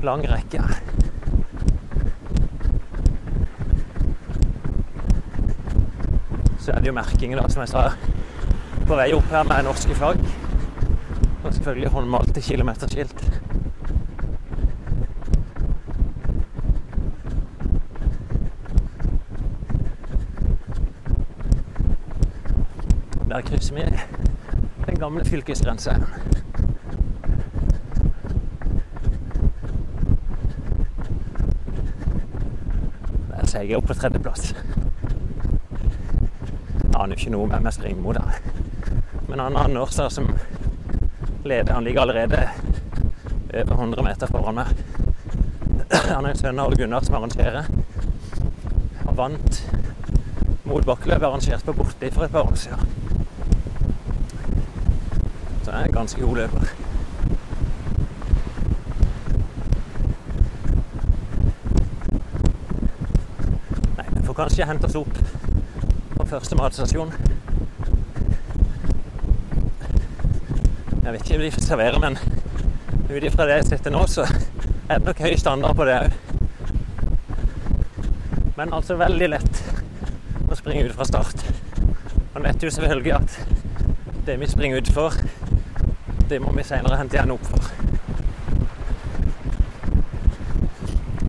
lang 0.04 0.26
rekke. 0.28 0.66
Så 6.60 6.76
er 6.76 6.84
det 6.84 6.92
jo 6.92 6.98
merkingen, 7.00 7.40
da, 7.40 7.48
som 7.48 7.64
jeg 7.64 7.72
sa, 7.72 7.88
på 8.84 9.00
vei 9.00 9.08
opp 9.16 9.32
her 9.32 9.48
med 9.48 9.70
norske 9.70 9.96
flagg. 9.96 10.27
Selvfølgelig 11.68 11.92
håndmalte 11.92 12.42
kilometerskilt. 12.42 13.42
Der 23.30 23.42
krysser 23.42 23.76
vi 23.76 23.82
den 24.86 25.00
gamle 25.00 25.26
fylkesgrensa. 25.26 25.92
Der 33.30 33.46
ser 33.46 33.62
jeg 33.62 33.76
opp 33.76 33.92
på 33.92 33.94
tredjeplass. 33.94 34.56
Aner 36.96 37.20
ikke 37.20 37.36
noe 37.36 37.52
med 37.52 37.60
meg 37.60 37.76
springer 37.76 38.08
mot 38.08 38.16
der. 38.16 38.40
Men 39.28 39.44
han 39.44 39.60
Anders 39.60 40.00
der 40.00 40.08
som 40.10 40.32
leder. 41.48 41.74
Han 41.74 41.84
ligger 41.84 42.02
allerede 42.02 42.50
over 43.54 43.74
100 43.74 44.04
meter 44.04 44.28
foran 44.28 44.56
meg. 44.56 44.68
Han 46.14 46.26
er 46.26 46.30
en 46.30 46.38
sønn 46.38 46.60
av 46.60 46.68
Ole 46.68 46.76
Gunnar 46.76 47.06
som 47.06 47.16
arrangerer. 47.16 47.66
Han 49.06 49.16
vant 49.16 49.62
mot 50.68 50.86
Bakkeløv, 50.86 51.24
arrangert 51.24 51.66
på 51.66 51.74
Borti 51.74 52.12
for 52.12 52.26
et 52.26 52.32
par 52.32 52.52
år 52.52 52.56
siden. 52.56 52.80
Så 55.64 55.72
jeg 55.72 55.80
er 55.80 55.86
en 55.86 55.96
ganske 55.96 56.22
god 56.22 56.36
løper. 56.36 56.74
Nei, 63.98 64.08
vi 64.12 64.26
får 64.28 64.40
kanskje 64.44 64.68
hente 64.68 64.92
oss 64.92 65.00
opp 65.00 65.24
på 66.18 66.28
første 66.28 66.60
matstasjon. 66.60 67.16
Jeg 71.08 71.14
vet 71.14 71.22
ikke 71.24 71.38
hva 71.40 71.46
de 71.48 71.64
serverer, 71.64 71.98
men 72.04 72.18
ut 73.08 73.24
ifra 73.24 73.46
det 73.48 73.62
jeg 73.62 73.68
sitter 73.70 73.94
nå, 73.96 74.02
så 74.12 74.26
er 74.28 74.98
det 75.00 75.06
nok 75.08 75.22
høy 75.24 75.38
standard 75.40 75.78
på 75.80 75.86
det 75.88 75.94
òg. 76.04 76.12
Men 78.58 78.76
altså 78.76 78.98
veldig 79.00 79.30
lett 79.32 79.62
å 80.52 80.58
springe 80.60 80.84
ut 80.90 80.98
fra 80.98 81.08
start. 81.08 81.46
Man 82.34 82.44
vet 82.44 82.60
jo 82.60 82.74
selvfølgelig 82.76 83.14
at 83.16 83.38
det 84.28 84.36
vi 84.42 84.52
springer 84.52 84.84
utfor, 84.84 85.16
det 86.28 86.42
må 86.44 86.52
vi 86.58 86.68
senere 86.68 87.00
hente 87.00 87.16
igjen 87.16 87.32
opp 87.38 87.48
for. 87.54 87.72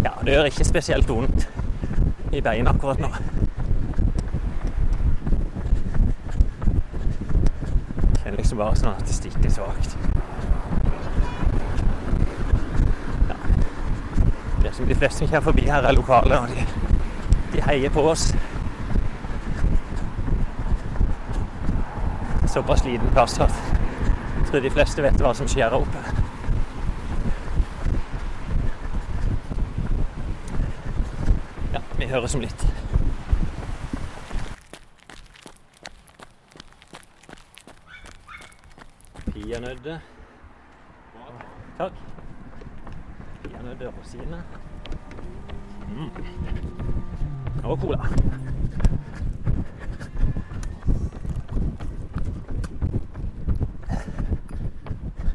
Ja, 0.03 0.16
det 0.26 0.35
gjør 0.35 0.51
ikke 0.51 0.66
spesielt 0.66 1.07
vondt 1.07 1.47
i 2.35 2.43
beina 2.43 2.74
akkurat 2.74 2.99
nå. 2.99 3.14
Kjenner 8.24 8.38
liksom 8.49 8.63
bare 8.65 8.77
sånn 8.81 8.95
at 8.97 9.05
det 9.05 9.13
stikker 9.13 9.51
svakt. 9.53 9.97
Ja. 13.29 13.35
Det 14.63 14.71
som 14.73 14.89
de 14.89 14.97
fleste 14.97 15.19
som 15.19 15.29
kommer 15.29 15.45
forbi 15.51 15.67
her, 15.69 15.85
er 15.85 15.93
lokale, 15.93 16.39
og 16.41 16.55
de, 16.55 16.65
de 17.53 17.65
heier 17.67 17.93
på 17.93 18.07
oss. 18.09 18.31
Såpass 22.49 22.87
liten 22.89 23.13
plass 23.13 23.37
at 23.45 23.53
jeg 23.53 24.49
tror 24.49 24.65
de 24.65 24.73
fleste 24.73 25.05
vet 25.05 25.21
hva 25.21 25.35
som 25.37 25.51
skjer 25.53 25.69
her 25.69 25.77
oppe. 25.77 26.01
Ja, 31.77 31.85
vi 32.01 32.09
høres 32.09 32.39
om 32.39 32.49
litt. 32.49 32.69
Peanøtter. 39.89 40.01
Takk. 41.78 41.93
Peanøtter 43.43 43.86
og 43.86 43.95
rosiner. 43.99 44.43
Mm. 45.89 46.11
Og 47.64 47.78
cola. 47.80 47.99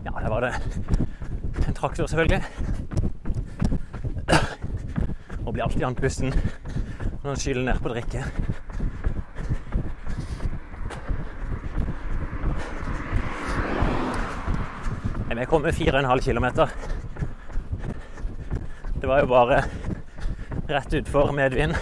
Ja, 0.05 0.11
der 0.19 0.29
var 0.29 0.39
det 0.39 0.53
en 1.67 1.73
traktor, 1.73 2.05
selvfølgelig. 2.05 2.43
Og 5.45 5.53
blir 5.53 5.63
alltid 5.63 5.83
andpusten 5.83 6.33
når 7.23 7.29
han 7.29 7.39
skyller 7.39 7.73
ned 7.73 7.79
på 7.79 7.89
drikke. 7.89 8.25
Nei, 15.34 15.39
Vi 15.39 15.45
kom 15.45 15.61
med 15.61 15.73
4,5 15.73 16.19
km. 16.19 16.67
Det 19.01 19.07
var 19.07 19.19
jo 19.19 19.27
bare 19.27 19.63
rett 20.67 20.93
utfor 20.93 21.31
medvind. 21.31 21.73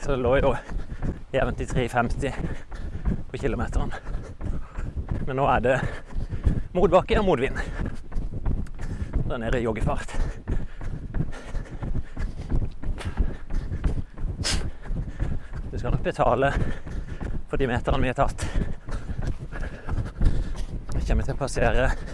Så 0.00 0.10
det 0.10 0.16
lå 0.16 0.38
jo 0.38 0.54
jevnt 1.32 1.60
i 1.60 1.66
3,50 1.66 2.32
på 3.30 3.38
kilometeren. 3.38 3.92
Men 5.26 5.36
nå 5.36 5.44
er 5.44 5.60
det 5.60 5.76
motbakke 6.72 7.18
og 7.20 7.26
motvind. 7.28 7.60
Der 9.28 9.44
er 9.44 9.56
i 9.56 9.62
joggefart. 9.66 10.16
Du 15.70 15.78
skal 15.78 15.90
nok 15.90 16.02
betale 16.02 16.54
for 17.50 17.60
de 17.60 17.68
meterne 17.68 18.00
vi 18.00 18.08
har 18.08 18.22
tatt. 18.24 18.48
Jeg 20.94 21.04
kommer 21.10 21.28
til 21.28 21.36
å 21.36 21.44
passere 21.44 22.07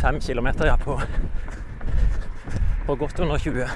fem 0.00 0.20
kilometer 0.20 0.66
ja, 0.70 0.76
på, 0.76 1.00
på 2.86 2.94
godt 2.96 3.20
under 3.20 3.38
20. 3.38 3.66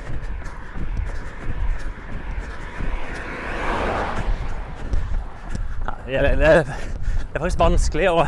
Ja, 6.09 6.23
det, 6.23 6.31
er- 6.31 6.37
det, 6.37 6.47
er- 6.47 7.39
faktisk 7.41 7.59
vanskelig 7.63 8.09
å 8.13 8.27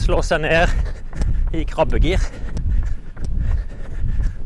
slå 0.00 0.20
seg 0.24 0.40
ned 0.44 1.54
i 1.54 1.64
krabbegir. 1.68 2.22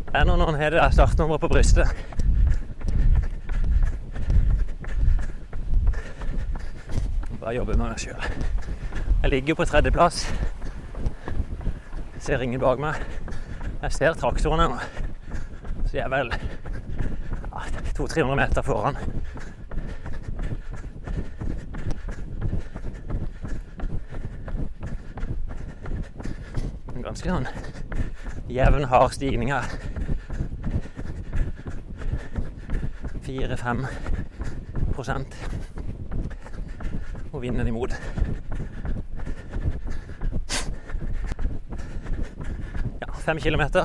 Det 0.09 0.25
når 0.27 0.41
noen 0.41 0.59
har 0.59 0.75
det 0.75 0.87
startnummeret 0.97 1.41
på 1.45 1.51
brystet. 1.53 1.93
Bare 7.41 7.55
jobbe 7.57 7.77
med 7.79 7.87
meg 7.93 8.01
sjøl. 8.03 8.25
Jeg 9.23 9.31
ligger 9.33 9.59
på 9.59 9.67
tredjeplass. 9.69 10.25
Ser 12.29 12.43
ingen 12.45 12.61
bak 12.61 12.77
meg. 12.77 12.99
Jeg 13.81 13.95
ser 13.97 14.17
traktoren 14.21 14.61
ennå. 14.61 14.75
Så 15.87 15.95
de 15.95 16.01
er 16.03 16.11
vel 16.13 16.29
ja, 16.29 17.63
200-300 17.97 18.35
meter 18.37 18.67
foran. 18.67 18.99
En 26.93 27.09
ganske 27.09 27.33
sånn 27.33 27.49
jevn, 28.53 28.85
hard 28.93 29.17
stigning 29.17 29.55
her. 29.57 29.73
Fire-fem 33.25 33.87
prosent. 34.93 35.41
Og 37.33 37.41
vinden 37.41 37.73
imot. 37.73 37.97
Ja, 43.29 43.33
km 43.35 43.39
kilometer. 43.39 43.81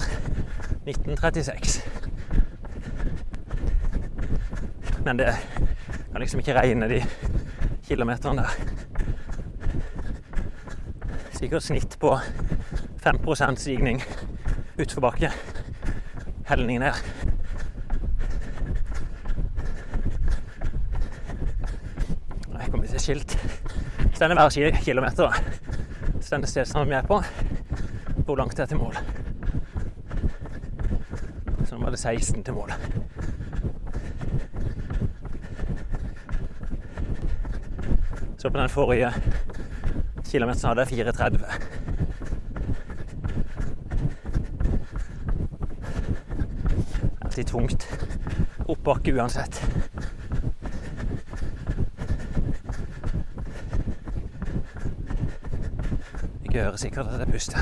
1936. 0.85 1.83
Men 5.05 5.17
det 5.17 5.35
kan 6.11 6.21
liksom 6.21 6.39
ikke 6.39 6.53
regne 6.53 6.87
de 6.89 7.03
kilometerne 7.83 8.41
der. 8.41 8.49
Sikkert 11.31 11.63
snitt 11.63 11.97
på 11.99 12.19
5 12.97 13.57
stigning 13.57 14.01
utforbakke. 14.79 15.31
Helning 16.47 16.79
ned. 16.79 16.93
Her 22.61 22.69
kommer 22.71 22.87
til 22.87 22.99
skilt. 22.99 23.37
Stender 24.13 24.35
hver 24.35 24.79
kilometer. 24.83 25.23
da. 25.23 25.33
Stender 26.21 26.47
stedsnavnet 26.47 26.89
vi 26.89 26.95
er 26.95 27.01
på. 27.01 27.23
Hvor 28.25 28.35
langt 28.35 28.57
det 28.57 28.63
er 28.63 28.65
til 28.65 28.77
mål. 28.77 28.95
Så 31.73 31.77
nå 31.79 31.85
var 31.87 31.92
det 31.92 31.92
16 32.03 32.43
til 32.43 32.53
mål. 32.53 32.73
Så 38.37 38.49
på 38.49 38.57
den 38.59 38.69
forrige 38.69 39.13
kilometeren 40.31 40.77
hadde 40.77 40.95
jeg 40.95 41.07
4,30. 41.07 41.45
Alltid 47.21 47.43
tungt. 47.45 47.87
Oppbakke 48.67 49.15
uansett. 49.15 49.69
Ikke 56.43 56.63
hører 56.63 56.75
sikkert 56.75 57.07
at 57.07 57.19
jeg 57.19 57.27
puster. 57.31 57.59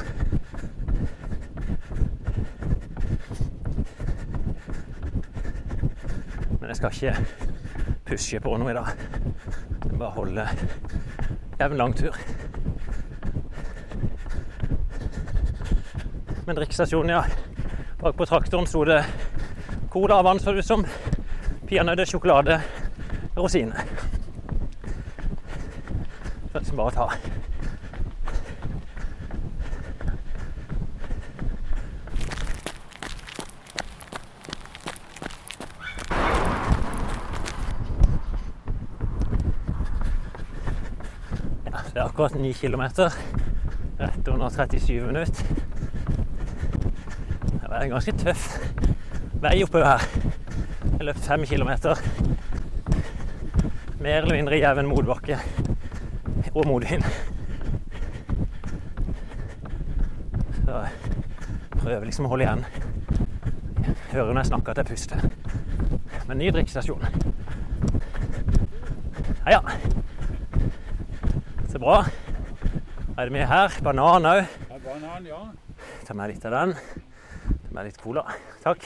Men 6.60 6.68
jeg 6.68 6.71
skal 6.82 7.14
ikke 7.14 7.26
pushe 8.06 8.40
på 8.42 8.58
noe 8.58 8.72
i 8.72 8.74
dag. 8.74 8.88
Bare 9.92 10.12
holde 10.16 10.48
jevn 11.60 11.78
lang 11.78 11.94
tur. 11.98 12.16
Men 16.48 16.58
drikkestasjonen, 16.58 17.10
ja. 17.10 17.24
Bak 18.02 18.18
på 18.18 18.26
traktoren 18.26 18.66
sto 18.68 18.82
det 18.88 19.04
cola 19.94 20.18
og 20.20 20.26
vann, 20.26 20.40
så 20.40 20.52
det 20.52 20.66
ut 20.66 20.72
som. 20.72 20.86
Peanøtter, 21.70 22.06
sjokolade, 22.10 22.58
rosiner. 23.38 23.86
Så 26.52 26.58
det 26.58 26.64
er 26.64 26.68
som 26.68 26.82
bare 26.82 26.90
å 26.90 26.98
ta. 26.98 27.08
Ja, 41.72 41.80
det 41.94 42.02
er 42.02 42.11
akkurat 42.26 42.42
9 42.42 42.54
kilometer. 42.54 43.14
Rett 43.98 44.28
under 44.28 44.50
37 44.50 45.08
minutter. 45.08 45.46
Det 47.62 47.78
er 47.78 47.84
en 47.84 47.90
ganske 47.90 48.12
tøff 48.12 48.44
vei 49.42 49.64
oppover 49.64 49.88
her. 49.88 50.04
Jeg 50.98 51.08
løp 51.08 51.18
5 51.18 51.46
kilometer 51.50 52.02
mer 54.02 54.22
eller 54.22 54.36
mindre 54.36 54.60
jevn 54.60 54.90
motbakke 54.90 55.40
og 56.54 56.68
motvind. 56.68 57.06
Så 60.60 60.84
prøver 61.80 62.06
liksom 62.06 62.30
å 62.30 62.34
holde 62.36 62.46
igjen. 62.46 62.66
Hører 64.12 64.34
når 64.34 64.44
jeg 64.44 64.52
snakker 64.52 64.76
at 64.76 64.84
jeg 64.84 64.92
puster. 64.92 65.26
Men 66.28 66.38
ny 66.38 66.54
drikkestasjon. 66.54 67.08
Ja, 69.48 69.58
ja. 69.58 69.91
Så 71.82 71.86
bra. 71.86 72.06
Er 73.18 73.26
det 73.26 73.34
mye 73.34 73.46
her? 73.50 73.76
Banan 73.82 74.26
òg. 74.30 74.42
Ja, 74.70 74.76
banan, 74.84 75.24
ja. 75.26 75.40
Ta 76.06 76.14
med 76.14 76.30
litt 76.30 76.44
av 76.46 76.54
den. 76.54 76.74
Ta 76.76 77.72
med 77.74 77.88
litt 77.88 77.98
cola. 77.98 78.22
Takk. 78.62 78.86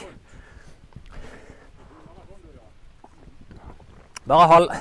Bare 4.24 4.48
halv. 4.48 4.72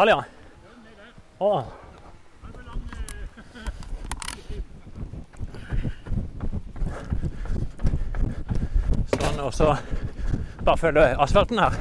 Halv, 0.00 0.16
ja. 0.16 0.22
Å. 1.38 1.87
Og 9.38 9.54
så 9.54 9.76
bare 10.64 10.78
følge 10.78 11.22
asfalten 11.22 11.58
her. 11.58 11.72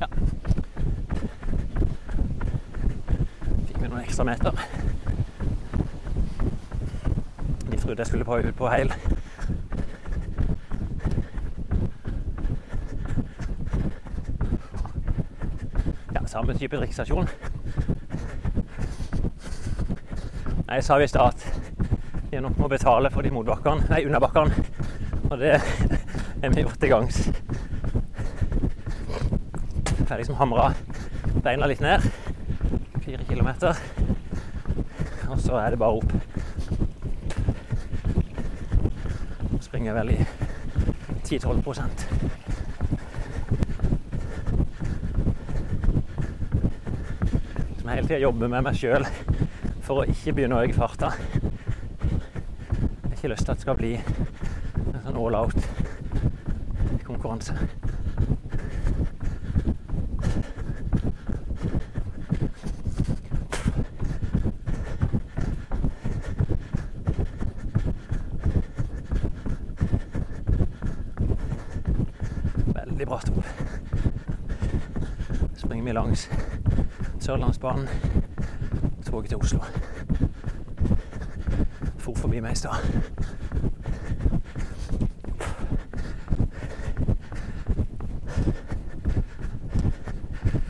Ja. 0.00 0.06
Fikk 3.66 3.80
vi 3.80 3.88
noen 3.88 4.00
ekstra 4.00 4.24
meter. 4.24 4.50
De 7.70 7.76
trodde 7.76 7.98
jeg 7.98 8.06
skulle 8.06 8.24
på 8.24 8.40
på 8.56 8.68
heil. 8.68 8.92
Ja, 16.14 16.26
samme 16.26 16.58
type 16.58 16.76
drikkestasjon. 16.76 17.28
Jeg 20.68 20.84
sa 20.84 20.98
visst 20.98 21.16
at 21.16 21.53
de 22.34 22.40
nok 22.42 22.56
må 22.58 22.66
betale 22.68 23.10
for 23.14 23.22
de 23.22 23.30
motbakkene, 23.30 23.84
nei, 23.92 24.00
underbakkene. 24.08 24.50
Og 25.30 25.38
det 25.38 25.52
er 25.54 26.50
vi 26.50 26.64
gjort 26.64 26.80
til 26.82 26.90
gangs. 26.90 27.18
Får 30.04 30.18
liksom 30.18 30.38
hamra 30.40 30.72
beina 31.44 31.68
litt 31.70 31.82
ned. 31.84 32.02
Fire 33.04 33.22
kilometer. 33.28 33.78
Og 35.30 35.38
så 35.44 35.60
er 35.60 35.70
det 35.70 35.78
bare 35.78 36.00
opp. 36.00 36.10
Springer 39.62 39.94
vel 40.00 40.16
i 40.16 40.18
10-12 41.22 41.62
Som 47.78 47.88
jeg 47.88 47.94
hele 47.94 48.08
tida 48.08 48.22
jobber 48.26 48.50
med 48.50 48.66
meg 48.66 48.74
sjøl 48.78 49.06
for 49.84 50.02
å 50.02 50.08
ikke 50.08 50.34
begynne 50.34 50.58
å 50.58 50.66
øke 50.66 50.80
farta. 50.82 51.14
Ikke 53.24 53.32
lyst 53.32 53.44
til 53.44 53.52
at 53.52 53.56
det 53.56 53.62
skal 53.62 53.76
bli 53.78 53.94
en 53.96 55.00
sånn 55.00 55.16
all 55.16 55.34
out-konkurranse. 55.38 57.54
Veldig 72.76 73.06
bra 73.08 73.18
stol. 73.24 73.40
Springer 75.56 75.84
vi 75.88 75.96
langs 75.96 76.28
Sørlandsbanen, 77.24 77.88
toget 79.08 79.32
til 79.32 79.40
Oslo. 79.40 79.64
For 82.04 82.12
forbi 82.14 82.40
meg 82.44 82.52
i 82.52 82.56
stad. 82.56 82.74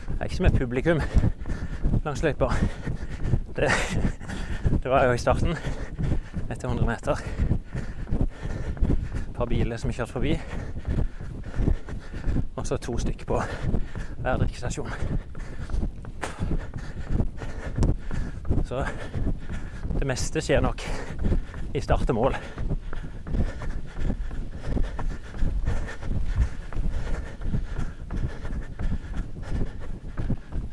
Det 0.07 0.19
er 0.19 0.23
ikke 0.23 0.35
som 0.35 0.45
et 0.45 0.55
publikum 0.55 1.01
langs 2.05 2.23
løypa. 2.23 2.47
Det, 3.55 3.67
det 4.83 4.91
var 4.91 5.03
jo 5.05 5.11
i 5.11 5.17
starten, 5.17 5.57
etter 6.49 6.69
100 6.69 6.87
meter. 6.87 7.19
Et 8.21 9.33
par 9.35 9.45
biler 9.51 9.77
som 9.77 9.91
kjørte 9.91 10.11
forbi. 10.11 10.37
Og 12.55 12.67
så 12.67 12.77
to 12.77 12.95
stykker 12.97 13.25
på 13.25 13.41
hver 14.21 14.37
drikkestasjon. 14.37 14.89
Så 18.63 18.85
det 19.99 20.07
meste 20.07 20.41
skjer 20.41 20.63
nok 20.63 20.87
i 21.75 21.81
start 21.83 22.09
og 22.09 22.15
mål. 22.15 22.35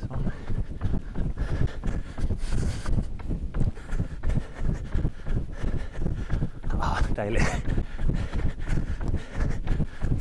Sånn. 0.03 0.29
Ah, 6.79 7.01
deilig. 7.19 7.43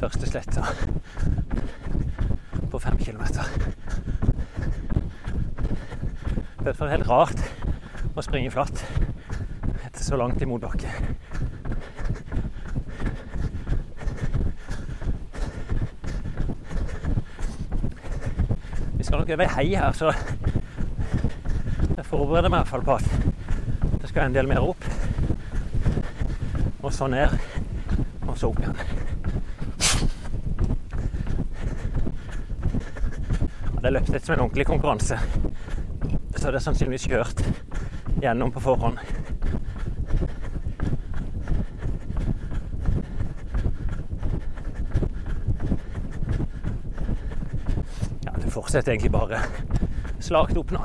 Første 0.02 0.32
sletta 0.32 0.66
på 2.72 2.82
fem 2.82 2.98
kilometer. 2.98 3.46
Det 6.62 6.74
er 6.74 6.94
helt 6.96 7.10
rart 7.10 7.46
å 8.18 8.26
springe 8.26 8.50
flatt 8.54 8.82
så 10.12 10.18
langt 10.18 10.42
i 10.42 10.46
motbakke. 10.46 10.90
Vi 18.98 19.04
skal 19.04 19.20
nok 19.20 19.30
over 19.30 19.44
ei 19.46 19.54
hei 19.54 19.70
her, 19.76 19.96
så 19.96 20.12
jeg 21.96 22.06
forbereder 22.10 22.52
meg 22.52 22.58
i 22.58 22.60
hvert 22.60 22.74
fall 22.74 22.84
på 22.84 22.98
at 23.00 23.08
det 24.02 24.12
skal 24.12 24.26
en 24.26 24.36
del 24.36 24.52
mer 24.52 24.60
opp. 24.74 24.84
Og 26.84 26.92
så 26.92 27.08
ned, 27.08 27.40
og 28.28 28.36
så 28.36 28.52
opp 28.52 28.60
igjen. 28.60 28.84
Det 33.80 33.88
er 33.88 33.96
løpt 33.96 34.12
litt 34.12 34.28
som 34.28 34.36
en 34.36 34.44
ordentlig 34.50 34.68
konkurranse. 34.76 35.24
Så 36.36 36.52
det 36.52 36.58
er 36.60 36.68
sannsynligvis 36.68 37.08
kjørt 37.08 37.48
gjennom 38.20 38.52
på 38.52 38.60
forhånd. 38.68 39.00
Ja, 48.26 48.32
det 48.38 48.52
fortsetter 48.72 48.94
egentlig 48.94 49.12
bare 49.12 49.40
slakt 50.24 50.56
opp 50.56 50.70
nå. 50.72 50.80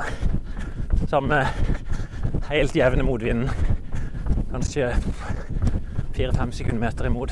Samme 1.06 1.36
helt 2.48 2.74
jevne 2.74 3.04
motvinden. 3.06 3.46
Kanskje 4.50 4.88
fire-fem 6.16 6.50
sekundmeter 6.50 7.06
imot. 7.06 7.30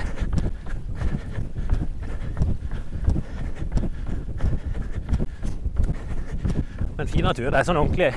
Men 7.01 7.11
fin 7.11 7.27
natur. 7.27 7.51
Det 7.51 7.59
er 7.59 7.67
sånn 7.67 7.83
ordentlig 7.83 8.13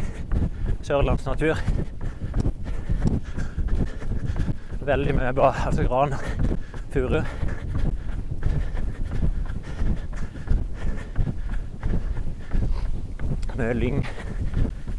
sørlandsnatur. 0.86 1.58
Veldig 4.94 5.18
mye 5.24 5.34
bra. 5.42 5.56
Altså 5.66 5.90
gran, 5.90 6.14
furu. 6.94 7.24
Mye 13.58 13.74
lyng, 13.74 14.04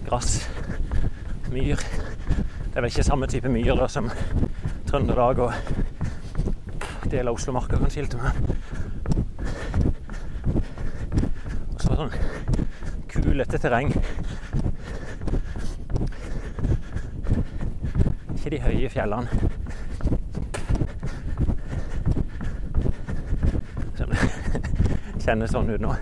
gress, 0.08 0.48
myr. 1.52 1.78
Det 1.78 2.74
er 2.74 2.80
vel 2.80 2.90
ikke 2.90 3.04
samme 3.06 3.28
type 3.30 3.48
myr 3.54 3.76
da, 3.78 3.86
som 3.86 4.08
Trøndelag 4.88 5.38
og 5.44 5.52
del 7.06 7.30
av 7.30 7.38
Oslomarka 7.38 7.78
kan 7.78 7.94
skilte 7.94 8.18
med. 8.18 8.32
Og 11.70 11.78
så 11.84 12.00
sånn 12.00 12.10
kulete 13.14 13.62
terreng. 13.62 13.94
Ikke 18.34 18.56
de 18.56 18.62
høye 18.66 18.90
fjellene. 18.90 19.42
Som 24.02 24.18
kjennes 25.22 25.54
sånn 25.54 25.76
ut 25.76 25.84
nå. 25.86 25.94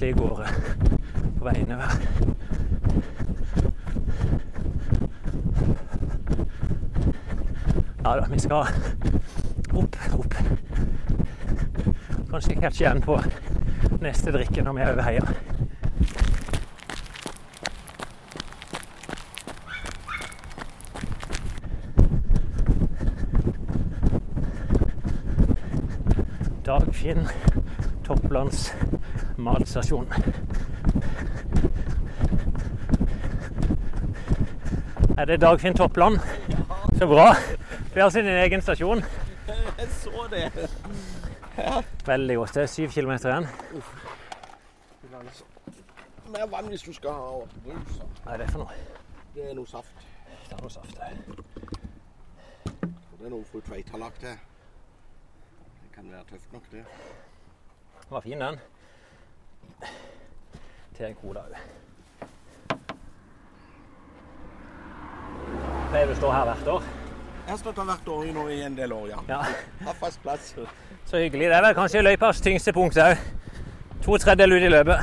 Nå 0.00 0.06
i 0.06 0.12
gårde 0.12 0.46
på 1.38 1.44
vei 1.44 1.54
innover. 1.58 1.90
Ja 8.04 8.12
da, 8.16 8.26
vi 8.30 8.38
skal 8.38 8.68
opp, 9.72 9.96
opp. 10.14 10.36
Kanskje 12.30 12.52
jeg 12.52 12.60
catcher 12.62 12.84
igjen 12.84 13.02
på 13.02 13.18
neste 14.04 14.30
drikke 14.36 14.62
når 14.62 14.76
vi 14.76 14.84
er 14.84 14.92
over 14.92 15.02
heia. 15.08 15.24
Dagfinn 26.68 27.26
Topplands 28.06 28.70
matstasjon. 29.38 30.12
Er 35.18 35.24
det 35.24 35.40
Dagfinn 35.40 35.74
Toppland? 35.74 36.18
Så 36.98 37.06
bra. 37.06 37.34
Vi 37.94 38.00
har 38.00 38.10
sin 38.10 38.26
egen 38.26 38.62
stasjon. 38.62 39.02
Jeg 39.78 39.88
så 39.90 40.26
det. 40.30 40.70
Veldig 42.06 42.36
godt. 42.36 42.54
Det 42.54 42.62
er 42.62 42.66
syv 42.66 42.90
kilometer 42.90 43.28
igjen. 43.30 43.46
Mer 46.32 46.46
vann 46.50 46.68
hvis 46.68 46.82
du 46.82 46.92
skal 46.92 47.10
ha 47.10 47.28
brus. 47.64 48.00
Hva 48.24 48.34
er 48.34 48.42
det 48.42 48.50
for 48.50 48.64
noe? 48.64 48.80
Det 49.34 49.50
er 49.50 49.54
noe 49.56 49.66
saft. 49.66 50.06
Det 50.48 50.56
er 50.56 50.62
noe 50.62 50.70
saft. 50.70 50.98
Det 53.18 53.26
er 53.26 53.30
noe 53.32 53.44
fru 53.50 53.60
Tveit 53.60 53.90
har 53.90 54.02
lagt 54.02 54.22
her. 54.22 54.36
Det 55.82 55.94
kan 55.94 56.10
være 56.12 56.24
tøft 56.30 56.52
nok, 56.52 56.66
det. 56.72 56.84
Den 58.02 58.10
var 58.10 58.20
fin, 58.20 58.40
den. 58.40 58.60
Til 60.98 61.06
en 61.06 61.14
cola 61.14 61.44
òg. 61.46 61.58
Pleier 65.92 66.08
du 66.10 66.12
å 66.12 66.16
stå 66.18 66.30
her 66.34 66.48
hvert 66.48 66.70
år? 66.72 66.88
Jeg 67.44 67.52
har 67.52 67.60
stått 67.60 67.78
her 67.78 67.86
hvert 67.92 68.08
år 68.16 68.24
i 68.26 68.32
nå 68.34 68.46
i 68.50 68.56
en 68.66 68.74
del 68.76 68.92
år, 68.92 69.04
ja. 69.12 69.18
Ja. 69.30 69.38
Har 69.86 69.94
fast 70.00 70.18
plass. 70.24 70.50
Så 71.06 71.22
hyggelig. 71.22 71.46
Det 71.48 71.54
er 71.54 71.62
vel 71.68 71.76
kanskje 71.78 72.02
løypas 72.02 72.42
tyngste 72.42 72.74
punkt 72.74 72.98
òg. 72.98 73.14
To 74.02 74.18
tredjedeler 74.18 74.58
ut 74.58 74.66
i 74.66 74.74
løpet. 74.74 74.98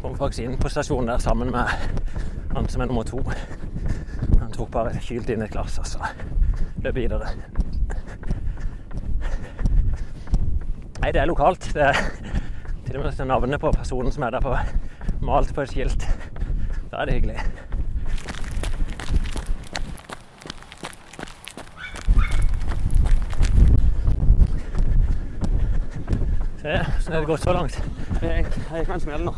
Kom 0.00 0.16
faktisk 0.16 0.46
inn 0.46 0.56
på 0.58 0.72
stasjonen 0.72 1.12
der 1.12 1.20
sammen 1.22 1.52
med 1.52 1.64
han 2.56 2.72
som 2.72 2.82
er 2.82 2.88
nummer 2.88 3.04
to. 3.04 3.20
Han 4.40 4.50
tok 4.56 4.72
bare 4.72 4.96
kylt 5.04 5.28
inn 5.28 5.44
et 5.44 5.52
glass 5.52 5.76
altså. 5.84 6.00
så 6.00 6.82
løp 6.88 6.96
videre. 6.96 7.36
Nei, 11.02 11.12
det 11.12 11.20
er 11.22 11.26
lokalt. 11.30 11.70
Det 11.74 11.82
er 11.82 11.94
til 12.86 12.96
og 12.98 13.04
med 13.04 13.26
navnet 13.26 13.60
på 13.60 13.72
personen 13.72 14.12
som 14.12 14.22
er 14.22 14.30
der 14.30 14.40
på, 14.40 14.56
malt 15.22 15.54
på 15.54 15.62
et 15.62 15.70
skilt. 15.70 16.08
Da 16.90 17.02
er 17.02 17.04
det 17.04 17.14
hyggelig. 17.14 17.38
Se, 26.58 26.74
sånn 27.04 27.14
er 27.14 27.20
det 27.22 27.26
gått 27.28 27.44
så 27.44 27.54
langt? 27.54 27.76
Jeg, 28.22 28.46
jeg 28.72 28.86
kan 28.88 29.00
smelle 29.00 29.28
nå. 29.28 29.34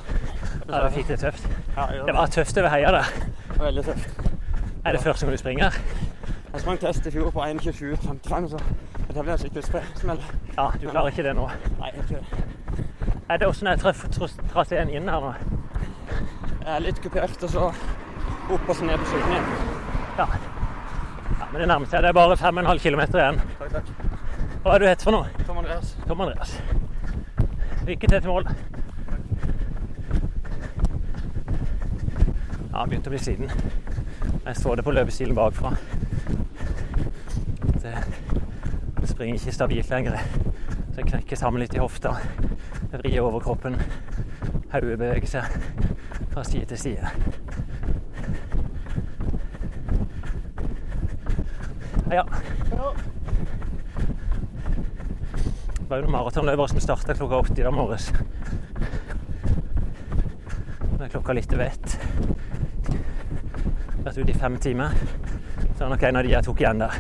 Ja, 0.70 0.86
du 0.86 0.94
fikk 0.94 1.10
det 1.10 1.18
tøft. 1.20 1.44
Ja, 1.76 1.84
det. 1.90 2.04
Det 2.06 2.14
var 2.16 2.32
tøft 2.32 2.58
over 2.62 2.72
heia 2.72 2.94
der. 2.94 3.10
Veldig 3.58 3.84
tøft. 3.90 4.22
Er 4.84 4.96
det 4.96 5.02
første 5.04 5.26
gang 5.26 5.36
du 5.36 5.42
springer? 5.42 5.76
Jeg 6.52 6.60
sprang 6.62 6.80
test 6.80 7.06
i 7.06 7.12
fjor 7.12 7.30
på 7.30 7.44
1.27,55, 7.44 8.48
så 8.54 8.62
det 9.14 9.22
blir 9.22 9.32
en 9.32 9.38
skikkelig 9.38 9.82
smell. 9.98 10.22
Ja, 10.56 10.70
du 10.80 10.88
klarer 10.88 11.10
ikke 11.10 11.24
det 11.26 11.34
nå. 11.38 11.48
Nei, 11.80 11.90
jeg 11.96 12.06
tror 12.10 12.22
det. 12.22 12.46
Er 13.30 13.38
det 13.38 13.46
Hvordan 13.46 13.72
er 13.72 14.38
traseen 14.52 14.90
inn 14.90 15.08
her 15.08 15.20
nå? 15.22 15.34
Litt 16.82 17.00
kupert, 17.02 17.42
og 17.42 17.50
så 17.50 17.68
opp 18.50 18.68
og 18.68 18.76
så 18.76 18.84
ned 18.84 18.98
på 18.98 19.10
siden 19.10 19.34
igjen. 19.34 19.52
Ja. 20.18 20.26
ja 21.38 21.50
men 21.52 21.60
det 21.60 21.68
nærmer 21.70 21.86
seg. 21.86 22.02
Det 22.02 22.10
er 22.10 22.16
bare 22.18 22.38
5,5 22.38 22.82
km 22.82 23.04
igjen. 23.06 23.40
Takk, 23.58 23.76
takk. 23.76 23.92
Hva 24.64 24.74
er 24.74 24.82
du 24.82 24.86
het 24.90 25.02
for 25.06 25.14
noe? 25.14 25.30
Tom 25.46 25.58
Andreas. 25.62 25.94
Tom 26.08 26.20
Andreas. 26.20 26.56
Lykke 27.86 28.10
til 28.10 28.20
til 28.20 28.30
mål. 28.30 28.48
Ja, 32.70 32.84
begynte 32.86 33.10
å 33.10 33.14
bli 33.14 33.22
sliten. 33.22 33.50
Jeg 34.44 34.56
så 34.56 34.74
det 34.74 34.84
på 34.84 34.92
løpestilen 34.94 35.38
bakfra. 35.38 35.72
Det, 37.80 37.94
det 39.00 39.09
springer 39.20 39.36
ikke 39.36 39.52
stabilt 39.52 39.90
lenger. 39.92 40.14
Så 40.94 41.02
jeg 41.02 41.08
knekker 41.10 41.36
sammen 41.36 41.60
litt 41.60 41.74
i 41.76 41.80
hofta. 41.82 42.14
Vrir 42.94 43.20
over 43.20 43.42
kroppen. 43.44 43.74
Hodet 44.72 44.96
beveger 44.96 45.28
seg 45.28 45.44
fra 46.32 46.40
side 46.48 46.64
til 46.70 46.80
side. 46.80 47.10
Ja. 52.08 52.24
Det 55.76 55.90
var 55.90 56.00
jo 56.00 56.06
noen 56.06 56.16
maratonløpere 56.16 56.72
som 56.72 56.80
starta 56.80 57.12
klokka 57.18 57.44
åtte 57.44 57.60
i 57.60 57.66
dag 57.66 57.76
morges. 57.76 58.08
Nå 60.94 61.04
er 61.04 61.12
klokka 61.12 61.36
litt 61.36 61.52
over 61.52 61.68
ett. 61.68 61.98
Vært 64.00 64.16
ute 64.16 64.32
i 64.32 64.40
fem 64.46 64.56
timer. 64.56 64.96
Så 65.76 65.84
er 65.84 65.90
det 65.90 65.92
nok 65.98 66.08
en 66.08 66.22
av 66.22 66.24
de 66.24 66.32
jeg 66.38 66.48
tok 66.48 66.64
igjen 66.64 66.88
der. 66.88 66.96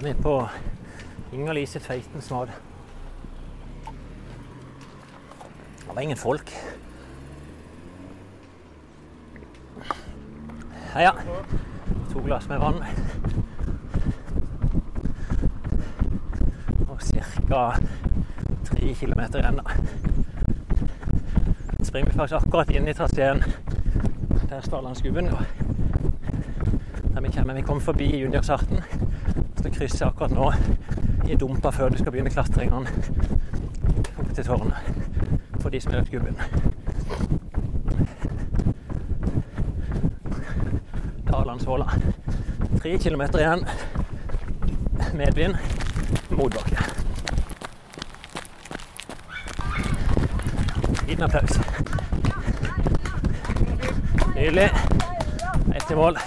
Jeg 0.00 0.06
er 0.08 0.14
med 0.14 0.22
på 0.24 0.34
Inger-Lise 1.60 1.78
Tveitens 1.78 2.30
mat. 2.30 2.48
Det 5.78 5.94
var 5.94 6.00
ingen 6.00 6.16
folk. 6.16 6.50
Heia. 10.94 11.12
To 12.12 12.22
glass 12.24 12.48
med 12.48 12.58
vann. 12.58 12.84
Og 16.88 17.00
ca. 17.00 17.76
tre 18.64 18.94
kilometer 18.94 19.38
igjen. 19.38 19.60
da. 19.60 19.62
Springer 21.84 22.10
vi 22.10 22.16
faktisk 22.16 22.40
akkurat 22.40 22.70
inn 22.70 22.88
i 22.88 22.94
traseen 22.94 23.44
der 24.48 24.60
Stalandsgubben 24.60 25.28
går. 25.28 25.44
Der 27.14 27.20
vi 27.20 27.28
kommer. 27.28 27.54
Vi 27.54 27.62
kommer 27.62 27.82
forbi 27.82 28.16
juniorsarten. 28.16 28.80
Så 29.62 29.70
krysser 29.70 30.06
akkurat 30.06 30.30
nå 30.30 30.52
i 31.30 31.36
dumpa 31.36 31.70
før 31.70 31.88
du 31.88 31.98
skal 31.98 32.12
begynne 32.12 32.30
klatringene 32.32 32.90
opp 34.18 34.30
til 34.34 34.44
tårnet. 34.44 34.74
For 35.60 35.70
de 35.70 35.80
som 35.80 35.94
er 35.94 36.08
gubben. 36.10 36.36
Dalandshåla. 41.28 41.86
Tre 42.80 42.98
kilometer 42.98 43.38
igjen. 43.44 43.64
Medvind. 45.14 45.54
Motbakke. 46.30 46.76
Liten 51.06 51.24
applaus. 51.28 51.60
Nydelig. 54.34 54.70
Ett 55.74 55.86
til 55.86 55.96
mål. 55.96 56.18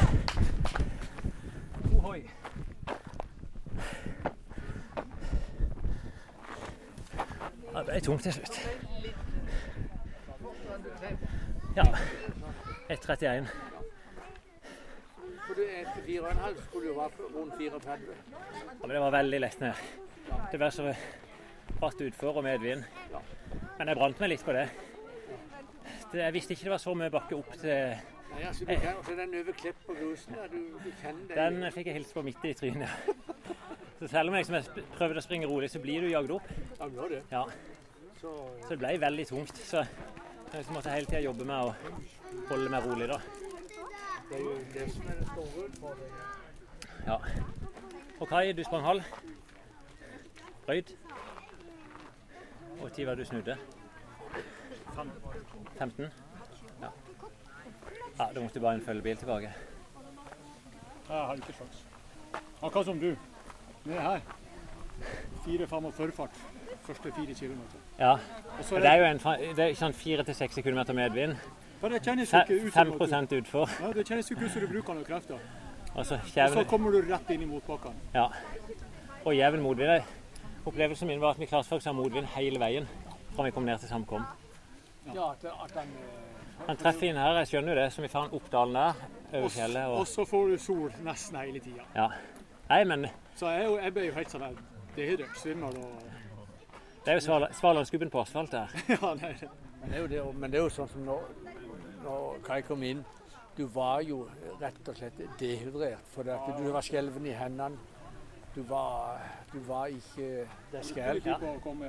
Tungt 8.03 8.23
til 8.23 8.33
slutt. 8.35 8.57
Ja. 11.75 11.83
1,31. 12.89 13.47
For 15.47 15.53
du 15.57 15.63
er 15.63 15.89
4,5, 16.05 16.61
skulle 16.67 16.87
jo 16.87 16.95
være 16.97 17.27
rundt 17.35 17.57
34. 17.57 18.15
Ja, 18.31 18.87
men 18.87 18.89
det 18.95 19.01
var 19.03 19.11
veldig 19.17 19.39
lett 19.43 19.59
ned. 19.63 19.83
Det 20.51 20.59
var 20.59 20.69
så 20.75 20.89
bratt 21.79 22.01
utfor 22.01 22.39
og 22.39 22.43
medvind. 22.45 22.83
Men 23.77 23.87
jeg 23.91 23.97
brant 23.99 24.19
meg 24.23 24.33
litt 24.33 24.45
på 24.45 24.55
det. 24.55 24.67
Jeg 26.13 26.33
visste 26.35 26.53
ikke 26.53 26.67
det 26.69 26.75
var 26.75 26.81
så 26.83 26.93
mye 26.93 27.09
bakke 27.13 27.35
opp 27.39 27.55
til 27.57 27.95
Nei, 28.33 28.43
altså, 28.49 28.65
du 28.65 28.71
kan, 28.73 28.95
altså, 28.97 29.15
den 29.17 29.33
over 29.37 29.55
Klepp 29.57 29.89
og 29.89 29.97
grusen 29.97 30.33
der, 30.37 30.47
du, 30.49 30.57
du 30.81 30.87
kjenner 31.01 31.27
det. 31.29 31.35
Den 31.37 31.71
fikk 31.73 31.89
jeg 31.89 31.97
hilse 31.99 32.15
på 32.17 32.23
midt 32.25 32.45
i 32.49 32.53
trynet. 32.57 33.11
Så 33.99 34.07
selv 34.09 34.31
om 34.31 34.37
jeg 34.39 34.47
sp- 34.49 34.81
prøvde 34.97 35.21
å 35.21 35.23
springe 35.23 35.47
rolig, 35.47 35.69
så 35.71 35.79
blir 35.83 36.01
du 36.01 36.09
jagd 36.09 36.31
opp. 36.33 36.47
Ja, 36.79 36.87
det. 37.11 37.19
Ja, 37.31 37.43
Så, 38.23 38.49
det 38.69 38.77
ble 38.79 38.99
veldig 38.99 39.27
tungt. 39.27 39.57
Så 39.57 39.85
jeg 40.53 40.65
måtte 40.71 40.91
hele 40.93 41.09
tida 41.09 41.19
jobbe 41.25 41.43
med 41.43 41.57
å 41.59 41.73
holde 42.47 42.69
meg 42.71 42.85
rolig, 42.87 43.07
da. 43.11 43.17
det 44.29 44.37
er 44.37 44.43
jo 44.45 44.53
det 44.71 44.85
som 44.93 45.09
er 45.11 45.17
den 45.17 45.27
store 45.31 45.65
utfordringen. 45.65 46.21
Ja. 47.03 47.17
Og 48.21 48.27
Kai, 48.29 48.53
du 48.55 48.63
sprang 48.63 48.85
halv. 48.85 49.03
Røyd. 50.69 50.95
Og 52.79 52.89
når 52.97 53.05
var 53.05 53.19
det 53.19 53.25
du 53.25 53.29
snudde? 53.33 53.57
15? 55.77 56.07
Ja. 56.81 56.89
ja. 58.19 58.29
Da 58.35 58.39
måtte 58.39 58.55
du 58.55 58.63
bare 58.63 58.75
en 58.79 58.85
følgebil 58.85 59.17
tilbake. 59.17 59.51
Jeg 61.09 61.25
har 61.27 61.35
ikke 61.35 61.57
sjans. 61.59 61.85
Akkurat 62.61 62.85
som 62.85 62.99
du. 62.99 63.09
Ned 63.85 63.99
her. 63.99 64.21
4-45 65.45 66.15
fart. 66.21 66.45
Første 66.87 67.11
fire 67.11 67.33
kilometer. 67.33 67.82
Ja. 67.99 68.13
Er 68.59 68.79
Det 68.79 68.85
er 68.89 68.97
jo 68.97 69.05
en, 69.05 69.19
det 69.55 69.59
er 69.69 69.73
sånn 69.75 69.93
fire 69.93 70.23
til 70.23 70.35
seks 70.35 70.55
sekunder 70.55 70.93
medvind. 70.93 71.35
For 71.81 71.89
det 71.89 72.01
kjennes 72.05 72.31
jo 72.31 72.39
ikke 72.39 72.65
ut 72.67 72.73
som 72.73 72.97
5 73.09 73.27
du, 73.29 73.35
utfor. 73.41 73.69
ja, 73.81 73.91
det 73.93 74.05
kjennes 74.07 74.29
jo 74.29 74.35
ikke 74.35 74.45
ut 74.45 74.51
som 74.51 74.61
du 74.61 74.67
bruker 74.67 74.93
noen 74.93 75.05
krefter. 75.05 75.39
Og 75.95 76.05
så 76.05 76.15
Og 76.15 76.49
så 76.53 76.63
kommer 76.63 76.91
du 76.91 77.01
rett 77.13 77.29
inn 77.29 77.41
i 77.41 77.45
motbakkene. 77.45 77.93
ja. 78.13 78.27
og 79.25 79.35
jevn 79.35 79.61
motvind. 79.61 80.03
Opplevelsen 80.65 81.07
min 81.07 81.19
var 81.21 81.31
at 81.31 81.39
vi 81.39 81.45
klarte 81.45 81.67
faktisk 81.69 81.87
å 81.87 81.93
ha 81.93 81.97
motvind 82.01 82.27
hele 82.35 82.59
veien 82.59 82.87
fra 83.35 83.43
vi 83.43 83.51
kom 83.51 83.65
ned 83.65 83.79
til 83.79 83.89
Samkom. 83.89 84.23
Ja, 85.13 85.31
at, 85.31 85.43
at 85.45 85.73
den 85.73 85.89
eh, 85.99 86.65
Han 86.67 86.77
treffer 86.77 87.07
inn 87.07 87.17
her, 87.17 87.33
jeg 87.41 87.47
skjønner 87.47 87.73
jo 87.73 87.81
det, 87.81 87.93
så 87.93 88.01
vi 88.01 88.07
får 88.07 88.19
han 88.21 88.35
opp 88.37 88.49
dalen 88.51 88.73
der, 88.73 88.93
over 89.33 89.45
Og, 89.45 89.51
fjellet. 89.51 89.85
og 89.85 89.97
Og, 89.99 90.07
så 90.07 90.25
får 90.25 90.49
du 90.51 90.57
sol 90.57 90.93
nesten 91.03 91.37
hele 91.39 91.59
tida. 91.59 91.83
ja. 91.95 92.07
Nei, 92.69 92.83
men 92.83 93.05
Så 93.35 93.49
jeg, 93.51 93.59
er 93.61 93.65
jo- 93.65 93.79
jeg 93.79 93.93
ble 93.93 94.05
jo 94.05 94.13
helt 94.13 94.29
sånn 94.31 94.41
her 94.41 94.53
dehydrert, 94.95 95.37
svimmel 95.37 95.77
og 95.77 96.03
det 97.03 97.11
er 97.11 97.19
jo 97.19 97.23
Svala- 97.25 97.51
Svalandsgubben 97.53 98.09
på 98.13 98.21
asfalt 98.21 98.51
der. 98.51 98.71
Ja, 98.93 99.13
nei, 99.19 99.33
Men 99.81 99.89
det 99.89 99.97
er 99.97 100.01
jo, 100.01 100.07
det, 100.07 100.35
men 100.39 100.51
det 100.51 100.59
er 100.59 100.63
jo 100.63 100.69
sånn 100.71 100.89
som 100.91 101.03
når, 101.07 101.25
når 102.05 102.37
Kai 102.45 102.61
kom 102.67 102.83
inn. 102.87 103.03
Du 103.57 103.65
var 103.69 104.01
jo 104.01 104.23
rett 104.61 104.87
og 104.89 104.95
slett 104.97 105.19
dehydrert. 105.37 106.01
For 106.13 106.25
du 106.25 106.69
var 106.73 106.81
skjelven 106.85 107.27
i 107.29 107.35
hendene. 107.37 107.77
Du 108.55 108.61
var, 108.69 109.19
du 109.51 109.59
var 109.65 109.89
ikke 109.89 110.45
Det 110.71 110.81
opp 111.33 111.43
og 111.49 111.55
komme 111.63 111.87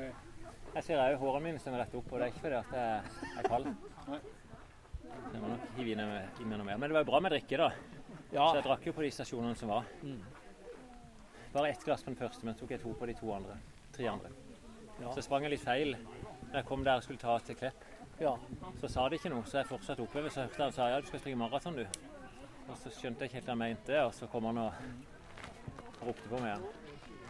Jeg 0.74 0.84
ser 0.86 0.96
òg 0.96 1.18
hårene 1.20 1.44
mine 1.44 1.60
som 1.60 1.74
er 1.76 1.82
rett 1.84 1.94
opp, 1.98 2.06
og 2.12 2.18
det 2.18 2.24
er 2.26 2.32
ikke 2.32 2.44
fordi 2.46 2.56
at 2.56 2.72
jeg 2.72 3.40
er 3.42 3.48
kald. 3.48 3.66
Jeg 5.34 5.42
må 5.42 5.50
nok 5.50 5.66
hive 5.76 5.92
i 5.92 5.98
meg 5.98 6.40
i 6.40 6.46
meg 6.48 6.58
noe 6.58 6.66
mer. 6.66 6.78
Men 6.80 6.88
det 6.90 6.96
var 6.96 7.04
jo 7.04 7.10
bra 7.12 7.20
med 7.20 7.34
drikke, 7.36 7.60
da. 7.60 7.68
Ja. 8.32 8.48
Så 8.48 8.56
jeg 8.58 8.66
drakk 8.66 8.88
jo 8.88 8.94
på 8.96 9.04
de 9.04 9.10
stasjonene 9.14 9.58
som 9.60 9.70
var. 9.70 9.86
Mm. 10.02 10.18
Bare 11.54 11.70
ett 11.70 11.84
glass 11.86 12.02
på 12.02 12.10
den 12.10 12.18
første, 12.18 12.42
men 12.48 12.56
tok 12.58 12.72
jeg 12.74 12.82
to 12.82 12.94
på 12.98 13.06
de 13.06 13.14
to 13.20 13.30
andre. 13.36 13.60
Tre 13.94 14.08
andre. 14.10 14.32
Ja. 15.00 15.12
Så 15.14 15.24
sprang 15.26 15.46
jeg 15.46 15.56
litt 15.56 15.64
feil. 15.64 15.96
Når 16.48 16.58
jeg 16.60 16.66
kom 16.68 16.84
der 16.86 17.00
og 17.00 17.02
skulle 17.02 17.18
ta 17.18 17.38
til 17.42 17.56
Klepp, 17.58 17.84
ja. 18.20 18.34
så 18.80 18.88
sa 18.88 19.08
de 19.08 19.18
ikke 19.18 19.32
noe. 19.32 19.42
Så 19.48 19.58
jeg 19.58 19.70
fortsatte 19.70 20.04
oppover. 20.04 20.30
Så 20.30 20.44
hørte 20.44 20.62
jeg 20.62 20.72
og 20.72 20.76
sa 20.76 20.88
ja, 20.92 21.00
du 21.00 21.10
skal 21.10 21.22
springe 21.22 21.40
maraton, 21.40 21.80
du. 21.80 21.86
Og 22.68 22.76
så 22.80 22.92
skjønte 22.94 23.24
jeg 23.24 23.30
ikke 23.30 23.40
helt 23.40 23.48
hva 23.50 23.56
han 23.56 23.62
mente, 23.64 24.00
og 24.04 24.14
så 24.14 24.28
kom 24.32 24.46
han 24.48 24.62
og 24.62 24.72
ropte 26.00 26.30
på 26.30 26.38
meg 26.40 26.52
igjen. 26.52 26.66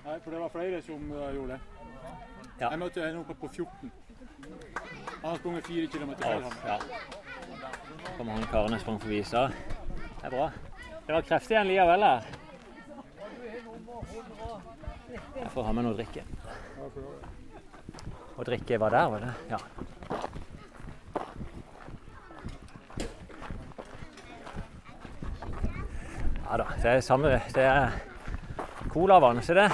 Nei, 0.05 0.19
for 0.21 0.35
det 0.35 0.41
var 0.43 0.53
flere 0.53 0.83
som 0.85 1.11
uh, 1.11 1.25
gjorde 1.35 1.57
det. 1.57 1.61
Ja. 2.61 2.69
Jeg 2.69 2.79
møtte 2.79 3.09
en 3.09 3.21
oppe 3.23 3.35
på 3.41 3.49
14. 3.49 3.93
Han 5.23 5.31
har 5.31 5.37
sprunget 5.41 5.67
fire 5.67 5.87
kilometer 5.87 6.23
feil. 6.23 6.43
Han. 6.43 6.53
ja. 6.69 8.13
Kom 8.17 8.29
han 8.29 8.47
karen 8.53 8.77
jeg 8.77 8.85
sprang 8.85 9.01
forbi 9.03 9.19
i 9.19 9.27
stad. 9.27 9.57
Det 10.21 10.29
er 10.29 10.37
bra. 10.37 10.51
Det 11.07 11.15
var 11.15 11.29
kreftig 11.31 11.57
en 11.59 11.67
likevel 11.67 12.07
her. 12.07 12.29
Jeg 15.37 15.51
får 15.51 15.67
ha 15.67 15.73
med 15.73 15.87
noe 15.87 15.95
å 15.95 15.99
drikke. 15.99 16.25
Og 18.35 18.47
drikke 18.47 18.79
var 18.81 18.91
der, 18.91 19.11
var 19.13 19.19
det? 19.23 19.35
Ja. 19.51 19.59
Ja 26.45 26.59
da, 26.61 26.67
det 26.83 26.91
er 26.91 27.01
samme 27.03 27.31
Det 27.55 27.63
er 27.67 27.95
colavann, 28.93 29.41
se 29.43 29.55
det. 29.57 29.69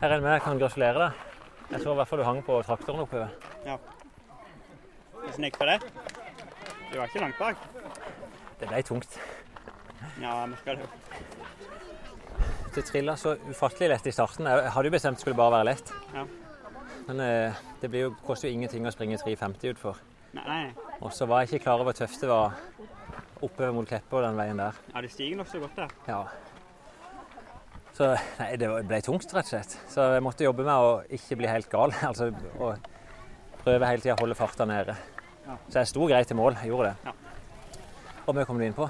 Jeg 0.00 0.10
regner 0.10 0.24
med 0.24 0.32
jeg 0.32 0.42
kan 0.42 0.58
gratulere 0.58 0.98
deg. 1.04 1.24
Jeg 1.70 1.82
så 1.82 1.92
i 1.92 1.98
hvert 1.98 2.08
fall 2.10 2.20
du 2.20 2.24
hang 2.26 2.40
på 2.46 2.56
traktoren 2.66 3.04
oppover. 3.04 3.28
Hvordan 5.24 5.46
gikk 5.46 5.58
det? 5.58 5.78
Du 6.92 6.98
var 6.98 7.06
ikke 7.08 7.22
langt 7.22 7.38
bak. 7.38 7.56
Det 8.60 8.68
ble 8.70 8.82
tungt. 8.86 9.18
Ja, 10.20 10.30
jeg 10.40 10.50
merka 10.52 10.74
det 10.74 10.84
jo. 10.84 10.90
Det 12.74 12.84
trilla 12.86 13.14
så 13.18 13.36
ufattelig 13.48 13.88
lett 13.94 14.06
i 14.10 14.14
starten. 14.14 14.46
Jeg 14.50 14.72
hadde 14.74 14.90
jo 14.90 14.94
bestemt 14.94 15.18
det 15.18 15.24
skulle 15.24 15.38
bare 15.38 15.56
være 15.58 15.68
lett. 15.72 15.94
Ja. 16.14 16.26
Men 17.06 17.20
eh, 17.20 17.62
det 17.80 17.90
blir 17.92 18.06
jo, 18.06 18.14
koster 18.24 18.48
jo 18.48 18.56
ingenting 18.56 18.86
å 18.88 18.92
springe 18.94 19.18
3,50 19.20 19.74
utfor. 19.74 20.00
Og 21.04 21.12
så 21.14 21.26
var 21.30 21.42
jeg 21.42 21.54
ikke 21.54 21.66
klar 21.66 21.78
over 21.78 21.92
hvor 21.92 21.98
tøft 21.98 22.22
det 22.24 22.30
var 22.30 22.56
oppe 23.44 23.68
mot 23.76 23.86
Kleppa 23.88 24.22
den 24.24 24.38
veien 24.38 24.60
der. 24.60 24.80
Ja, 24.94 25.02
det 25.04 25.12
stiger 25.12 25.38
nok 25.40 25.50
så 25.50 25.60
godt 25.62 25.76
der. 25.78 25.94
Ja. 26.08 26.22
Så 27.94 28.08
nei, 28.40 28.48
det 28.58 28.70
ble 28.88 29.00
tungt, 29.06 29.28
rett 29.36 29.46
og 29.46 29.52
slett. 29.52 29.76
Så 29.92 30.08
jeg 30.16 30.24
måtte 30.24 30.46
jobbe 30.46 30.64
med 30.66 30.74
å 30.74 30.94
ikke 31.14 31.38
bli 31.38 31.50
helt 31.50 31.70
gal. 31.70 31.94
Altså 32.10 32.30
å 32.58 32.72
prøve 33.62 33.90
hele 33.90 34.02
tida 34.02 34.16
å 34.16 34.22
holde 34.22 34.38
farta 34.38 34.66
nede. 34.68 34.96
Ja. 35.44 35.58
Så 35.68 35.82
jeg 35.82 35.92
sto 35.92 36.08
greit 36.10 36.30
til 36.30 36.40
mål. 36.40 36.56
Jeg 36.62 36.72
gjorde 36.72 36.94
det. 36.94 37.12
Ja. 37.12 37.82
Hvor 38.24 38.38
mye 38.38 38.48
kom 38.48 38.58
du 38.58 38.64
inn 38.66 38.76
på? 38.76 38.88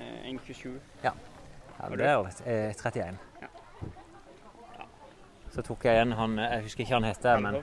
Eh, 0.00 0.32
1,27. 0.32 0.72
Ja, 1.04 1.12
ja 1.76 1.92
det 1.92 2.08
er 2.08 2.16
jo 2.16 2.24
litt. 2.26 2.42
Eh, 2.48 2.72
31. 2.72 3.31
Ja. 5.52 5.56
Så 5.56 5.62
tok 5.66 5.84
jeg 5.84 5.98
igjen 5.98 6.14
han 6.16 6.38
Jeg 6.40 6.62
husker 6.64 6.84
ikke 6.84 6.94
han 6.96 7.04
heter, 7.04 7.40
men 7.44 7.58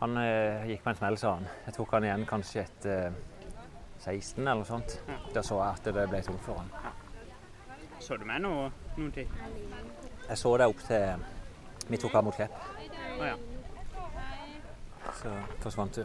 han 0.00 0.16
eh, 0.20 0.66
gikk 0.68 0.82
på 0.84 0.92
en 0.92 0.96
smell, 0.96 1.16
sa 1.20 1.34
han. 1.38 1.46
Jeg 1.66 1.76
tok 1.76 1.92
han 1.96 2.04
igjen 2.04 2.26
kanskje 2.28 2.64
etter 2.64 3.14
16 4.00 4.40
eller 4.40 4.60
noe 4.60 4.68
sånt. 4.68 4.96
Ja. 5.08 5.16
Da 5.34 5.42
så 5.44 5.60
jeg 5.60 5.80
at 5.80 5.88
det 5.88 6.06
ble 6.12 6.20
tungt 6.24 6.44
for 6.44 6.60
han. 6.60 6.70
Så 8.00 8.16
du 8.16 8.24
meg 8.28 8.40
noe, 8.44 8.70
noen 8.96 9.12
tid? 9.12 9.28
Jeg 10.28 10.40
så 10.40 10.54
det 10.60 10.68
opp 10.72 10.80
til 10.86 11.24
vi 11.90 11.98
tok 12.00 12.14
av 12.20 12.24
mot 12.24 12.36
Klepp. 12.36 12.56
Oh, 13.18 13.24
ja. 13.26 13.36
Så 15.20 15.32
forsvant 15.64 16.00
du. 16.00 16.04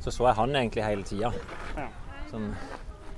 Så 0.00 0.12
så 0.14 0.28
jeg 0.28 0.38
han 0.38 0.56
egentlig 0.56 0.84
hele 0.86 1.04
tida. 1.08 1.32
Ja. 1.76 1.88
Sånn, 2.30 2.52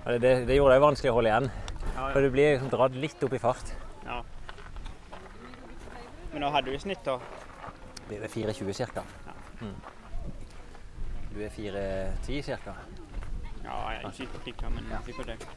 det, 0.07 0.33
det 0.49 0.57
gjorde 0.57 0.75
det 0.75 0.81
jo 0.81 0.87
vanskelig 0.87 1.13
å 1.13 1.17
holde 1.19 1.35
igjen. 1.35 1.51
Ja, 1.91 2.09
For 2.15 2.23
du 2.25 2.31
blir 2.33 2.55
liksom 2.55 2.71
dratt 2.73 2.97
litt 2.99 3.27
opp 3.27 3.35
i 3.37 3.43
fart. 3.43 3.75
Ja. 6.31 6.33
Men 6.33 6.41
nå 6.43 6.51
hadde 6.55 6.71
du 6.71 6.75
i 6.77 6.79
snitt, 6.79 7.03
da? 7.05 7.19
Vi 8.09 8.17
er 8.17 8.21
ved 8.21 8.31
4,20 8.31 8.87
ca. 8.95 9.03
Mm. 9.61 9.75
Du 11.35 11.41
er 11.45 11.51
4,10 11.51 12.43
ca. 12.65 12.75
Ja, 13.65 13.91
jeg 13.91 14.03
er 14.05 14.11
ikke 14.25 14.39
prikka, 14.45 14.69
men 14.71 14.87
Ja. 14.91 14.99
sikkert 15.05 15.27
det. 15.27 15.49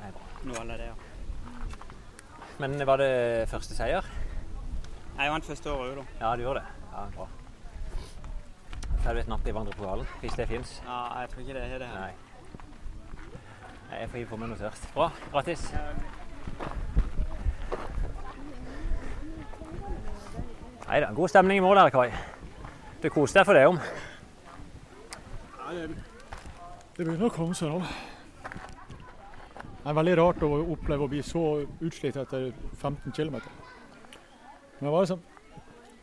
Nei. 0.00 0.10
Noe 0.44 0.60
av 0.60 0.66
det, 0.68 0.86
ja. 0.86 0.94
Men 2.58 2.86
var 2.86 2.96
det 2.96 3.48
første 3.48 3.74
seier? 3.74 4.04
Jeg 5.18 5.30
vant 5.30 5.44
første 5.44 5.70
året 5.70 5.96
òg, 5.98 6.04
da. 6.20 6.26
Ja, 6.28 6.36
du 6.36 6.42
gjorde 6.42 6.60
det. 6.60 6.66
Ja, 6.92 7.06
bra. 7.16 7.28
Får 9.04 9.12
du 9.14 9.20
et 9.20 9.28
napp 9.28 9.46
i 9.46 9.52
vandrepokalen, 9.54 10.06
hvis 10.20 10.34
det 10.36 10.48
fins? 10.48 10.82
Ja, 10.86 11.20
jeg 11.20 11.28
tror 11.30 11.40
ikke 11.40 11.54
det 11.54 11.62
er 11.62 11.78
det 11.78 11.86
her. 11.88 12.00
Nei, 12.00 12.12
Jeg 14.00 14.10
får 14.10 14.16
hive 14.18 14.28
på 14.28 14.36
meg 14.36 14.48
noe 14.48 14.58
tørst. 14.58 14.88
Bra. 14.94 15.10
Grattis. 15.30 15.72
Nei 20.84 21.00
da, 21.00 21.12
god 21.16 21.32
stemning 21.32 21.58
i 21.58 21.64
mål 21.64 21.80
her, 21.80 21.92
Kai. 21.94 22.10
Du 23.00 23.08
koste 23.12 23.40
deg 23.40 23.46
for 23.48 23.56
det 23.56 23.64
om. 23.70 23.78
Nei, 25.64 25.76
det, 25.78 25.86
det 26.96 27.06
begynner 27.06 27.30
å 27.30 27.32
komme 27.32 27.56
seg 27.56 27.72
nå. 27.72 27.78
Det 29.84 29.92
er 29.92 29.96
veldig 29.98 30.16
rart 30.20 30.42
å 30.44 30.50
oppleve 30.74 31.06
å 31.06 31.10
bli 31.12 31.22
så 31.24 31.44
utslitt 31.84 32.16
etter 32.20 32.50
15 32.80 33.12
km. 33.16 33.36
Men 34.78 34.88
det 34.88 34.92
var 34.92 35.06
liksom 35.06 35.30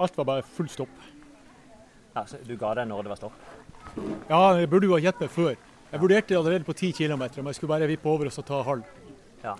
Alt 0.02 0.16
var 0.18 0.26
bare 0.26 0.46
full 0.46 0.70
stopp. 0.70 0.94
Ja, 2.16 2.24
så 2.26 2.40
du 2.42 2.56
ga 2.58 2.72
deg 2.80 2.88
når 2.90 3.06
det 3.06 3.12
var 3.12 3.20
stopp? 3.20 3.36
Ja, 4.30 4.40
jeg 4.58 4.70
burde 4.72 4.88
jo 4.90 4.96
ha 4.96 5.02
gitt 5.04 5.22
meg 5.22 5.30
før. 5.30 5.54
Jeg 5.92 6.02
vurderte 6.02 6.38
allerede 6.40 6.66
på 6.66 6.74
10 6.74 6.96
km 6.98 7.20
men 7.20 7.52
jeg 7.52 7.60
skulle 7.60 7.74
bare 7.76 7.90
vippe 7.90 8.10
over 8.10 8.30
og 8.30 8.34
så 8.34 8.42
ta 8.48 8.64
halv. 8.66 8.88
Ja. 9.44 9.54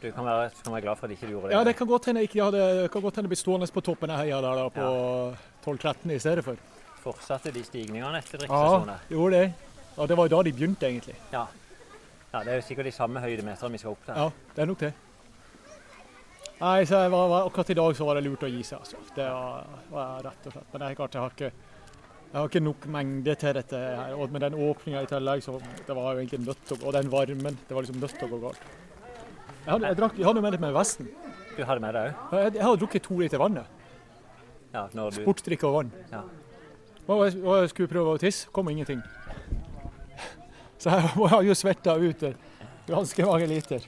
Du 0.00 0.08
kan 0.16 0.24
være, 0.24 0.50
kan 0.64 0.72
være 0.72 0.84
glad 0.86 0.96
for 0.96 1.06
at 1.06 1.14
ikke 1.14 1.26
du 1.28 1.32
gjorde 1.34 1.50
det. 1.50 1.56
Ja, 1.56 1.64
det 1.64 1.74
kan 1.76 1.88
godt 1.90 2.06
hende 2.08 2.22
jeg 2.22 2.30
ikke 2.30 2.44
hadde 2.46 2.60
det 2.82 2.90
kan 2.92 3.02
godt 3.04 3.18
hende 3.20 3.28
jeg 3.28 3.34
ble 3.34 3.40
stående 3.40 3.68
på 3.74 3.82
toppen 3.84 4.12
av 4.14 4.22
heia 4.22 4.38
der 4.40 4.60
da, 4.62 4.68
på 4.72 4.86
12-13 5.66 6.14
i 6.14 6.20
stedet 6.22 6.44
for. 6.46 6.62
Fortsatte 7.00 7.52
de 7.52 7.64
stigningene 7.64 8.20
etter 8.20 8.46
Ja, 8.48 8.96
gjorde 9.12 9.36
det. 9.36 9.52
Ja, 9.96 10.06
det 10.06 10.16
var 10.16 10.28
jo 10.28 10.36
da 10.36 10.42
de 10.46 10.52
begynte, 10.56 10.88
egentlig. 10.88 11.16
Ja. 11.32 11.46
ja. 12.32 12.42
Det 12.42 12.52
er 12.52 12.60
jo 12.60 12.64
sikkert 12.64 12.88
de 12.88 12.96
samme 12.96 13.20
høydemeterne 13.20 13.76
vi 13.76 13.80
skal 13.82 13.96
opp 13.96 14.04
til. 14.06 14.16
Ja, 14.16 14.54
det 14.56 14.64
er 14.64 14.70
nok 14.70 14.84
det. 14.86 14.92
Nei, 16.60 16.84
så 16.84 17.00
var, 17.08 17.28
var, 17.28 17.46
akkurat 17.48 17.70
i 17.72 17.76
dag 17.76 17.96
så 17.96 18.06
var 18.08 18.18
det 18.18 18.26
lurt 18.26 18.44
å 18.44 18.48
gi 18.52 18.62
seg. 18.64 18.80
Altså. 18.80 19.00
Det 19.16 19.26
var, 19.28 19.68
var 19.92 20.24
rett 20.28 20.48
og 20.48 20.56
slett. 20.56 20.68
Men 20.72 20.82
det 20.82 20.88
er 20.88 20.98
klart, 20.98 21.16
jeg 21.16 21.24
har 21.24 21.36
ikke, 21.36 21.52
jeg 22.30 22.36
har 22.36 22.50
ikke 22.50 22.64
nok 22.64 22.86
mengde 22.96 23.36
til 23.40 23.56
dette. 23.56 23.80
her. 24.00 24.12
Og 24.16 24.32
med 24.32 24.44
den 24.44 24.56
åpninga 24.68 25.04
i 25.04 25.08
tillegg, 25.08 25.44
så 25.44 25.56
det 25.60 25.96
var 25.96 26.12
jo 26.12 26.20
egentlig 26.20 26.42
nødt 26.44 26.62
til 26.68 26.76
å 26.76 26.86
Og 26.86 26.96
den 26.96 27.12
varmen, 27.12 27.58
det 27.68 27.76
var 27.76 27.86
liksom 27.86 28.00
nødt 28.00 28.16
til 28.16 28.28
å 28.28 28.32
gå 28.34 28.42
galt. 28.44 28.68
Jeg 29.64 29.72
hadde, 29.74 29.86
jeg 29.86 29.96
drakk, 29.98 30.18
jeg 30.18 30.26
hadde 30.26 30.42
med 30.42 30.54
litt 30.54 30.62
med 30.62 30.72
vesten. 30.74 31.08
Du 31.56 31.64
hadde 31.68 31.82
med 31.84 31.96
deg 31.96 32.10
òg? 32.10 32.34
Jeg, 32.38 32.52
jeg 32.56 32.64
hadde 32.64 32.80
drukket 32.80 33.04
to 33.04 33.18
liter 33.20 33.42
vann. 33.42 33.60
Ja, 34.72 34.86
når 34.96 35.12
du 35.12 35.20
Sportsdrikke 35.20 35.68
og 35.68 35.74
vann. 35.74 35.90
Ja. 36.12 36.22
Og 37.10 37.24
jeg, 37.26 37.40
og 37.42 37.56
jeg 37.58 37.72
skulle 37.72 37.90
prøve 37.90 38.14
å 38.14 38.20
tisse, 38.22 38.48
kom 38.54 38.70
ingenting. 38.72 39.02
Så 40.80 40.94
jeg 40.94 41.10
har 41.34 41.42
jo 41.44 41.56
svetta 41.58 41.96
ut 42.00 42.22
ganske 42.88 43.26
mange 43.26 43.48
liter. 43.50 43.84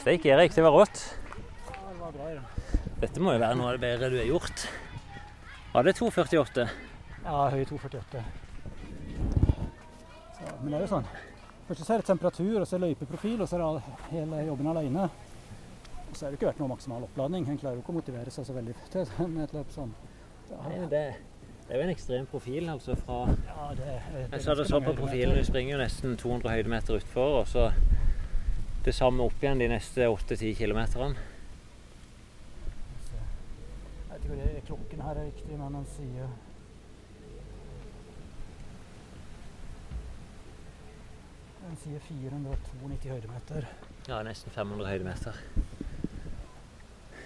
Steik 0.00 0.24
Erik, 0.30 0.54
det 0.54 0.62
var 0.64 0.72
rått. 0.72 1.02
Dette 3.02 3.20
må 3.20 3.34
jo 3.34 3.42
være 3.42 3.58
noe 3.58 3.74
av 3.74 3.76
det 3.76 3.82
bedre 3.82 4.08
du 4.14 4.20
har 4.22 4.28
gjort. 4.30 4.66
Var 5.74 5.90
det 5.90 5.96
2,48? 5.98 6.68
Ja, 7.26 7.40
høy 7.52 7.64
2,48. 7.68 8.45
Men 10.60 10.72
det 10.72 10.78
er 10.78 10.84
jo 10.86 10.90
sånn. 10.96 11.08
Først 11.66 11.82
så 11.82 11.94
er 11.94 12.02
det 12.02 12.06
temperatur, 12.06 12.58
og 12.60 12.66
så 12.66 12.76
er 12.76 12.82
det 12.82 12.90
løypeprofil, 12.92 13.40
og 13.42 13.48
så 13.50 13.58
er 13.58 13.64
det 13.78 13.94
hele 14.12 14.42
jobben 14.46 14.70
alene. 14.70 15.06
Og 16.06 16.12
så 16.14 16.26
er 16.26 16.30
det 16.30 16.38
ikke 16.38 16.50
vært 16.52 16.60
noe 16.62 16.70
maksimal 16.70 17.06
oppladning. 17.08 17.48
En 17.50 17.58
klarer 17.58 17.78
jo 17.78 17.82
ikke 17.82 17.94
å 17.94 17.98
motivere 17.98 18.34
seg 18.34 18.46
så 18.46 18.54
veldig 18.56 18.76
til 18.94 19.08
med 19.32 19.46
et 19.48 19.56
løp 19.56 19.72
sånn. 19.74 19.94
Ja. 20.50 20.60
Nei, 20.62 20.78
det, 20.92 21.02
det 21.66 21.74
er 21.74 21.80
jo 21.80 21.86
en 21.88 21.94
ekstrem 21.96 22.26
profil, 22.30 22.68
altså 22.70 22.94
fra 23.00 23.24
Ja, 23.26 23.70
det 23.74 23.86
det, 23.86 24.26
Jeg 24.30 24.44
sa 24.44 24.54
det 24.54 24.68
så 24.70 24.78
på 24.84 24.94
profilen, 24.94 25.34
du 25.34 25.42
springer 25.48 25.74
jo 25.74 25.80
nesten 25.82 26.14
200 26.20 26.52
høydemeter 26.54 27.00
utfor, 27.00 27.40
og 27.40 27.48
så 27.50 27.72
det 28.86 28.94
samme 28.94 29.26
opp 29.26 29.42
igjen 29.42 29.58
de 29.58 29.66
neste 29.72 30.06
8-10 30.06 30.54
kilometerne. 30.60 31.18
Jeg 34.26 34.38
vet 34.38 34.60
ikke 34.60 34.74
om 34.74 34.78
klokken 34.78 35.02
her 35.02 35.18
er 35.18 35.26
riktig, 35.26 35.58
men 35.58 35.74
den 35.74 35.84
sier 35.90 36.30
Den 41.66 41.76
sier 41.82 41.98
492 42.06 43.10
høydemeter. 43.10 43.64
Ja, 44.06 44.20
nesten 44.22 44.52
500 44.54 44.86
høydemeter. 44.92 45.38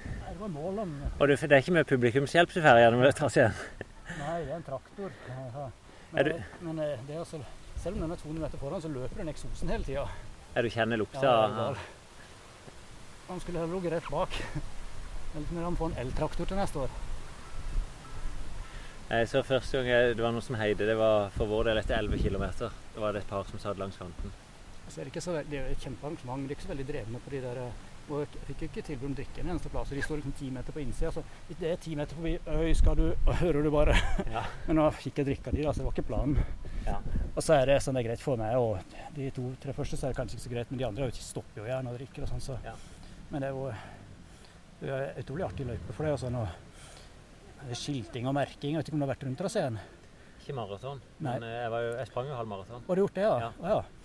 Nei, 0.00 0.30
det 0.32 0.40
var 0.40 0.48
mål 0.54 0.78
om 0.84 0.94
Og 1.18 1.28
det, 1.28 1.36
det 1.42 1.52
er 1.52 1.60
ikke 1.64 1.74
med 1.76 1.88
publikumshjelp 1.90 2.54
du 2.54 2.60
får 2.64 2.80
gjennom 2.80 3.02
det 3.04 3.12
traseen? 3.18 3.52
Nei, 4.16 4.38
det 4.46 4.52
er 4.54 4.56
en 4.56 4.64
traktor. 4.66 5.12
Men, 6.12 6.24
du- 6.24 6.64
men 6.66 6.80
eh, 6.82 6.96
det 7.06 7.14
er 7.14 7.20
altså, 7.24 7.42
selv 7.82 7.98
om 7.98 8.06
den 8.06 8.14
er 8.16 8.22
200 8.22 8.42
meter 8.46 8.58
foran, 8.62 8.82
så 8.82 8.88
løper 8.90 9.20
den 9.20 9.28
eksosen 9.34 9.68
hele 9.70 9.84
tida. 9.86 10.06
Ja, 10.54 10.62
du 10.64 10.70
kjenner 10.72 10.98
lukta? 10.98 11.20
Ja, 11.22 11.68
det. 11.70 11.84
Han 13.28 13.40
skulle 13.44 13.60
heller 13.60 13.76
ligget 13.76 13.92
rett 13.98 14.08
bak. 14.10 14.40
Eller 15.36 15.52
når 15.54 15.68
han 15.68 15.76
får 15.78 15.92
en 15.92 16.00
eltraktor 16.06 16.48
til 16.50 16.58
neste 16.58 16.80
år. 16.86 16.96
Jeg 19.10 19.26
så 19.26 19.40
første 19.42 19.80
gang 19.82 20.12
det 20.14 20.22
var 20.22 20.30
noe 20.30 20.44
som 20.44 20.54
heide, 20.54 20.86
det 20.86 20.94
var 20.94 21.32
for 21.34 21.50
vår 21.50 21.66
del 21.66 21.80
etter 21.80 21.96
11 21.98 22.20
km. 22.22 22.44
Da 22.94 23.02
var 23.02 23.14
det 23.16 23.24
et 23.24 23.30
par 23.30 23.48
som 23.48 23.58
satt 23.58 23.78
langs 23.80 23.98
kanten. 23.98 24.30
Så 24.86 25.00
er 25.00 25.06
det, 25.06 25.10
ikke 25.10 25.22
så, 25.24 25.34
det 25.50 25.58
er 25.58 25.72
et 25.72 25.82
kjempearrangement. 25.82 26.44
De 26.46 26.52
er 26.52 26.54
ikke 26.54 26.66
så 26.66 26.70
veldig 26.70 26.86
drevne 26.86 27.22
på 27.24 27.32
de 27.32 27.40
der 27.42 27.58
eh, 27.58 27.86
og 28.10 28.22
Jeg 28.22 28.42
fikk 28.48 28.62
ikke 28.66 28.82
tilbud 28.86 29.08
om 29.10 29.16
drikke 29.18 29.42
en 29.42 29.50
eneste 29.52 29.70
plass. 29.70 29.90
og 29.90 29.98
De 29.98 30.02
står 30.02 30.18
liksom 30.18 30.32
ti 30.38 30.50
meter 30.54 30.74
på 30.74 30.82
innsida. 30.82 31.10
Så 31.14 31.22
det 31.60 31.68
er 31.70 31.82
ti 31.82 31.94
meter 31.98 32.18
forbi, 32.18 32.32
øy, 32.46 32.72
skal 32.74 32.96
du 32.98 33.04
Og 33.10 33.34
hører 33.42 33.62
du 33.62 33.70
bare. 33.74 33.98
Ja. 34.30 34.42
Men 34.66 34.80
nå 34.80 34.86
fikk 34.98 35.20
jeg 35.22 35.28
drikka 35.30 35.54
de, 35.54 35.62
da, 35.66 35.74
så 35.74 35.82
det 35.82 35.88
var 35.88 35.94
ikke 35.94 36.06
planen. 36.10 36.38
Ja. 36.86 36.96
Og 37.34 37.42
så 37.42 37.58
er 37.58 37.70
det 37.70 37.80
sånn 37.84 37.98
det 37.98 38.02
er 38.04 38.08
greit 38.12 38.22
for 38.24 38.40
meg, 38.40 38.56
og 38.58 38.96
de 39.14 39.30
to-tre 39.34 39.74
første 39.76 39.98
så 39.98 40.08
er 40.08 40.14
det 40.14 40.18
kanskje 40.18 40.38
ikke 40.38 40.46
så 40.46 40.54
greit, 40.54 40.70
men 40.72 40.80
de 40.80 40.86
andre 40.88 41.10
stopper 41.14 41.62
jo 41.62 41.68
gjerne 41.68 41.92
og 41.92 41.98
drikker 42.00 42.26
og 42.26 42.32
sånn, 42.32 42.42
så 42.46 42.58
Ja. 42.64 42.74
Men 43.30 43.44
det 43.44 43.50
er 43.50 43.58
jo 43.58 43.68
det 44.80 44.90
er 44.96 45.18
utrolig 45.20 45.44
artig 45.44 45.66
løype 45.68 45.94
for 45.94 46.08
det. 46.08 46.14
Og 46.16 46.22
sånn, 46.22 46.38
og 46.40 46.46
det 46.48 46.54
er 46.54 46.69
skilting 47.78 48.28
og 48.28 48.36
merking. 48.36 48.74
Jeg 48.74 48.80
vet 48.82 48.90
ikke 48.90 48.98
om 48.98 49.02
du 49.02 49.06
har 49.06 49.14
vært 49.14 49.24
rundt 49.28 49.40
traseen? 49.40 49.78
Ikke 50.40 50.56
maraton, 50.56 51.00
men 51.20 51.44
eh, 51.44 51.56
jeg, 51.62 51.70
var 51.72 51.82
jo, 51.84 51.90
jeg 52.00 52.10
sprang 52.10 52.30
jo 52.30 52.36
halv 52.38 52.48
maraton. 52.48 52.84
Har 52.86 52.98
du 52.98 53.02
gjort 53.04 53.18
det, 53.18 53.26
ja? 53.26 53.34
Ja. 53.40 53.50
Å, 53.60 53.74
ja. 53.74 54.00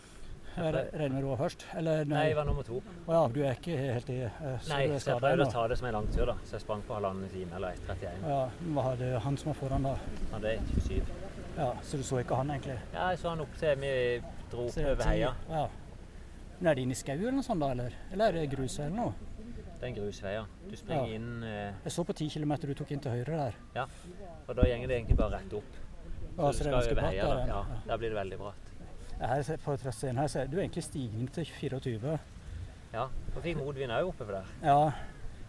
Jeg 0.56 0.72
regner 0.72 1.12
med 1.18 1.26
du 1.26 1.28
var 1.28 1.40
først? 1.42 1.66
Eller 1.76 2.06
Nei, 2.08 2.22
jeg 2.30 2.36
var 2.38 2.46
nummer 2.48 2.64
to. 2.64 2.78
Å 2.80 3.12
ja, 3.12 3.24
du 3.28 3.40
er 3.44 3.58
ikke 3.58 3.76
helt 3.76 4.12
i 4.14 4.22
eh, 4.24 4.46
så 4.64 4.72
Nei, 4.72 4.84
så 5.04 5.12
jeg 5.12 5.24
prøvde 5.24 5.48
å 5.50 5.52
ta 5.52 5.66
det 5.68 5.78
som 5.82 5.88
en 5.90 5.96
lang 5.98 6.08
tur, 6.16 6.30
da. 6.32 6.36
Så 6.48 6.56
jeg 6.56 6.64
sprang 6.64 6.84
på 6.88 6.96
halvannen 6.96 7.32
time 7.34 7.58
eller 7.60 7.80
1,31. 7.82 8.22
Ja, 8.32 8.38
hva 8.78 8.86
hadde 8.90 9.10
han 9.26 9.40
som 9.42 9.52
var 9.52 9.58
foran 9.60 9.88
da? 9.90 9.96
Han 10.00 10.38
Hadde 10.38 10.54
1,27. 10.62 11.12
Ja, 11.58 11.70
Så 11.84 12.00
du 12.00 12.04
så 12.08 12.22
ikke 12.22 12.40
han 12.40 12.52
egentlig? 12.56 12.78
Ja, 12.94 13.10
jeg 13.12 13.20
så 13.20 13.34
han 13.34 13.44
opp 13.44 13.60
til 13.60 13.80
vi 13.84 13.92
dro 14.52 14.68
er 14.72 14.90
over 14.94 15.12
heia. 15.12 15.34
Ja. 15.52 15.66
Men 16.60 16.72
er 16.72 16.78
det 16.78 16.86
inne 16.86 16.96
i 16.96 17.00
skau 17.00 17.16
eller 17.18 17.36
noe 17.36 17.48
sånt 17.48 17.64
da, 17.64 17.72
eller? 17.76 17.96
Eller 18.12 18.28
er 18.32 18.40
det 18.40 18.50
grus 18.56 18.80
eller 18.80 18.96
noe? 18.96 19.35
Det 19.86 19.92
er 19.92 19.94
en 19.94 19.98
grusvei, 20.02 20.32
ja. 20.34 20.46
Du 20.66 20.76
springer 20.76 21.06
Ja. 21.06 21.14
inn, 21.16 21.44
eh, 21.44 21.74
Jeg 21.86 21.92
så 21.94 22.04
på 22.04 22.14
ti 22.16 22.28
kilometer 22.30 22.68
du 22.68 22.74
tok 22.74 22.92
inn 22.92 23.00
til 23.00 23.12
høyre 23.12 23.26
der. 23.38 23.54
Ja, 23.76 23.86
og 24.48 24.56
da 24.56 24.64
gjenger 24.64 24.88
det 24.88 24.96
egentlig 24.98 25.18
bare 25.18 25.38
rett 25.38 25.54
opp. 25.54 25.76
Så 26.36 26.54
så 26.54 26.64
du 26.64 26.72
det 26.72 26.84
skal 26.84 26.98
over 26.98 27.02
heia, 27.08 27.24
da. 27.28 27.46
ja. 27.46 27.66
Der 27.86 27.98
blir 27.98 28.10
det 28.10 28.18
veldig 28.18 28.38
bratt. 28.40 28.72
Her 29.22 29.44
ser- 29.44 29.58
på 29.58 29.78
traseen 29.78 30.18
her 30.18 30.24
er 30.26 30.48
det 30.48 30.54
jo 30.54 30.60
egentlig 30.60 30.84
stigning 30.84 31.28
til 31.32 31.46
24. 31.46 32.20
Ja, 32.94 33.04
og 33.04 33.44
fikk 33.44 33.58
motvind 33.58 33.92
òg 33.92 34.08
oppover 34.10 34.32
der. 34.42 34.46
Ja, 34.64 34.92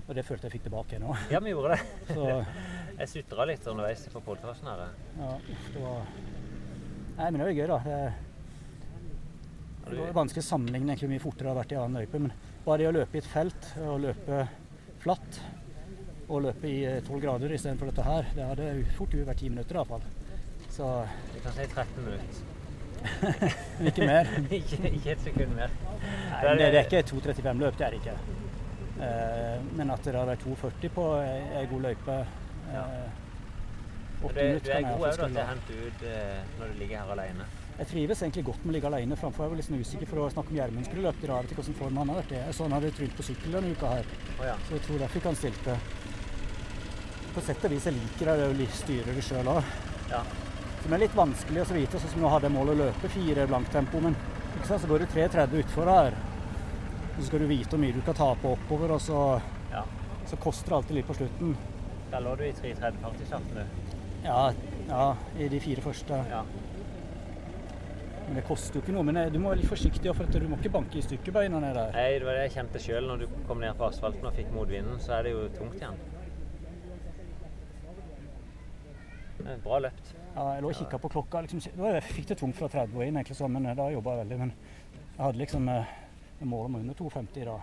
og 0.09 0.15
det 0.15 0.25
følte 0.27 0.43
jeg 0.51 0.53
fikk 0.61 0.65
tilbake 0.65 1.01
nå. 1.01 1.17
Ja, 1.31 1.41
vi 1.41 1.51
gjorde 1.55 1.71
det. 1.79 1.81
Så 2.15 2.45
Jeg 2.99 3.09
sutra 3.09 3.47
litt 3.47 3.67
underveis 3.67 4.07
på 4.09 4.21
podkasten 4.21 4.67
her. 4.69 4.91
ja, 5.19 5.39
det 5.73 5.81
var 5.83 6.03
Nei, 7.17 7.31
men 7.31 7.41
det 7.41 7.57
jo 7.57 7.63
gøy, 7.63 7.67
da. 7.69 7.79
Det, 7.79 8.15
det 9.91 9.99
var 9.99 10.13
vanskelig 10.13 10.43
å 10.45 10.51
sammenligne 10.51 10.93
egentlig 10.93 11.07
hvor 11.09 11.15
mye 11.15 11.25
fortere 11.25 11.47
det 11.47 11.55
har 11.55 11.63
vært 11.65 11.73
i 11.73 11.77
annen 11.81 12.01
løype, 12.03 12.21
men 12.21 12.33
bare 12.67 12.83
det 12.83 12.89
å 12.91 12.95
løpe 12.97 13.17
i 13.19 13.23
et 13.23 13.31
felt 13.31 13.69
og 13.87 14.01
løpe 14.03 14.43
flatt 15.03 15.41
og 16.27 16.43
løpe 16.43 16.67
i 16.67 16.81
tolv 17.07 17.21
12 17.21 17.21
grader 17.23 17.53
istedenfor 17.55 17.91
dette 17.93 18.03
her, 18.07 18.27
det 18.35 18.47
hadde 18.49 18.71
fort 18.97 19.13
vært 19.15 19.39
10 19.39 19.53
minutter 19.55 19.79
iallfall. 19.79 20.07
Så 20.75 20.89
Vi 21.35 21.43
kan 21.45 21.55
si 21.55 21.67
13 21.71 22.09
minutter. 22.09 22.55
ikke 23.91 24.09
mer. 24.09 24.33
ikke, 24.59 24.81
ikke 24.91 25.13
et 25.13 25.23
sekund 25.23 25.55
mer. 25.55 25.71
Nei, 26.03 26.57
det, 26.59 26.73
det 26.75 26.81
er 26.81 26.89
ikke 26.89 27.05
2.35-løp, 27.13 27.79
det 27.79 27.87
er 27.87 27.95
det 27.95 28.01
ikke. 28.03 28.17
Eh, 28.97 29.63
men 29.77 29.93
at 29.93 30.03
det 30.09 30.17
har 30.17 30.27
vært 30.27 30.43
2.40 30.49 30.93
på 30.97 31.07
ei 31.21 31.39
ei 31.61 31.67
god 31.71 31.87
løype 31.87 32.19
Ja. 32.73 32.83
eh, 32.83 33.23
minutter 34.25 34.65
du 34.65 34.71
er 34.73 34.87
god 34.89 35.07
òg 35.07 35.19
til 35.21 35.39
å 35.39 35.47
hente 35.53 35.79
ut 35.87 36.05
eh, 36.09 36.39
når 36.59 36.73
du 36.73 36.79
ligger 36.81 37.03
her 37.05 37.13
alene. 37.15 37.47
Jeg 37.77 37.89
trives 37.91 38.23
egentlig 38.23 38.45
godt 38.47 38.63
med 38.65 38.73
å 38.73 38.75
ligge 38.79 38.89
alene, 38.89 39.17
framfor 39.21 39.45
jeg 39.45 39.53
var 39.53 39.59
litt 39.61 39.67
sånn 39.67 39.81
usikker 39.85 40.09
for 40.09 40.23
å 40.23 40.31
snakke 40.33 40.49
om 40.53 40.57
Gjermund 40.57 40.87
skulle 40.89 41.03
løpe 41.05 41.27
i 41.27 41.29
dag. 41.29 41.35
Jeg 41.37 41.45
vet 41.45 41.51
ikke 41.53 41.61
hvordan 41.61 41.79
form 41.81 41.99
han 42.01 42.11
har 42.13 42.19
vært 42.23 42.31
i. 42.33 42.39
Jeg 42.41 42.55
så 42.57 42.65
han 42.65 42.75
hadde 42.77 42.93
trynt 42.97 43.17
på 43.19 43.27
sykkel 43.27 43.57
denne 43.57 43.73
uka 43.77 43.91
her, 43.91 44.07
ja. 44.49 44.55
så 44.65 44.77
jeg 44.79 44.85
tror 44.87 45.03
derfor 45.03 45.21
ikke 45.21 45.33
han 45.33 45.39
stilte. 45.41 45.75
På 47.35 47.43
sett 47.45 47.67
og 47.69 47.75
vis 47.75 47.89
jeg 47.91 47.97
liker 47.99 48.31
det, 48.31 48.47
jeg 48.63 48.69
styrer 48.79 49.19
det 49.19 49.25
sjøl 49.27 49.51
òg. 49.53 49.75
Ja. 50.09 50.23
Som 50.87 50.97
er 50.97 51.03
litt 51.03 51.19
vanskelig 51.19 51.61
å 51.61 51.67
så 51.69 51.77
vite, 51.77 52.01
sånn 52.01 52.15
som 52.15 52.25
nå 52.25 52.31
hadde 52.33 52.49
jeg 52.49 52.55
mål 52.57 52.73
å 52.73 52.79
løpe 52.81 53.11
fire 53.13 53.45
blanktempo, 53.51 54.01
men 54.07 54.17
ikke 54.57 54.71
sant, 54.71 54.81
så 54.87 54.89
går 54.89 55.05
du 55.05 55.09
3.30 55.13 55.61
utfor 55.61 55.91
her. 55.93 56.17
Så 57.19 57.27
skal 57.29 57.45
du 57.45 57.49
vite 57.51 57.75
hvor 57.75 57.83
mye 57.83 57.97
du 57.97 58.01
skal 58.07 58.17
ta 58.17 58.31
på 58.41 58.55
oppover, 58.57 58.95
og 58.97 59.05
så, 59.05 59.27
Ja. 59.75 59.85
så 60.31 60.41
koster 60.41 60.73
det 60.73 60.79
alltid 60.79 60.97
litt 60.97 61.11
på 61.11 61.19
slutten. 61.21 61.53
Der 62.11 62.25
lå 62.25 62.37
du 62.41 62.45
i 62.47 62.55
3.30-40-starten, 62.57 63.53
du. 63.53 63.93
Ja, 64.25 64.53
ja, 64.89 65.17
i 65.37 65.49
de 65.53 65.61
fire 65.61 65.85
første. 65.85 66.25
Ja. 66.31 66.41
Men 68.27 68.35
det 68.41 68.43
koster 68.49 68.79
jo 68.79 68.83
ikke 68.83 68.95
noe. 68.97 69.07
Men 69.07 69.17
eh, 69.21 69.29
du 69.31 69.39
må 69.39 69.53
være 69.53 69.61
litt 69.63 69.71
forsiktig, 69.71 70.11
for 70.19 70.27
du 70.27 70.49
må 70.51 70.59
ikke 70.59 70.73
banke 70.75 70.99
i 70.99 71.05
stykker 71.05 71.35
beina 71.37 71.61
ned 71.63 71.77
der. 71.79 71.93
Nei, 71.95 72.07
det 72.19 72.27
var 72.27 72.39
det 72.39 72.47
jeg 72.49 72.55
kjente 72.57 72.83
sjøl 72.83 73.07
når 73.07 73.23
du 73.23 73.27
kom 73.47 73.61
ned 73.63 73.77
på 73.79 73.87
asfalten 73.87 74.27
og 74.27 74.35
fikk 74.35 74.51
motvinden. 74.55 74.99
Så 75.03 75.15
er 75.19 75.29
det 75.29 75.35
jo 75.37 75.45
tungt 75.55 75.79
igjen. 75.79 75.99
Bra 79.63 79.79
løpt. 79.85 80.11
Ja, 80.35 80.47
jeg 80.57 80.65
lå 80.65 80.71
og 80.73 80.79
kikka 80.81 80.99
på 81.01 81.11
klokka. 81.13 81.45
Liksom, 81.47 81.63
det 81.79 81.93
jeg 81.95 82.05
fikk 82.09 82.27
det 82.33 82.39
tungt 82.41 82.59
fra 82.59 82.69
30 82.73 82.99
og 82.99 83.05
inn, 83.07 83.17
egentlig, 83.21 83.39
så, 83.39 83.49
men 83.53 83.71
eh, 83.71 83.77
da 83.79 83.87
jobba 83.95 84.17
jeg 84.17 84.25
veldig. 84.25 84.39
Men 84.43 84.53
jeg 85.07 85.23
hadde 85.23 85.41
liksom 85.45 85.71
eh, 85.73 85.95
mål 86.51 86.67
om 86.71 86.79
under 86.83 86.99
2,50 86.99 87.47
da. 87.47 87.57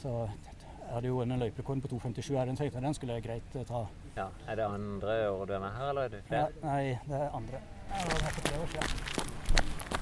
Så 0.00 0.12
jeg 0.28 0.92
hadde 0.92 1.10
jo 1.10 1.20
en 1.24 1.36
løyperekord 1.40 1.82
på 1.86 1.92
2,57 1.96 2.36
her. 2.36 2.46
Den 2.50 2.60
tenkte 2.60 2.76
jeg 2.76 2.84
den 2.84 2.96
skulle 2.98 3.16
jeg 3.18 3.24
greit 3.24 3.58
ta. 3.68 3.86
Ja. 4.18 4.28
Er 4.50 4.58
det 4.58 4.66
andre 4.68 5.16
året 5.30 5.48
du 5.48 5.54
er 5.56 5.62
med 5.64 5.76
her, 5.78 5.90
eller 5.94 6.08
er 6.08 6.12
du 6.12 6.16
Ja, 6.18 6.24
flere? 6.28 6.48
nei, 6.64 6.98
det 7.08 7.20
er 7.24 7.36
andre. 7.40 7.60
Jeg 7.90 8.06
var 8.10 8.22
her 8.24 8.32
tre 8.40 8.60
år 8.62 8.66
siden. 8.66 10.00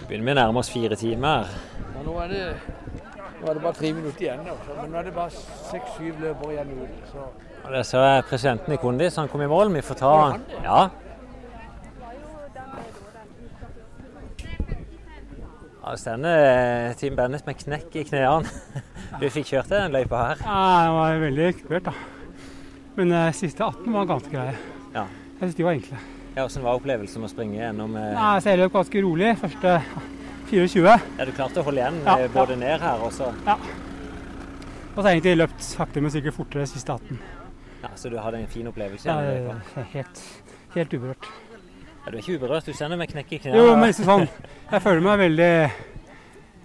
Vi 0.00 0.06
begynner 0.08 0.24
med 0.24 0.36
å 0.36 0.40
nærme 0.40 0.62
oss 0.62 0.70
fire 0.72 0.96
timer. 0.98 1.48
Ja, 1.94 2.02
nå, 2.04 2.16
er 2.24 2.32
det, 2.32 2.42
nå 3.40 3.48
er 3.50 3.56
det 3.58 3.62
bare 3.64 3.76
tre 3.78 3.92
minutter 3.96 4.26
igjen, 4.26 4.42
Også, 4.52 4.76
men 4.80 4.92
nå 4.92 5.00
er 5.00 5.08
det 5.08 5.14
bare 5.16 5.32
seks-syv 5.70 6.20
løpere 6.22 6.56
igjen. 6.56 6.74
Så 7.12 7.28
Og 7.64 7.72
det 7.72 7.84
så 7.88 8.02
er 8.04 8.26
presidenten 8.28 8.74
i 8.76 8.80
Kondis, 8.82 9.16
han 9.16 9.30
kom 9.32 9.42
i 9.42 9.48
mål. 9.48 9.72
Vi 9.74 9.80
får 9.86 10.00
ta 10.02 10.12
han? 10.20 10.44
Ja. 10.66 10.80
Ja, 15.84 15.90
det 15.92 16.00
stender 16.00 16.38
eh, 16.88 16.94
Team 16.96 17.16
Bennett 17.18 17.44
med 17.46 17.58
knekk 17.60 17.96
i 18.00 18.04
knærne. 18.08 18.48
Du 19.20 19.28
fikk 19.30 19.50
kjørt 19.52 19.68
den 19.70 19.92
løypa 19.92 20.20
her. 20.30 20.40
Ja, 20.42 20.60
det 20.80 20.92
var 20.96 21.18
veldig 21.22 21.48
kult, 21.60 21.90
da. 21.90 21.92
Men 22.96 23.12
eh, 23.12 23.28
siste 23.36 23.66
18 23.66 23.92
var 23.92 24.08
ganske 24.08 24.32
greie. 24.32 24.54
Ja. 24.94 25.04
Jeg 25.04 25.42
syns 25.42 25.58
de 25.58 25.66
var 25.66 25.76
enkle. 25.76 25.98
Ja, 26.34 26.46
Hvordan 26.46 26.64
var 26.64 26.78
opplevelsen 26.80 27.26
å 27.26 27.30
springe 27.30 27.60
gjennom 27.60 27.94
eh, 28.00 28.08
Nei, 28.16 28.32
så 28.42 28.50
jeg 28.54 28.62
løp 28.62 28.72
ganske 28.74 29.02
rolig 29.04 29.34
første 29.42 29.74
24. 30.48 30.96
Ja, 31.20 31.28
Du 31.28 31.34
klarte 31.36 31.60
å 31.62 31.66
holde 31.68 31.84
igjen 31.84 32.00
Ja, 32.00 32.16
både 32.16 32.32
både 32.34 32.56
ned 32.64 32.82
her 32.82 33.04
og 33.04 33.12
så 33.14 33.28
Ja. 33.46 33.58
Og 34.94 34.98
så 34.98 35.04
har 35.04 35.10
jeg 35.12 35.20
egentlig 35.20 35.36
løpt 35.42 35.62
sakte, 35.68 36.02
men 36.02 36.14
sikkert 36.14 36.36
fortere 36.38 36.66
siste 36.70 36.96
18. 36.96 37.20
ja, 37.84 37.92
Så 37.98 38.10
du 38.10 38.16
hadde 38.24 38.40
en 38.40 38.50
fin 38.50 38.66
opplevelse 38.72 39.10
Ja, 39.10 39.84
helt, 39.92 40.24
helt 40.74 40.96
uberørt. 40.96 41.30
Ja, 42.04 42.10
du 42.10 42.18
er 42.18 42.20
ikke 42.20 42.34
uberørt, 42.36 42.66
du 42.68 42.76
sender 42.76 42.98
meg 43.00 43.08
knekk 43.08 43.30
i 43.32 43.36
knærne. 43.40 43.60
Jo, 43.62 43.76
men 43.80 43.88
ikke 43.88 44.04
sånn 44.04 44.26
Jeg 44.26 44.82
føler 44.84 45.04
meg 45.06 45.20
veldig, 45.22 45.52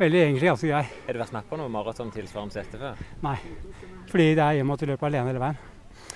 veldig 0.02 0.20
egentlig 0.26 0.50
ganske 0.50 0.68
grei. 0.68 0.82
Har 1.06 1.16
du 1.16 1.20
vært 1.22 1.36
med 1.38 1.48
på 1.48 1.60
noe 1.62 1.72
maraton 1.72 2.12
tilsvarende 2.12 2.60
dette 2.60 2.80
før? 2.82 3.00
Nei. 3.24 3.38
Fordi 4.12 4.26
det 4.36 4.44
er 4.44 4.68
med 4.68 4.76
at 4.76 4.84
du 4.84 4.92
løper 4.92 5.08
alene 5.08 5.32
hele 5.32 5.44
veien. 5.46 5.62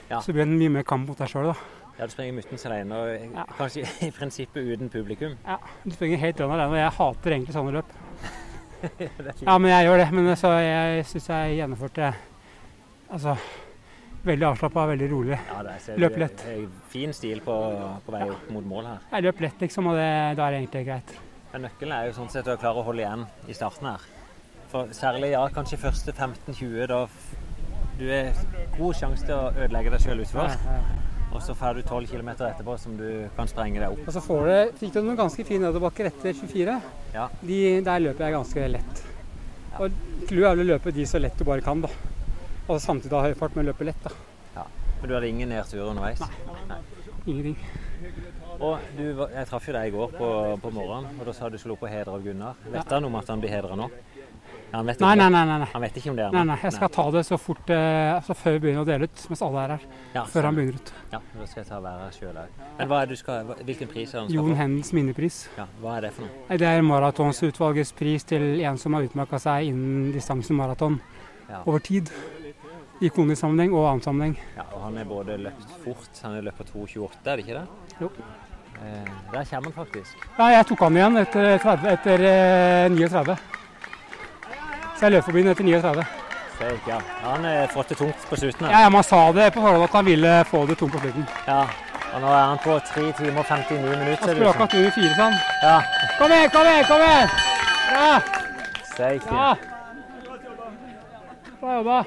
Ja. 0.10 0.20
Så 0.20 0.36
blir 0.36 0.44
det 0.44 0.58
mye 0.58 0.74
mer 0.76 0.84
kamp 0.90 1.08
mot 1.08 1.24
deg 1.24 1.32
sjøl, 1.32 1.54
da. 1.54 1.56
Ja, 2.02 2.10
du 2.10 2.12
springer 2.12 2.36
muttens 2.36 2.68
alene 2.68 3.00
og 3.00 3.38
ja. 3.38 3.48
kanskje 3.56 3.86
i 4.04 4.12
prinsippet 4.12 4.68
uten 4.68 4.92
publikum. 4.92 5.38
Ja, 5.48 5.56
du 5.86 5.96
springer 5.96 6.20
helt 6.20 6.44
alene, 6.44 6.68
og 6.68 6.80
jeg 6.82 6.94
hater 7.00 7.38
egentlig 7.38 7.56
sånne 7.56 7.78
løp. 7.80 7.96
Ja, 8.84 9.54
men 9.56 9.70
jeg 9.72 9.86
gjør 9.88 10.02
det. 10.02 10.10
Men 10.12 10.26
så 10.36 10.50
jeg 10.60 11.06
syns 11.08 11.30
jeg 11.32 11.54
gjennomførte 11.62 12.10
altså, 13.08 13.38
veldig 14.26 14.48
avslappa, 14.50 14.86
veldig 14.94 15.12
rolig. 15.12 15.38
Ja, 15.50 15.60
det 15.68 15.76
er, 15.78 16.00
Løp 16.00 16.18
lett. 16.22 16.42
det 16.46 16.56
er 16.56 16.66
Fin 16.94 17.14
stil 17.16 17.42
på, 17.46 17.56
på 18.06 18.16
vei 18.16 18.24
opp 18.30 18.50
mot 18.56 18.66
mål 18.68 18.90
her. 18.92 19.06
Jeg 19.12 19.28
løp 19.28 19.44
lett, 19.44 19.62
liksom, 19.66 19.92
og 19.92 20.00
det, 20.00 20.10
da 20.40 20.48
er 20.48 20.56
det 20.56 20.64
egentlig 20.64 20.84
greit. 20.90 21.16
Men 21.54 21.68
nøkkelen 21.68 21.96
er 21.96 22.10
jo 22.10 22.18
sånn 22.18 22.32
sett 22.34 22.50
å 22.50 22.58
klare 22.58 22.82
å 22.82 22.86
holde 22.88 23.04
igjen 23.04 23.26
i 23.52 23.56
starten 23.58 23.92
her. 23.92 24.06
For 24.72 24.90
særlig 24.98 25.34
ja, 25.36 25.44
kanskje 25.54 25.78
første 25.84 26.16
15-20, 26.16 26.88
da 26.90 27.04
du 28.00 28.08
er 28.10 28.32
god 28.80 28.98
sjanse 28.98 29.28
til 29.28 29.36
å 29.38 29.52
ødelegge 29.54 29.94
deg 29.94 30.02
sjøl 30.02 30.24
utfor. 30.24 30.50
Ja, 30.50 30.78
ja. 30.80 31.02
Og 31.34 31.42
så 31.42 31.56
får 31.58 31.80
du 31.80 31.82
12 31.82 32.08
km 32.12 32.30
etterpå 32.34 32.76
som 32.78 32.98
du 32.98 33.08
kan 33.38 33.50
sprenge 33.50 33.82
deg 33.82 33.94
opp. 33.94 34.02
Og 34.06 34.14
så 34.14 34.22
får 34.22 34.44
du, 34.50 34.74
fikk 34.82 34.92
du 34.94 35.00
noen 35.02 35.18
ganske 35.18 35.46
fine 35.46 35.66
nedoverbakker 35.66 36.10
etter 36.12 36.36
24. 36.38 36.76
Ja. 37.16 37.28
De, 37.42 37.60
der 37.86 38.04
løper 38.06 38.28
jeg 38.28 38.36
ganske 38.36 38.68
lett. 38.76 39.04
Og 39.82 39.96
clouet 40.30 40.50
er 40.52 40.60
vel 40.60 40.68
å 40.68 40.72
løpe 40.76 40.94
de 40.94 41.06
så 41.10 41.22
lett 41.22 41.38
du 41.40 41.46
bare 41.48 41.66
kan, 41.66 41.82
da. 41.82 41.90
Og 42.68 42.80
samtidig 42.82 43.18
ha 43.18 43.26
høy 43.28 43.36
fart, 43.38 43.56
men 43.58 43.68
løpe 43.68 43.88
lett, 43.88 44.04
da. 44.06 44.14
Ja. 44.56 44.66
Men 45.02 45.10
du 45.10 45.16
hadde 45.18 45.30
ingen 45.30 45.52
nedtur 45.52 45.84
underveis? 45.90 46.22
Nei. 46.70 46.80
Ingenting. 47.26 47.58
Og 48.64 48.80
du, 48.98 49.04
jeg 49.34 49.48
traff 49.50 49.68
jo 49.68 49.74
deg 49.76 49.90
i 49.90 49.94
går 49.94 50.16
på, 50.16 50.30
på 50.64 50.72
morgenen, 50.76 51.20
og 51.20 51.28
da 51.28 51.34
sa 51.36 51.50
du 51.50 51.58
skulle 51.60 51.76
opp 51.78 51.86
og 51.88 51.92
hedre 51.92 52.16
av 52.16 52.24
Gunnar. 52.24 52.60
Vet 52.72 52.92
han 52.96 53.08
om 53.08 53.16
at 53.20 53.32
han 53.32 53.42
blir 53.44 53.52
hedra 53.52 53.78
nå? 53.80 53.90
Han 54.74 54.88
vet 54.90 55.02
Nei, 55.04 55.14
nei, 55.20 55.28
nei, 55.30 55.42
nei, 55.46 55.58
nei. 55.62 55.68
Han 55.70 55.84
vet 55.86 55.98
ikke 56.00 56.10
om 56.10 56.16
det 56.18 56.28
Nei, 56.34 56.42
nei, 56.50 56.56
jeg 56.64 56.74
skal 56.74 56.90
ta 56.90 57.04
det 57.14 57.22
så 57.28 57.38
fort 57.38 57.70
altså 57.70 58.34
før 58.34 58.56
vi 58.56 58.62
begynner 58.64 58.82
å 58.82 58.88
dele 58.88 59.06
ut, 59.06 59.26
mens 59.30 59.44
alle 59.46 59.66
er 59.68 59.74
her. 59.76 59.84
Ja, 60.16 60.24
før 60.34 60.48
han 60.48 60.58
begynner 60.58 60.80
ut. 60.80 60.92
Ja, 61.14 61.20
da 61.36 61.46
skal 61.52 61.62
jeg 61.62 61.68
ta 61.70 61.82
her 61.86 62.16
sjøl 62.16 62.40
òg. 62.42 62.56
Men 62.80 62.90
hva 62.90 63.02
er 63.04 63.12
det 63.12 63.18
du 63.18 63.22
skal, 63.22 63.52
hvilken 63.68 63.92
pris 63.92 64.10
er 64.10 64.18
det 64.18 64.22
han 64.24 64.32
skal 64.32 64.40
Jon 64.40 64.50
få? 64.50 64.58
Hendels 64.64 64.92
minnepris. 64.98 65.38
Ja, 65.60 65.68
hva 65.84 65.98
er 66.00 66.08
det 66.08 66.12
for 66.18 66.26
noe? 66.26 66.58
Det 66.64 66.72
er 66.72 66.86
maratonsutvalgets 66.90 67.94
pris 68.02 68.26
til 68.34 68.48
en 68.66 68.82
som 68.82 68.98
har 68.98 69.06
utmerka 69.06 69.42
seg 69.46 69.70
innen 69.70 70.10
distansen 70.16 70.58
maraton 70.58 70.98
Ja. 71.52 71.62
over 71.68 71.84
tid. 71.86 72.10
I 73.04 73.10
ikonisk 73.10 73.42
sammenheng 73.42 73.74
og 73.76 73.84
annen 73.90 74.04
sammenheng. 74.06 74.34
Ja, 74.56 74.64
og 74.72 74.86
han 74.86 74.98
er 75.02 75.08
både 75.10 75.36
løpt 75.44 75.72
fort, 75.84 76.20
han 76.24 76.38
er 76.38 76.46
løpt 76.46 76.62
på 76.62 76.86
2,28, 76.88 77.18
er 77.26 77.36
det 77.36 77.44
ikke 77.44 77.58
det? 77.58 77.98
Jo. 78.00 78.10
Eh, 78.80 79.10
der 79.34 79.50
kommer 79.50 79.72
han 79.72 79.74
faktisk. 79.76 80.22
Ja, 80.38 80.46
jeg 80.54 80.68
tok 80.70 80.84
han 80.86 81.00
igjen 81.00 81.20
etter, 81.20 81.50
30, 81.66 81.90
etter 81.98 82.24
eh, 82.30 82.86
39. 82.96 83.36
Så 84.96 85.04
jeg 85.08 85.16
løp 85.18 85.28
forbi 85.28 85.44
den 85.44 85.52
etter 85.52 85.68
39. 85.68 86.06
Fake, 86.54 86.80
ja. 86.88 87.02
Han 87.26 87.48
har 87.50 87.68
fått 87.74 87.92
det 87.92 87.98
tungt 88.00 88.26
på 88.30 88.40
slutten. 88.40 88.70
Ja, 88.72 88.86
ja, 88.86 88.90
Man 88.94 89.04
sa 89.04 89.20
det 89.36 89.50
på 89.56 89.66
forhånd 89.66 89.84
at 89.84 89.98
han 90.00 90.08
ville 90.08 90.34
få 90.48 90.64
det 90.70 90.80
tungt 90.80 90.96
på 90.96 91.04
slutten. 91.04 91.28
Ja, 91.50 91.60
og 92.14 92.24
nå 92.24 92.32
er 92.32 92.44
han 92.54 92.64
på 92.64 92.80
3 92.94 93.06
timer 93.20 93.44
og 93.44 93.52
59 93.52 93.84
minutter. 93.84 94.24
Han 94.24 94.36
skulle 94.38 94.50
akkurat 94.54 94.80
under 94.80 94.96
fire, 94.96 95.14
sånn. 95.20 95.38
Ja, 95.66 95.76
Kom 96.22 96.32
igjen, 96.38 96.50
kom 96.56 96.72
igjen! 96.72 96.88
kom 96.88 97.06
igjen! 97.10 97.38
Ja! 97.92 98.10
steike. 98.94 99.28
ja. 99.34 99.56
Bra 101.60 101.80
jobba. 101.80 102.04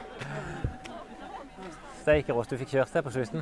Steike 2.07 2.31
rått 2.31 2.53
du 2.53 2.55
fikk 2.61 2.71
kjørt 2.71 2.93
deg 2.95 3.03
på 3.03 3.11
slutten. 3.11 3.41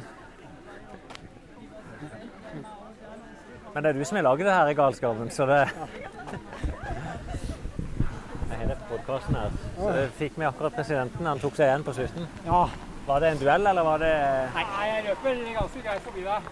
Men 3.75 3.85
det 3.85 3.91
er 3.91 3.99
du 3.99 4.05
som 4.09 4.17
har 4.17 4.25
laget 4.25 4.49
det 4.49 4.55
her 4.55 4.71
i 4.73 4.77
galskapen, 4.79 5.29
så 5.35 5.45
det 5.51 5.59
Jeg 8.49 8.57
har 8.57 8.67
det 8.71 8.79
på 8.79 8.89
podkasten 8.95 9.37
her. 9.37 9.61
Så 9.77 9.93
det 9.99 10.07
fikk 10.17 10.41
vi 10.41 10.49
akkurat 10.49 10.79
presidenten. 10.79 11.29
Han 11.29 11.45
tok 11.45 11.61
seg 11.61 11.69
igjen 11.69 11.85
på 11.85 11.93
slutten. 12.01 12.25
Ja. 12.49 12.65
Var 13.05 13.21
det 13.21 13.35
en 13.35 13.45
duell, 13.45 13.69
eller 13.75 13.85
var 13.85 14.01
det 14.01 14.17
Nei, 14.57 14.67
jeg 14.95 15.07
løper 15.11 15.45
ganske 15.61 15.87
greit 15.91 16.03
forbi 16.09 16.25
deg. 16.25 16.43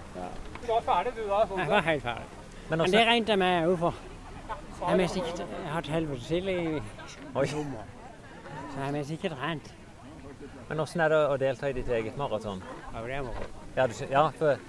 Du 0.60 0.72
var 0.74 0.88
ferdig, 0.92 1.16
du 1.16 1.22
da? 1.32 1.44
Jeg 1.48 1.68
var 1.72 1.86
helt 1.88 2.08
ferdig. 2.10 2.28
Men 2.68 2.78
Men 2.84 2.92
det 2.92 3.06
regnet 3.08 3.28
jeg 3.28 3.38
med 3.48 3.70
òg 3.72 3.78
for. 3.88 3.94
Jeg 4.82 5.08
har 5.08 5.78
hatt 5.80 5.94
helvete 5.96 6.24
til 6.28 6.44
i 6.48 6.60
sommer. 7.32 7.84
Så 8.74 8.80
jeg 8.80 8.84
har 8.84 9.04
sikkert 9.16 9.40
rent. 9.40 9.76
Men 10.72 10.80
åssen 10.80 11.02
er 11.04 11.12
det 11.12 11.16
å 11.28 11.34
delta 11.36 11.68
i 11.68 11.74
ditt 11.76 11.88
eget 11.92 12.14
maraton? 12.16 12.62
Ja, 12.94 13.00
det 13.04 13.16
er 13.18 13.24
moro. 13.26 13.42
Ja, 13.76 13.84
ja, 14.08 14.20
for, 14.38 14.60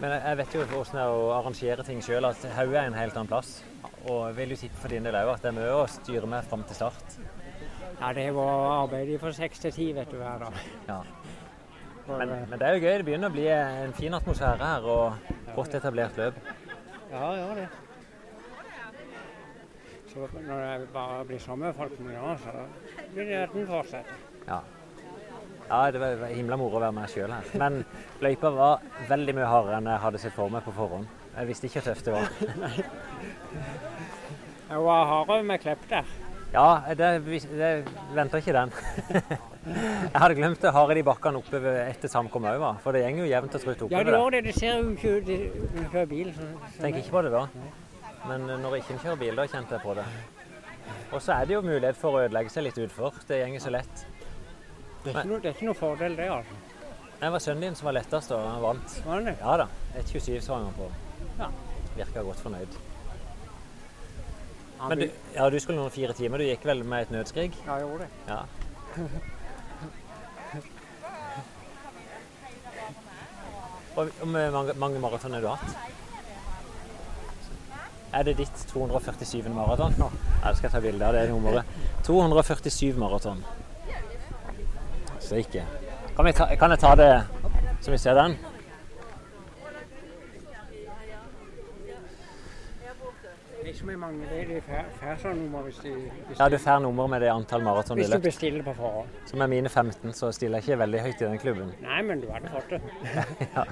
men 0.00 0.10
jeg- 0.14 0.36
vet 0.38 0.54
jo 0.54 0.60
åssen 0.78 0.96
det 0.96 1.02
er 1.02 1.10
å 1.12 1.26
arrangere 1.36 1.84
ting 1.84 1.98
sjøl, 2.00 2.24
at 2.24 2.36
hodet 2.56 2.76
er 2.80 2.86
en 2.86 2.94
helt 2.96 3.14
annen 3.14 3.28
plass. 3.28 3.62
Og 4.08 4.22
jeg 4.28 4.36
vil 4.36 4.54
jo 4.54 4.56
tippe 4.56 4.76
for 4.80 4.88
din 4.88 5.02
del 5.04 5.12
òg 5.14 5.34
at 5.34 5.42
det 5.42 5.48
er 5.50 5.58
mye 5.58 5.74
å 5.76 5.82
styre 5.86 6.26
med 6.26 6.44
fram 6.48 6.62
til 6.64 6.74
start. 6.78 7.18
Ja, 8.00 8.12
det 8.16 8.32
var 8.32 8.86
arbeid 8.86 9.20
fra 9.20 9.32
seks 9.36 9.58
til 9.60 9.72
ti, 9.72 9.92
vet 9.92 10.10
du, 10.10 10.16
hver 10.16 10.38
dag. 10.46 10.56
Ja. 10.88 11.02
Men, 12.08 12.32
men 12.48 12.58
det 12.58 12.62
er 12.66 12.78
jo 12.78 12.80
gøy. 12.86 12.96
Det 12.96 13.04
begynner 13.04 13.28
å 13.28 13.34
bli 13.36 13.44
en 13.52 13.92
fin 13.92 14.14
atmosfære 14.16 14.64
her 14.64 14.88
og 14.94 15.12
godt 15.54 15.74
etablert 15.74 16.16
løp. 16.16 16.38
Ja, 17.10 17.34
ja, 17.36 17.50
det. 17.54 17.68
Så 20.08 20.24
når 20.40 20.64
jeg 20.64 20.88
bare 20.94 21.24
blir 21.28 21.38
sammen 21.38 21.74
med 21.76 22.16
nå, 22.16 22.32
så 22.40 22.64
blir 23.12 23.28
det 23.28 23.42
at 23.42 23.52
den 23.52 23.66
fortsetter. 23.68 24.24
Ja. 24.48 24.62
Ja, 25.68 25.90
det 25.90 26.00
var 26.02 26.26
himla 26.30 26.56
moro 26.60 26.76
å 26.78 26.82
være 26.84 26.96
med 26.96 27.10
sjøl 27.12 27.32
her. 27.32 27.48
Men 27.60 27.80
løypa 28.24 28.50
var 28.54 28.84
veldig 29.08 29.34
mye 29.38 29.48
hardere 29.48 29.78
enn 29.80 29.88
jeg 29.92 30.02
hadde 30.04 30.20
sett 30.22 30.36
for 30.36 30.52
meg 30.52 30.64
på 30.66 30.74
forhånd. 30.76 31.08
Jeg 31.34 31.48
visste 31.50 31.66
ikke 31.70 31.80
hvor 31.82 31.88
tøft 31.88 32.04
det 32.06 32.14
var. 32.14 32.28
Jeg 34.70 34.80
var 34.80 35.04
hardere 35.06 35.44
med 35.46 35.60
Klepp 35.60 35.82
der. 35.90 36.06
Ja, 36.54 36.68
det, 36.94 37.08
det 37.26 37.70
venta 38.14 38.38
ikke 38.40 38.54
den. 38.54 38.72
Jeg 40.12 40.20
hadde 40.20 40.36
glemt 40.38 40.60
det 40.62 40.72
harde 40.76 40.94
de 40.98 41.02
bakkene 41.06 41.40
oppe 41.40 41.60
etter 41.86 42.10
samkommet 42.12 42.58
òg, 42.60 42.78
for 42.84 42.92
det 42.94 43.00
går 43.06 43.16
jo 43.22 43.28
jevnt 43.30 43.54
og 43.56 43.62
trutt 43.64 43.80
Ja, 43.80 43.86
oppover 43.86 44.04
det 44.04 44.12
der. 44.12 44.18
gjør 44.20 44.34
det. 44.34 44.42
Det 44.44 44.54
ser 44.58 44.76
jo 44.76 44.90
ikke 44.92 45.12
ut 45.16 45.30
når 45.30 45.42
du 45.74 45.88
kjører 45.94 46.10
bil. 46.10 46.32
Tenker 46.78 47.00
ikke 47.00 47.14
på 47.16 47.22
det 47.26 47.32
da. 47.34 47.44
Men 48.28 48.46
når 48.60 48.76
ikke 48.80 48.94
ikke 48.94 49.02
kjører 49.06 49.20
bil, 49.24 49.38
da 49.40 49.46
kjente 49.50 49.76
jeg 49.76 49.84
på 49.84 49.96
det. 49.98 50.04
Og 51.14 51.22
så 51.22 51.32
er 51.38 51.48
det 51.48 51.56
jo 51.56 51.62
mulighet 51.64 51.96
for 51.98 52.16
å 52.18 52.22
ødelegge 52.26 52.52
seg 52.52 52.66
litt 52.68 52.78
utfor. 52.86 53.16
Det 53.28 53.40
går 53.40 53.62
så 53.64 53.72
lett. 53.72 54.04
Det 55.04 55.12
er, 55.12 55.18
ikke 55.20 55.36
det 55.42 55.48
er 55.50 55.54
ikke 55.54 55.66
noe 55.68 55.76
fordel, 55.76 56.16
det, 56.16 56.28
altså. 56.32 56.54
Det 57.20 57.30
var 57.32 57.38
sønnen 57.44 57.62
din 57.66 57.76
som 57.78 57.86
var 57.88 57.94
lettest, 57.98 58.32
og 58.32 58.40
han 58.48 58.62
vant. 58.62 58.96
Var 59.04 59.20
det? 59.28 59.34
Ja 59.40 59.52
da. 59.60 59.66
Et 60.00 60.08
27 60.08 60.40
så 60.44 60.54
han 60.56 60.74
på. 60.76 60.86
Ja. 61.38 61.48
Virka 61.96 62.22
godt 62.26 62.40
fornøyd. 62.44 62.72
Men 64.88 64.98
du, 64.98 65.06
ja, 65.34 65.50
du 65.50 65.58
skulle 65.62 65.78
noen 65.78 65.92
fire 65.94 66.12
timer. 66.16 66.38
Du 66.42 66.44
gikk 66.48 66.64
vel 66.68 66.84
med 66.84 67.06
et 67.06 67.10
nødskrig? 67.14 67.52
Ja, 67.64 67.72
jeg 67.78 67.86
gjorde 67.86 68.04
det. 68.04 68.10
Ja. 68.28 68.40
Hvor 73.94 74.10
mange, 74.26 74.72
mange 74.74 74.98
maratoner 75.00 75.34
har 75.38 75.42
du 75.44 75.48
hatt? 75.54 75.76
Er 78.14 78.22
det 78.26 78.36
ditt 78.38 78.66
247. 78.70 79.48
maraton? 79.54 79.94
Ja, 79.98 80.08
da 80.42 80.54
skal 80.58 80.70
ta 80.70 80.80
bilde 80.82 81.06
av 81.06 81.14
det 81.16 81.28
nummeret. 81.30 81.64
247 82.06 82.98
maraton. 82.98 83.40
Så 85.24 85.40
ikke. 85.40 85.64
Kan, 86.16 86.32
ta, 86.36 86.50
kan 86.60 86.70
jeg 86.70 86.78
ta 86.78 86.94
det 87.00 87.12
så 87.80 87.90
vi 87.90 87.98
ser 87.98 88.14
den? 88.14 88.36
Det 93.64 93.70
ikke 93.72 93.78
så 93.78 93.96
mange 93.96 94.26
det 94.28 94.62
er 94.62 95.34
nummer 95.34 95.62
hvis 95.62 95.76
de 95.82 95.92
hvis 96.28 96.38
Ja, 96.40 96.48
du 96.48 96.58
får 96.58 96.78
nummer 96.78 97.06
med 97.06 97.20
det 97.20 97.30
antall 97.32 97.62
maraton 97.62 97.96
du 97.96 98.02
Hvis 98.02 98.10
du 98.12 98.20
bestiller 98.20 98.62
på 98.62 98.74
forhånd. 98.74 99.08
Som 99.26 99.40
er 99.40 99.46
mine 99.46 99.68
15 99.68 100.12
så 100.12 100.32
stiller 100.32 100.58
jeg 100.58 100.68
ikke 100.68 100.78
veldig 100.78 101.00
høyt 101.00 101.20
i 101.20 101.24
den 101.24 101.38
klubben. 101.38 101.72
Nei, 101.82 102.02
men 102.02 102.20
du 102.20 102.28
hadde 102.30 102.48
fått 102.52 102.70
det. 102.70 102.80
Ja. 103.56 103.64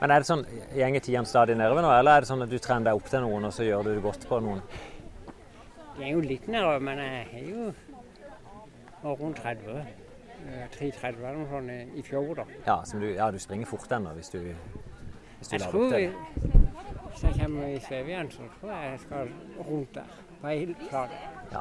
Men 0.00 0.10
er 0.10 0.20
det 0.20 0.28
sånn, 0.28 0.42
gjenger 0.76 1.00
tidene 1.00 1.28
stadig 1.28 1.56
nedover 1.56 1.80
nå, 1.80 1.92
eller 1.96 2.16
er 2.16 2.24
det 2.24 2.28
sånn 2.28 2.44
at 2.44 2.50
du 2.50 2.58
trener 2.58 2.90
deg 2.90 2.98
opp 2.98 3.08
til 3.08 3.24
noen, 3.24 3.48
og 3.48 3.52
så 3.56 3.64
gjør 3.64 3.86
du 3.86 3.94
det 3.94 4.02
godt 4.04 4.26
på 4.28 4.40
noen? 4.44 4.60
Jeg 5.94 6.08
er 6.08 6.12
jo 6.12 6.20
litt 6.20 6.48
nedover, 6.50 6.80
men 6.82 6.98
jeg 7.00 7.26
er 7.40 7.44
jo 7.48 7.72
rundt 9.04 9.36
30. 9.42 9.76
eh, 10.46 10.68
3,30 10.72 11.18
eller 11.18 11.38
noe 11.38 11.48
sånt 11.48 11.70
i- 11.96 12.02
fjor, 12.02 12.34
da. 12.36 12.44
Ja, 12.66 12.82
som 12.84 13.00
du, 13.00 13.06
ja, 13.14 13.30
du 13.30 13.38
springer 13.38 13.66
fort 13.66 13.88
ennå 13.92 14.12
hvis 14.14 14.30
du, 14.30 14.38
hvis 15.38 15.48
du 15.48 15.58
tror 15.58 15.84
opp 15.84 15.92
til 15.92 16.10
det. 16.10 16.12
hvis 17.10 17.22
jeg 17.22 17.34
kommer 17.40 17.66
i 17.66 17.78
Sveve 17.80 18.06
igjen, 18.08 18.30
så 18.30 18.42
tror 18.60 18.70
jeg 18.72 18.90
jeg 18.90 19.00
skal 19.00 19.28
rundt 19.68 19.94
der. 19.94 20.14
På 20.40 20.48
ei 20.48 20.58
hel 20.58 20.74
flate. 20.90 21.18
Ja. 21.52 21.60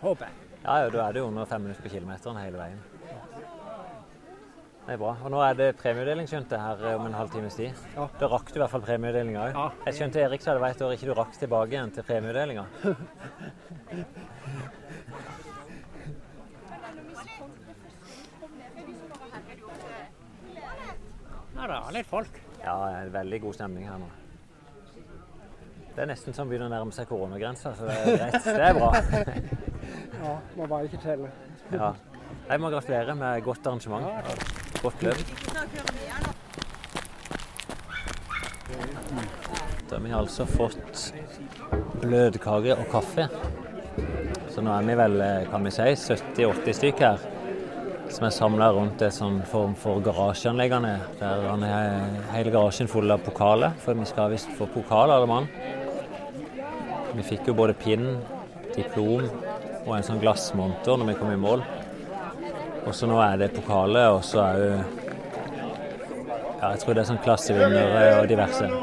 Håper 0.00 0.24
jeg. 0.26 0.34
Ja, 0.64 0.76
ja, 0.82 0.88
da 0.90 1.08
er 1.08 1.12
det 1.12 1.20
jo 1.20 1.26
under 1.26 1.44
fem 1.44 1.60
minutter 1.62 1.82
på 1.82 1.88
kilometeren 1.88 2.36
hele 2.36 2.58
veien. 2.58 2.80
Det 4.86 4.94
er 4.94 4.98
bra. 4.98 5.14
Og 5.24 5.30
nå 5.30 5.40
er 5.44 5.54
det 5.54 5.76
premieutdeling, 5.76 6.26
skjønte 6.28 6.56
jeg, 6.56 6.60
her 6.60 6.96
om 6.96 7.06
en 7.06 7.12
halv 7.14 7.30
times 7.30 7.54
tid. 7.54 7.70
Ja. 7.96 8.06
Da 8.20 8.26
rakk 8.26 8.48
du 8.50 8.58
i 8.58 8.62
hvert 8.62 8.70
fall 8.72 8.82
premieutdelinga 8.82 9.44
òg. 9.48 9.54
Ja. 9.54 9.70
Jeg 9.86 9.94
skjønte 9.94 10.20
Erik 10.24 10.42
sa 10.42 10.52
det 10.56 10.60
var 10.60 10.70
et 10.74 10.82
år 10.82 10.92
ikke 10.96 11.06
du 11.06 11.14
rakk 11.14 11.32
tilbake 11.38 11.70
igjen 11.76 11.90
til 11.94 12.02
premieutdelinga. 12.02 12.64
Er 21.90 21.96
litt 21.96 22.06
folk. 22.06 22.36
Ja, 22.62 22.72
det 22.86 22.98
er 23.00 23.08
veldig 23.16 23.38
god 23.42 23.54
stemning 23.56 23.86
her 23.90 23.96
nå. 23.98 24.06
Det 25.90 26.04
er 26.04 26.06
nesten 26.06 26.36
som 26.36 26.46
begynner 26.46 26.68
å 26.68 26.70
nærme 26.70 26.94
seg 26.94 27.08
koronagrensa, 27.10 27.72
så 27.74 27.88
det 27.88 27.96
er 27.98 28.18
greit. 28.20 28.44
Det 28.46 28.68
er 28.68 28.78
bra. 28.78 28.90
Ja, 30.20 30.34
må 30.54 30.66
bare 30.68 30.86
ikke 30.86 31.00
telle. 31.02 31.30
Ja. 31.72 31.88
Jeg 32.50 32.60
må 32.62 32.68
gratulere 32.70 33.14
med 33.18 33.42
godt 33.42 33.66
arrangement. 33.66 34.04
Godt 34.84 35.02
løp. 35.02 35.22
Da 39.88 39.96
har 39.96 40.04
vi 40.04 40.14
altså 40.20 40.46
fått 40.46 41.08
bløtkake 42.04 42.76
og 42.76 42.86
kaffe. 42.92 43.26
Så 44.52 44.62
nå 44.62 44.76
er 44.76 44.86
vi 44.92 44.98
vel, 45.02 45.20
eh, 45.26 45.50
kan 45.50 45.66
vi 45.66 45.74
si, 45.74 45.90
70-80 46.06 46.82
stykker 46.84 47.08
her. 47.08 47.39
Som 48.20 48.26
er 48.26 48.34
samla 48.36 48.66
rundt 48.76 49.00
en 49.00 49.12
sånn 49.16 49.38
form 49.48 49.72
for 49.80 49.96
garasjeanleggene. 50.04 50.90
Der 51.16 51.40
han 51.48 51.62
er 51.64 52.04
hele 52.34 52.50
garasjen 52.52 52.84
full 52.92 53.08
av 53.14 53.22
pokaler, 53.24 53.72
for 53.80 53.96
vi 53.96 54.04
skal 54.10 54.28
visst 54.34 54.50
få 54.58 54.66
pokal 54.68 55.08
alle 55.14 55.28
mann. 55.30 55.46
Vi 57.16 57.22
fikk 57.24 57.48
jo 57.48 57.54
både 57.56 57.72
pinn, 57.80 58.20
diplom 58.74 59.24
og 59.86 59.94
en 59.96 60.04
sånn 60.04 60.20
glassmonter 60.20 61.00
når 61.00 61.08
vi 61.08 61.16
kom 61.16 61.32
i 61.32 61.40
mål. 61.40 61.64
Og 62.84 62.92
så 62.98 63.08
nå 63.08 63.16
er 63.24 63.40
det 63.40 63.56
pokaler, 63.56 64.12
og 64.12 64.20
så 64.28 64.44
er 64.50 64.54
jo 64.66 64.76
Ja, 66.60 66.74
jeg 66.74 66.78
tror 66.84 66.92
det 66.92 67.00
er 67.00 67.08
sånn 67.14 67.24
klassevinnere 67.24 68.04
og 68.18 68.28
diverse. 68.28 68.68
Det 68.68 68.76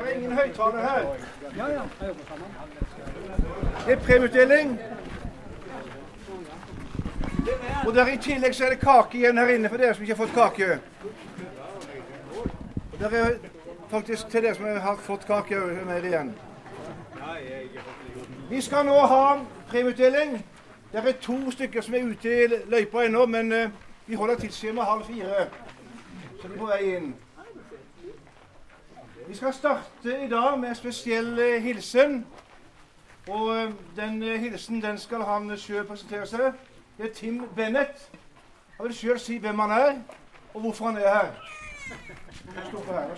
er 0.00 0.08
ingen 0.16 0.32
høyttaler 0.40 0.80
her. 0.80 1.04
Ja, 1.60 1.66
ja. 1.76 1.84
Jeg 2.00 2.08
jobber 2.08 2.24
sammen. 2.32 2.48
Det 3.86 3.92
er 3.92 3.96
premieutdeling. 3.96 4.80
Og 7.86 7.94
der 7.94 8.06
I 8.06 8.16
tillegg 8.16 8.54
så 8.54 8.64
er 8.64 8.68
det 8.68 8.78
kake 8.78 9.18
igjen 9.18 9.38
her 9.38 9.48
inne 9.48 9.68
for 9.68 9.76
dere 9.76 9.94
som 9.94 10.02
ikke 10.02 10.14
har 10.14 10.26
fått 10.26 10.34
kake. 10.34 10.78
Og 12.92 12.98
der 13.00 13.16
er 13.18 13.32
faktisk 13.90 14.28
til 14.28 14.42
dere 14.42 14.54
som 14.54 14.64
har 14.64 14.96
fått 15.02 15.26
kake 15.26 15.58
mer 15.86 16.06
igjen. 16.06 16.30
Vi 18.50 18.60
skal 18.60 18.86
nå 18.86 19.00
ha 19.06 19.38
premieutdeling. 19.68 20.38
Det 20.92 21.02
er 21.02 21.12
to 21.20 21.50
stykker 21.50 21.82
som 21.82 21.94
er 21.94 22.06
ute 22.06 22.44
i 22.44 22.46
løypa 22.70 23.02
ennå, 23.04 23.26
men 23.26 23.52
eh, 23.52 23.70
vi 24.06 24.14
holder 24.14 24.36
tidsskjema 24.36 24.84
halv 24.84 25.04
fire. 25.04 25.46
Så 26.40 26.48
det 26.48 26.54
er 26.54 26.58
på 26.58 26.66
vei 26.66 26.80
inn. 26.96 27.14
Vi 29.28 29.36
skal 29.36 29.54
starte 29.54 30.18
i 30.24 30.28
dag 30.28 30.58
med 30.58 30.68
en 30.68 30.74
spesiell 30.74 31.38
eh, 31.38 31.62
hilsen. 31.62 32.24
Og 33.28 33.56
eh, 33.56 33.70
den 33.96 34.22
eh, 34.22 34.40
hilsen 34.40 34.82
den 34.82 34.98
skal 34.98 35.22
han 35.22 35.52
sjøl 35.58 35.84
presentere 35.86 36.26
seg. 36.26 36.56
Det 36.98 37.10
er 37.10 37.14
Tim 37.14 37.44
Bennett. 37.56 38.08
Han 38.76 38.88
vil 38.88 38.96
sjøl 38.96 39.20
si 39.22 39.36
hvem 39.38 39.58
han 39.62 39.70
er, 39.70 39.92
og 40.54 40.60
hvorfor 40.60 40.90
han 40.90 40.96
er 40.96 41.14
her. 41.14 41.28
Her. 41.86 43.14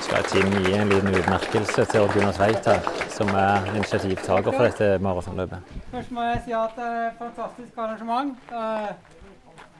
Skal 0.00 0.24
Tim 0.24 0.56
gi 0.64 0.72
en 0.72 0.88
liten 0.88 1.14
utmerkelse 1.20 1.84
til 1.84 2.00
Odd 2.00 2.14
Gunnar 2.16 2.32
Tveit 2.32 2.70
her, 2.70 2.88
som 3.12 3.28
er 3.28 3.68
initiativtaker 3.74 4.52
for 4.52 4.64
dette 4.64 4.98
maratonløpet. 5.04 5.76
Først 5.90 6.10
må 6.16 6.24
jeg 6.30 6.42
si 6.46 6.56
at 6.56 6.80
det 6.80 6.88
er 6.88 7.04
et 7.10 7.20
fantastisk 7.20 7.76
arrangement. 7.76 8.32
Eh, 8.52 8.90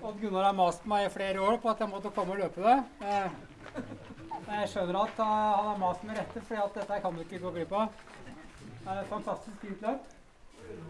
Odd 0.03 0.21
Gunnar 0.21 0.51
har 0.51 0.59
mast 0.59 0.85
meg 0.87 1.09
i 1.09 1.13
flere 1.17 1.41
år 1.41 1.57
på 1.63 1.73
at 1.73 1.81
jeg 1.81 1.89
måtte 1.89 2.13
komme 2.15 2.37
og 2.37 2.45
løpe 2.45 2.61
det. 2.61 2.79
Jeg 4.49 4.69
skjønner 4.73 4.97
at 5.03 5.19
han 5.21 5.67
har 5.69 5.81
mast 5.81 6.05
med 6.09 6.17
rette, 6.17 6.41
for 6.49 6.71
dette 6.75 6.97
kan 7.05 7.17
du 7.17 7.21
ikke 7.21 7.41
gå 7.43 7.51
glipp 7.53 7.73
av. 7.77 7.91
Det 8.65 8.89
er 8.89 9.01
et 9.03 9.11
fantastisk 9.11 9.61
fint 9.61 9.83
løp. 9.85 10.07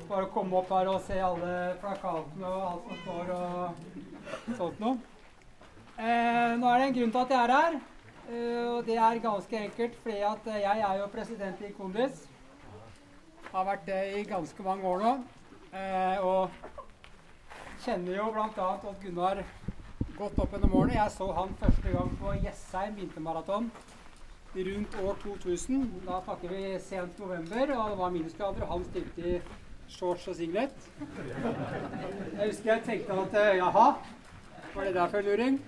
Bare 0.07 0.27
å 0.27 0.31
komme 0.33 0.61
opp 0.61 0.71
her 0.75 0.91
og 0.93 1.01
se 1.03 1.19
alle 1.23 1.55
plakatene 1.83 2.53
og 2.53 2.67
alt 2.69 2.87
som 2.87 3.01
står 3.03 3.33
og 3.35 4.55
sånt 4.61 4.81
noe. 4.83 4.95
Eh, 5.99 6.55
nå 6.55 6.71
er 6.71 6.79
det 6.79 6.87
en 6.87 6.97
grunn 7.01 7.15
til 7.17 7.23
at 7.25 7.35
jeg 7.35 7.43
er 7.43 7.55
her. 7.57 7.79
eh, 8.31 8.65
og 8.77 8.87
det 8.87 8.99
er 9.09 9.23
ganske 9.27 9.61
enkelt 9.65 10.01
fordi 10.05 10.23
at 10.31 10.51
jeg 10.55 10.87
er 10.91 10.99
jo 11.03 11.13
president 11.19 11.63
i 11.67 11.75
Kondis. 11.75 12.25
Har 13.51 13.67
vært 13.67 13.87
det 13.91 14.03
i 14.21 14.27
ganske 14.29 14.63
mange 14.63 14.87
år 14.87 15.03
nå. 15.03 15.15
Eh, 15.75 16.19
og 16.23 16.51
kjenner 17.83 18.21
jo 18.23 18.31
bl.a. 18.33 18.69
Odd 18.79 19.03
Gunnar 19.03 19.43
godt 20.19 20.39
opp 20.43 20.53
gjennom 20.55 20.75
årene. 20.75 20.97
Jeg 20.97 21.11
så 21.15 21.27
han 21.37 21.55
første 21.61 21.93
gang 21.95 22.11
på 22.19 22.35
Jessheim 22.43 22.97
vintermaraton 22.99 23.71
rundt 24.57 24.97
år 25.05 25.17
2000. 25.23 25.85
Da 26.07 26.21
snakker 26.25 26.49
vi 26.55 26.63
sent 26.83 27.19
november, 27.23 27.75
og 27.77 27.91
det 27.93 27.99
var 28.01 28.15
minusgrader, 28.17 28.63
og 28.67 28.73
han 28.73 28.87
stilte 28.89 29.21
i 29.23 29.39
shorts 29.89 30.27
og 30.29 30.37
singlet. 30.37 30.89
Jeg 30.99 32.47
husker 32.49 32.73
jeg 32.73 32.83
tenkte 32.87 33.19
at 33.23 33.37
eh, 33.43 33.57
jaha, 33.61 33.87
var 34.75 34.89
det 34.89 34.95
der 34.97 35.13
for 35.13 35.19
en 35.19 35.29
luring? 35.29 35.61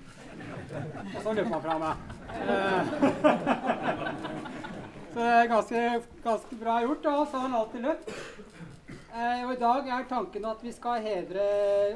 Og 1.14 1.22
så 1.22 1.32
løp 1.36 1.52
han 1.54 1.62
fra 1.66 1.78
meg. 1.84 1.94
Eh, 2.40 2.82
Så 5.10 5.18
det 5.18 5.26
er 5.26 5.48
ganske, 5.50 5.80
ganske 6.22 6.56
bra 6.56 6.76
gjort, 6.84 7.06
og 7.10 7.24
så 7.26 7.38
har 7.38 7.48
han 7.48 7.54
alltid 7.58 7.80
løpt. 7.82 8.12
Eh, 9.10 9.40
og 9.42 9.52
I 9.56 9.58
dag 9.58 9.88
er 9.90 10.04
tanken 10.08 10.44
at 10.46 10.60
vi 10.62 10.70
skal 10.72 11.02
hedre 11.02 11.46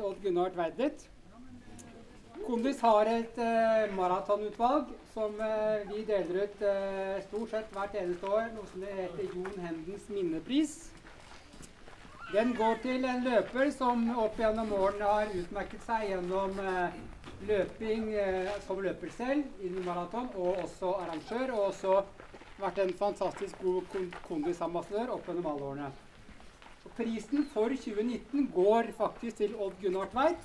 Odd 0.03 0.19
Gunnar 0.25 0.51
Tveit 0.51 0.81
litt. 0.83 1.05
Kondis 2.43 2.81
har 2.83 3.09
et 3.09 3.39
eh, 3.41 3.93
maratonutvalg 3.95 4.91
som 5.15 5.39
eh, 5.41 5.87
vi 5.93 6.03
deler 6.09 6.43
ut 6.45 6.65
eh, 6.67 7.23
stort 7.29 7.55
sett 7.55 7.71
hvert 7.73 7.95
eneste 8.01 8.27
år, 8.29 8.51
noe 8.57 8.67
som 8.73 8.85
heter 8.99 9.31
Jon 9.31 9.63
Hendens 9.63 10.11
minnepris. 10.11 10.75
Den 12.35 12.55
går 12.59 12.81
til 12.83 13.05
en 13.07 13.23
løper 13.23 13.71
som 13.71 14.09
opp 14.19 14.39
gjennom 14.43 14.73
årene 14.75 15.07
har 15.07 15.35
utmerket 15.39 15.85
seg 15.87 16.09
gjennom 16.11 16.59
eh, 16.59 16.97
løping 17.47 18.11
eh, 18.19 18.51
som 18.67 18.83
løper 18.83 19.13
selv 19.15 19.65
innen 19.65 19.85
maraton, 19.87 20.27
og 20.35 20.65
også 20.67 20.97
arrangør, 21.05 21.55
og 21.55 21.69
også 21.71 22.01
vært 22.59 22.81
en 22.83 22.97
fantastisk 22.99 23.63
god 23.63 23.87
kon 23.93 24.11
kondisambassadør 24.27 25.15
opp 25.17 25.31
gjennom 25.31 25.53
alle 25.53 25.71
årene. 25.71 25.93
Og 26.85 26.91
prisen 26.99 27.47
for 27.53 27.73
2019 27.73 28.51
går 28.55 28.91
faktisk 28.99 29.37
til 29.41 29.55
Odd 29.57 29.79
Gunnar 29.81 30.11
Tveit. 30.13 30.43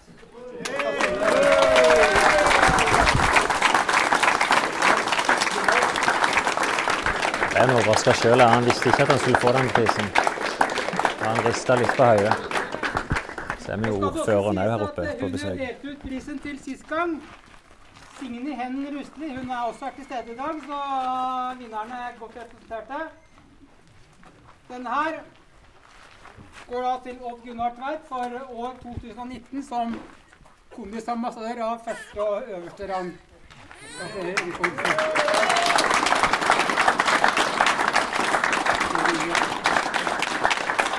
Jeg 7.59 7.67
er 7.67 7.73
overraska 7.75 8.11
sjøl. 8.15 8.39
Han 8.39 8.65
visste 8.65 8.87
ikke 8.87 9.03
at 9.03 9.09
han 9.11 9.17
skulle 9.19 9.39
få 9.43 9.51
den 9.51 9.69
prisen. 9.75 10.05
Han 11.21 11.39
rista 11.43 11.75
litt 11.75 11.91
på 11.97 12.05
hodet. 12.07 12.35
Så 13.59 13.73
er 13.73 13.81
vi 13.81 13.89
jo 13.91 13.97
ordføreren 14.07 14.61
òg 14.63 14.69
her 14.71 14.83
oppe 14.85 15.07
på 15.19 15.27
besøk. 15.33 15.49
Hun 15.49 15.65
delte 15.65 15.91
ut 15.91 16.05
prisen 16.05 16.39
til 16.45 16.55
sist 16.63 16.87
gang. 16.87 17.17
Signe 18.19 18.55
Hen 18.61 18.77
Rustli 18.95 19.33
hun 19.35 19.51
er 19.51 19.65
også 19.73 19.91
til 19.97 20.07
stede 20.07 20.31
i 20.31 20.37
dag, 20.37 20.55
så 20.69 20.79
vinnerne 21.59 21.99
er 22.05 22.15
godt 22.21 22.39
representerte. 22.39 23.01
Den 24.71 24.87
her 24.87 25.19
går 26.69 26.81
da 26.87 26.95
til 27.09 27.17
Odd 27.21 27.39
Gunnar 27.45 27.75
Tveit 27.75 28.07
for 28.07 28.27
år 28.63 28.75
2019 28.83 29.67
som 29.67 29.99
kondisambassadør 30.75 31.63
av 31.67 31.83
første 31.89 32.23
og 32.23 32.55
øverste 32.55 32.93
rang. 32.93 33.11
Gratulerer, 33.99 34.51
Kondis. 34.61 35.27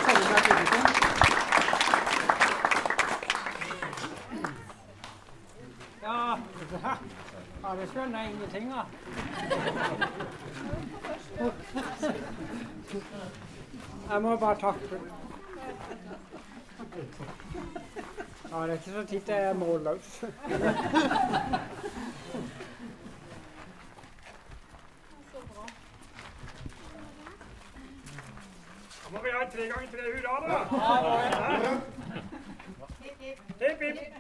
Selger 0.05 0.29
meg 0.33 0.43
publikum. 0.47 0.87
Ja, 6.03 6.37
skjønner 7.93 8.19
jeg 8.21 8.31
ingenting 8.31 8.73
av. 8.73 8.87
Jeg 14.11 14.23
må 14.23 14.37
bare 14.37 14.57
takke. 14.61 15.01
Ja, 18.51 18.57
det 18.63 18.71
er 18.71 18.73
ikke 18.73 18.91
så 18.91 19.03
titt 19.07 19.29
jeg 19.29 19.43
er 19.45 19.55
målløs. 19.55 20.25
Da 29.03 29.09
må 29.13 29.19
vi 29.23 29.31
ha 29.35 29.45
tre 29.53 29.63
ganger 29.71 29.89
tre 29.93 30.03
hurra, 30.15 30.35
da. 30.47 30.57
Hipp, 33.01 33.81
hipp. 33.81 34.11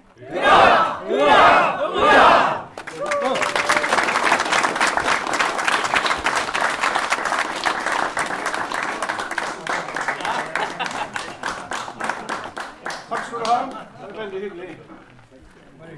Takk 13.08 13.24
skal 13.26 13.38
du 13.38 13.44
ha. 13.44 13.58
Det 13.60 14.08
er 14.08 14.14
veldig 14.16 14.40
hyggelig. 14.40 14.78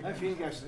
En 0.04 0.14
fin 0.14 0.36
gest. 0.36 0.64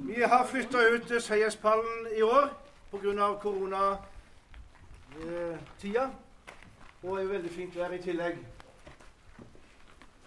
Vi 0.00 0.22
har 0.22 0.46
flytta 0.46 0.78
ut 1.04 1.10
eh, 1.10 1.20
seierspallen 1.22 2.06
i 2.16 2.22
år 2.22 2.48
pga. 2.90 3.34
koronatida. 3.42 4.00
Og 7.02 7.16
er 7.18 7.22
jo 7.22 7.28
veldig 7.28 7.50
fint 7.50 7.76
vær 7.76 7.92
i 7.92 7.98
tillegg. 7.98 8.38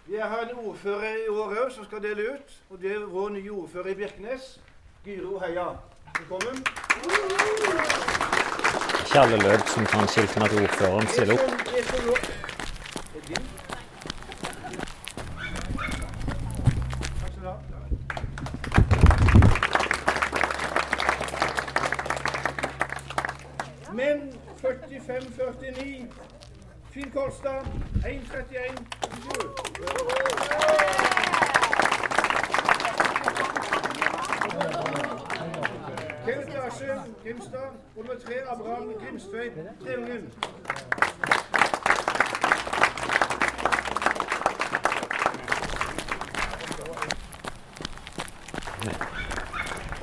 Vi 0.06 0.16
har 0.16 0.40
en 0.40 0.56
ordfører 0.56 1.16
i 1.24 1.28
år 1.28 1.54
òg 1.64 1.72
som 1.74 1.84
skal 1.84 2.02
dele 2.02 2.32
ut. 2.34 2.54
Og 2.70 2.80
det 2.82 2.92
er 2.92 3.06
vår 3.06 3.28
nye 3.28 3.52
ordfører 3.52 3.86
i 3.90 3.94
Birkenes. 3.94 4.60
Gyro 5.04 5.38
Heia. 5.38 5.66
Velkommen. 6.18 6.66
Alle 9.18 9.36
løp 9.42 9.66
som 9.68 9.86
kan 9.86 10.08
skilte 10.08 10.38
med 10.38 10.48
at 10.48 10.62
ordføreren 10.62 11.08
stiller 11.08 11.34
opp. 11.34 11.40
Det 11.64 11.78
er 11.78 11.82
så 11.82 12.06
lov- 12.06 12.16
Det 13.12 13.20
er 13.22 13.34
din. 13.34 13.46
Finn 26.90 27.10
Kolstad 27.10 27.64
1.31. 28.04 28.98
Kenneth 36.88 37.24
Grimstad. 37.24 37.70
Og 37.96 38.04
nummer 38.04 38.14
tre 38.26 38.34
Abraham 38.50 38.92
Grimstveit 39.00 39.52
Treungen. 39.84 40.32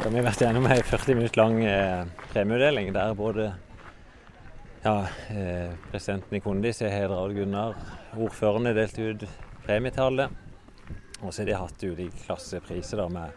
Har 0.06 0.24
vært 0.24 0.42
gjennom 0.42 0.68
ei 0.70 0.84
40 0.86 1.18
minutter 1.18 1.42
lang 1.42 1.56
eh, 1.66 2.06
premieutdeling 2.32 2.94
der 2.96 3.14
både 3.18 3.50
ja, 4.86 5.08
eh, 5.30 5.72
presidenten 5.90 6.38
i 6.38 6.42
Kondis 6.46 6.84
er 6.86 6.94
hedra 6.94 7.18
av 7.24 7.34
Gunnar, 7.34 7.74
Ordføreren 8.14 8.70
har 8.70 8.76
delt 8.78 9.00
ut 9.00 9.24
premietallet. 9.66 10.30
Og 11.24 11.32
så 11.34 11.42
har 11.42 11.48
de 11.50 11.56
hatt 11.58 11.86
ulike 11.88 12.26
klassepriser 12.28 13.02
da 13.02 13.08
med 13.10 13.34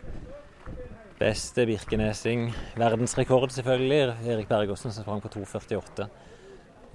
beste 1.18 1.64
birkenesing, 1.66 2.50
verdensrekord 2.78 3.54
selvfølgelig, 3.54 4.18
Erik 4.28 4.50
Bergåsen 4.50 4.92
som 4.92 5.06
sprang 5.06 5.22
på 5.24 5.32
2,48. 5.38 6.08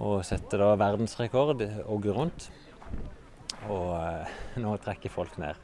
Og 0.03 0.21
setter 0.27 0.61
da 0.61 0.73
verdensrekord 0.77 1.63
ogge 1.89 2.13
rundt. 2.13 2.49
Og 3.73 3.89
eh, 3.97 4.38
nå 4.61 4.75
trekker 4.85 5.13
folk 5.13 5.39
ned. 5.41 5.57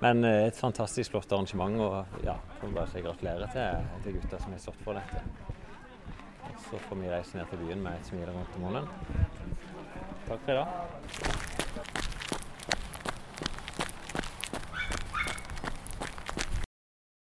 Men 0.00 0.24
eh, 0.24 0.46
et 0.48 0.56
fantastisk 0.56 1.12
flott 1.12 1.32
arrangement, 1.32 1.76
og 1.84 2.24
ja, 2.24 2.38
får 2.60 2.72
bare 2.72 2.88
si 2.92 3.04
gratulerer 3.04 3.52
til, 3.52 3.92
til 4.06 4.18
gutta 4.18 4.40
som 4.40 4.56
har 4.56 4.64
stått 4.64 4.82
for 4.86 4.96
dette. 4.96 5.53
Så 6.70 6.78
får 6.88 6.96
vi 7.02 7.10
reise 7.10 7.38
ned 7.38 7.50
til 7.50 7.64
byen 7.64 7.84
med 7.84 8.00
et 8.00 8.08
smil 8.12 8.30
rundt 8.30 8.56
munnen. 8.62 8.88
Takk 10.28 10.40
for 10.46 10.52
i 10.52 10.56
dag. 10.62 11.63